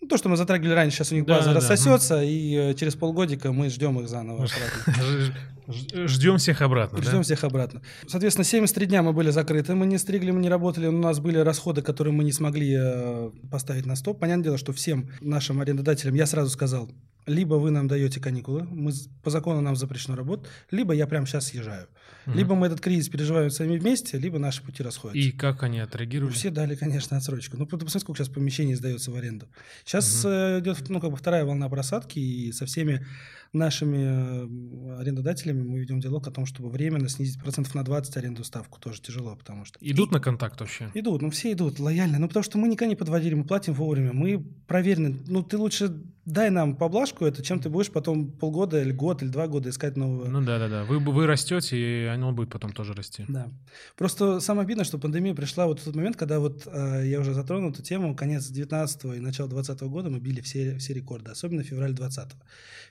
[0.06, 2.74] Ну, то, что мы затрагивали раньше, сейчас у них Да, база да, рассосется, и э,
[2.74, 5.34] через полгодика мы ждем их заново обратно.
[6.06, 7.22] Ждем всех обратно, Ждем да?
[7.22, 7.82] всех обратно.
[8.06, 11.38] Соответственно, 73 дня мы были закрыты, мы не стригли, мы не работали, у нас были
[11.38, 14.20] расходы, которые мы не смогли э, поставить на стоп.
[14.20, 16.88] Понятное дело, что всем нашим арендодателям я сразу сказал,
[17.26, 18.92] либо вы нам даете каникулы, мы,
[19.24, 21.88] по закону нам запрещено работать, либо я прямо сейчас съезжаю.
[22.26, 22.36] Мгм.
[22.36, 25.28] Либо мы этот кризис переживаем сами вместе, либо наши пути расходятся.
[25.28, 26.32] И как они отреагировали?
[26.32, 27.56] Все дали, конечно, отсрочку.
[27.56, 29.46] Ну, посмотри, сколько сейчас помещений сдается в аренду.
[29.84, 33.06] Сейчас э, идет, ну, как бы вторая волна просадки, и со всеми
[33.52, 38.44] нашими э, арендодателями мы ведем диалог о том, чтобы временно снизить процентов на 20 аренду
[38.44, 38.78] ставку.
[38.80, 39.78] Тоже тяжело, потому что...
[39.80, 40.90] Идут на контакт вообще?
[40.94, 44.12] Идут, ну все идут лояльно, ну потому что мы никогда не подводили, мы платим вовремя,
[44.12, 45.16] мы проверены.
[45.26, 45.92] Ну ты лучше
[46.24, 49.96] дай нам поблажку это, чем ты будешь потом полгода или год или два года искать
[49.96, 50.28] нового.
[50.28, 50.84] Ну да, да, да.
[50.84, 53.24] Вы, вы растете, и оно будет потом тоже расти.
[53.28, 53.48] Да.
[53.96, 57.34] Просто самое обидное, что пандемия пришла вот в тот момент, когда вот э, я уже
[57.34, 61.62] затронул эту тему, конец 19 и начало 20 года мы били все, все рекорды, особенно
[61.62, 62.28] февраль 20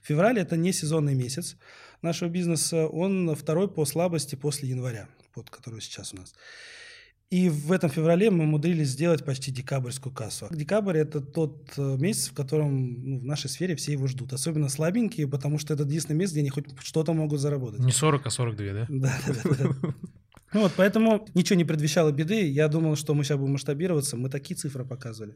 [0.04, 1.58] Февраль это не сезонный месяц
[2.02, 6.34] нашего бизнеса, он второй по слабости после января, вот, который сейчас у нас.
[7.32, 10.48] И в этом феврале мы умудрились сделать почти декабрьскую кассу.
[10.52, 14.32] Декабрь– это тот э, месяц, в котором ну, в нашей сфере все его ждут.
[14.34, 17.80] Особенно слабенькие, потому что это единственный месяц, где они хоть что-то могут заработать.
[17.80, 18.86] Не 40, а 42, да?
[18.90, 19.94] Да, да, да.
[20.54, 22.48] Ну вот, поэтому ничего не предвещало беды.
[22.48, 24.16] Я думал, что мы сейчас будем масштабироваться.
[24.18, 25.36] Мы такие цифры показывали.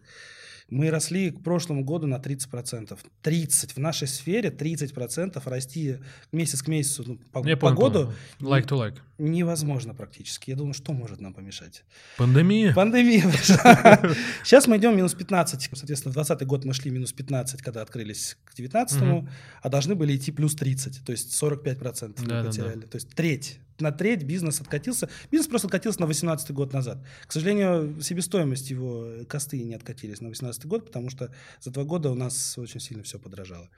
[0.70, 2.98] Мы росли к прошлому году на 30%.
[3.24, 3.74] 30%.
[3.74, 5.98] В нашей сфере 30% расти
[6.32, 8.14] месяц к месяцу ну, по, Я по понял, году.
[8.40, 8.98] Like to like.
[9.20, 10.50] Невозможно практически.
[10.50, 11.84] Я думаю, что может нам помешать?
[12.18, 12.74] Пандемия?
[12.74, 13.30] Пандемия.
[14.44, 15.70] Сейчас мы идем минус 15.
[15.74, 19.30] Соответственно, в 2020 год мы шли минус 15, когда открылись к 19 Мгм.
[19.62, 21.04] а должны были идти плюс 30.
[21.06, 22.48] То есть 45% мы Да-да-да.
[22.50, 22.82] потеряли.
[22.86, 23.60] То есть треть.
[23.80, 25.10] На треть бизнес откатился.
[25.32, 26.98] Бизнес просто откатился на 18 год назад.
[27.26, 31.84] К сожалению, себестоимость его, э, косты не откатились на 18 год, потому что за два
[31.86, 33.70] года у нас очень сильно все подорожало.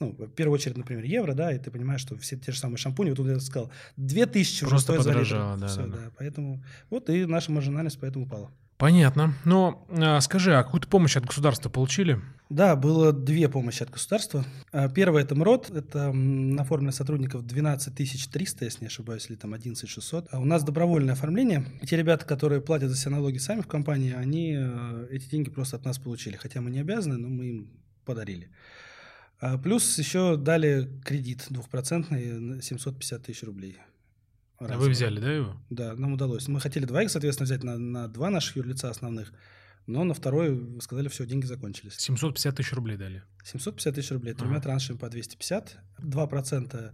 [0.00, 2.78] Ну, в первую очередь, например, евро, да, и ты понимаешь, что все те же самые
[2.78, 5.04] шампуни, вот я сказал, 2000 уже Просто литр.
[5.04, 6.10] подорожало, да, Всё, да, да.
[6.16, 8.50] Поэтому вот и наша маржинальность поэтому упала.
[8.76, 9.34] Понятно.
[9.44, 12.20] Но а, скажи, а какую-то помощь от государства получили?
[12.48, 14.44] Да, было две помощи от государства.
[14.70, 17.92] А, Первое– это МРОД, это на форме сотрудников 12
[18.30, 20.28] 300, если не ошибаюсь, или там 11 600.
[20.30, 21.66] А у нас добровольное оформление.
[21.82, 25.50] И те ребята, которые платят за все налоги сами в компании, они э, эти деньги
[25.50, 26.36] просто от нас получили.
[26.36, 27.70] Хотя мы не обязаны, но мы им
[28.04, 28.48] подарили.
[29.40, 33.78] А Плюс еще дали кредит двухпроцентный на 750 тысяч рублей.
[34.58, 35.56] А вы взяли, да, его?
[35.70, 36.48] Да, нам удалось.
[36.48, 39.32] Мы хотели двоих, соответственно, взять на, на два наших юрлица основных,
[39.86, 41.94] но на второй сказали, все, деньги закончились.
[41.94, 43.22] 750 тысяч рублей дали.
[43.44, 44.62] 750 тысяч рублей, тремя Ага.
[44.62, 46.92] траншами по 250, 2%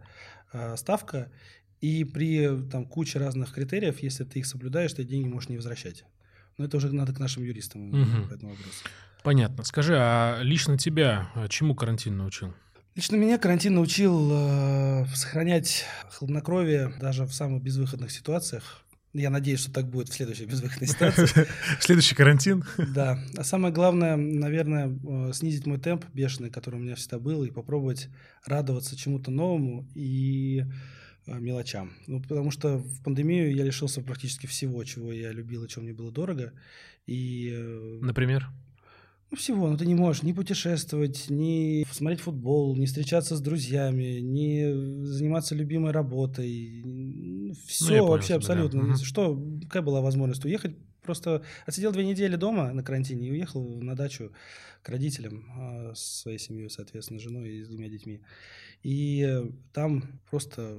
[0.53, 1.33] э, ставка,
[1.81, 6.05] и при там, куче разных критериев, если ты их соблюдаешь, ты деньги можешь не возвращать.
[6.59, 8.29] Но это уже надо к нашим юристам Мгм.
[8.29, 8.85] по этому вопросу.
[9.25, 9.65] Понятно.
[9.65, 12.53] Скажи, а лично тебя а, чему карантин научил?
[12.95, 18.85] Лично меня карантин научил э, сохранять хладнокровие даже в самых безвыходных ситуациях.
[19.15, 21.47] Я надеюсь, что так будет в следующей безвыходной ситуации.
[21.81, 22.65] Следующий карантин?
[22.95, 23.19] Да.
[23.35, 27.51] А самое главное, наверное, э, снизить мой темп бешеный, который у меня всегда был, и
[27.51, 28.09] попробовать
[28.45, 30.65] радоваться чему-то новому и
[31.27, 31.95] э, мелочам.
[32.07, 35.95] Ну, потому что в пандемию я лишился практически всего, чего я любил и чего мне
[35.95, 36.53] было дорого.
[37.07, 38.51] И э, Например?
[39.35, 44.21] Ну, всего, ну ты не можешь ни путешествовать, ни смотреть футбол, ни встречаться с друзьями,
[44.21, 46.85] ни заниматься любимой работой.
[47.67, 48.37] Все Ну, понял вообще да.
[48.37, 48.83] абсолютно.
[48.83, 48.97] Мгм.
[48.97, 50.77] Что, какая была возможность уехать?
[51.03, 54.31] Просто отсидел две недели дома на карантине и уехал на дачу
[54.83, 58.21] к родителям а, со своей семьей, соответственно, женой и с двумя детьми.
[58.85, 59.43] И
[59.73, 60.79] там просто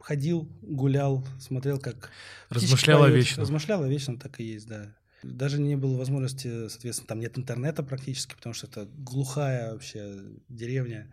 [0.00, 2.10] ходил, гулял, смотрел, как
[2.50, 3.42] Размышлял о вечном.
[3.42, 4.94] Размышлял о вечном, так и есть, да.
[5.32, 10.16] Даже не было возможности, соответственно, там нет интернета практически, потому что это глухая вообще
[10.48, 11.12] деревня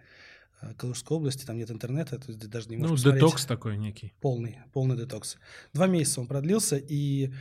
[0.61, 3.21] э, Калужской области, там нет интернета, то есть даже не можешь Ну, посмотреть.
[3.23, 4.13] детокс такой некий.
[4.21, 5.37] Полный, полный детокс.
[5.73, 7.31] Два месяца он продлился, и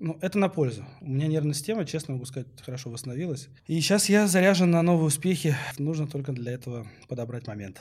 [0.00, 0.84] ну, это на пользу.
[1.00, 3.48] У меня нервная система, честно могу сказать, хорошо восстановилась.
[3.66, 5.54] И сейчас я заряжен на новые успехи.
[5.78, 7.80] Нужно только для этого подобрать момент.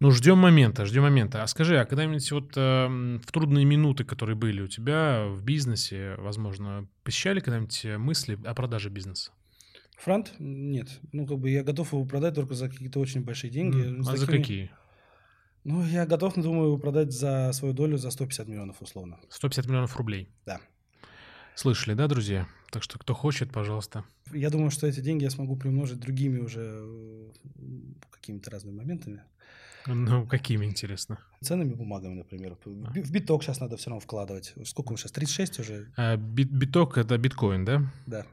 [0.00, 1.42] Ну, ждем момента, ждем момента.
[1.42, 6.14] А скажи, а когда-нибудь вот эм, в трудные минуты, которые были у тебя в бизнесе,
[6.16, 9.32] возможно, посещали когда-нибудь э, мысли о продаже бизнеса?
[9.98, 10.32] Франт?
[10.38, 10.88] Нет.
[11.12, 14.02] Ну, как бы я готов его продать только за какие-то очень большие деньги.
[14.02, 14.70] С А за какие?
[15.64, 19.20] Ну, я готов, думаю, его продать за свою долю за 150 миллионов, условно.
[19.28, 20.30] 150 миллионов рублей.
[20.46, 20.62] Да.
[21.54, 22.48] Слышали, да, друзья?
[22.70, 24.04] Так что кто хочет, пожалуйста.
[24.32, 27.30] Я думаю, что эти деньги я смогу приумножить другими уже э,
[28.10, 29.24] какими-то разными моментами.
[29.86, 31.18] Ну, какими, интересно?
[31.42, 32.56] Ценными бумагами, например.
[32.66, 34.54] Би- В биток сейчас надо все равно вкладывать.
[34.64, 35.12] Сколько он сейчас?
[35.12, 35.92] 36 уже?
[35.96, 37.90] А, бит- биток— это биткоин, да?
[38.06, 38.26] Да.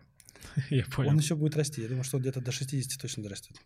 [0.69, 1.09] Я понял.
[1.11, 1.81] Он еще будет расти.
[1.81, 3.57] Я думаю, что он где-то до 60 точно дорастет.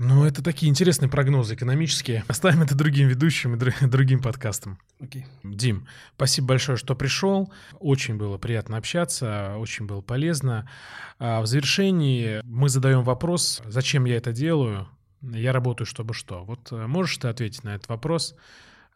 [0.00, 2.22] Ну, это такие интересные прогнозы экономические.
[2.28, 4.78] Оставим это другим ведущим и дру- другим подкастам.
[5.00, 5.26] Окей.
[5.42, 7.52] Дим, спасибо большое, что пришел.
[7.80, 10.70] Очень было приятно общаться, очень было полезно.
[11.18, 14.88] А В завершении мы задаем вопрос, зачем я это делаю?
[15.22, 16.44] Я работаю, чтобы что?
[16.44, 18.34] Вот э, можешь ты ответить на этот вопрос,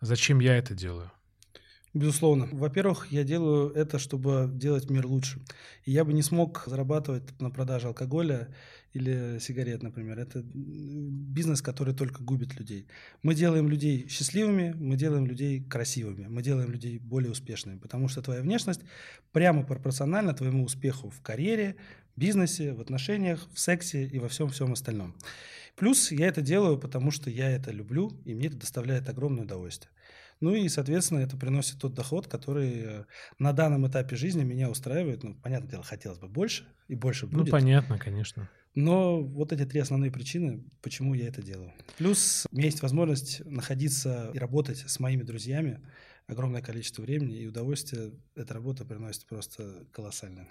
[0.00, 1.10] зачем я это делаю?
[1.94, 2.48] Безусловно.
[2.52, 5.40] Во-первых, я делаю это, чтобы делать мир лучше.
[5.84, 8.48] И я бы не смог зарабатывать на продаже алкоголя
[8.94, 10.18] или сигарет, например.
[10.18, 12.86] Это бизнес, который только губит людей.
[13.22, 18.22] Мы делаем людей счастливыми, мы делаем людей красивыми, мы делаем людей более успешными, потому что
[18.22, 18.80] твоя внешность
[19.32, 21.76] прямо пропорциональна твоему успеху в карьере,
[22.16, 25.14] бизнесе, в отношениях, в сексе и во всем-всем остальном.
[25.76, 29.90] Плюс я это делаю, потому что я это люблю, и мне это доставляет огромное удовольствие.
[30.40, 33.04] Ну и, соответственно, это приносит тот доход, который э,
[33.38, 35.22] на данном этапе жизни меня устраивает.
[35.22, 37.52] Ну, понятное дело, хотелось бы больше, и больше Ну, будет.
[37.52, 38.50] понятно, конечно.
[38.74, 41.72] Но вот эти три основные причины, почему я это делаю.
[41.96, 45.80] Плюс у меня есть возможность находиться и работать с моими друзьями
[46.26, 50.48] огромное количество времени, и удовольствие эта работа приносит просто колоссальное.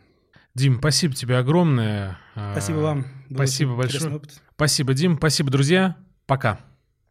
[0.53, 2.17] Дим, спасибо тебе огромное.
[2.35, 3.05] А, Спасибо вам.
[3.29, 4.15] Был Спасибо большое.
[4.15, 4.41] опыт.
[4.55, 5.17] Спасибо, Дим.
[5.17, 5.95] Спасибо, друзья.
[6.25, 6.59] Пока.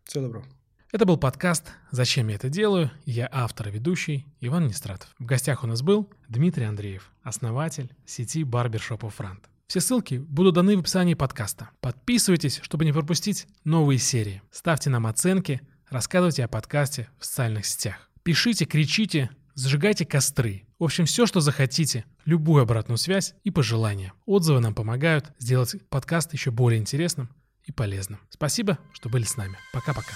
[0.05, 0.47] Всего доброго.
[0.93, 5.15] Это был подкаст «Зачем я это делаю?» Я автор и ведущий Иван Нестратов.
[5.21, 9.49] В гостях у нас был Дмитрий Андреев, основатель сети барбершопов Франт.
[9.69, 11.71] Все ссылки будут даны в описании подкаста.
[11.81, 14.43] Подписывайтесь, чтобы не пропустить новые серии.
[14.51, 18.11] Ставьте нам оценки, рассказывайте о подкасте в социальных сетях.
[18.25, 19.31] Пишите, кричите,
[19.61, 20.65] зажигайте костры.
[20.79, 24.13] В общем, все, что захотите, любую обратную связь и пожелания.
[24.27, 27.29] Отзывы нам помогают сделать подкаст еще более интересным
[27.65, 28.21] и полезным.
[28.31, 29.57] Спасибо, что были с нами.
[29.73, 30.15] Пока-пока.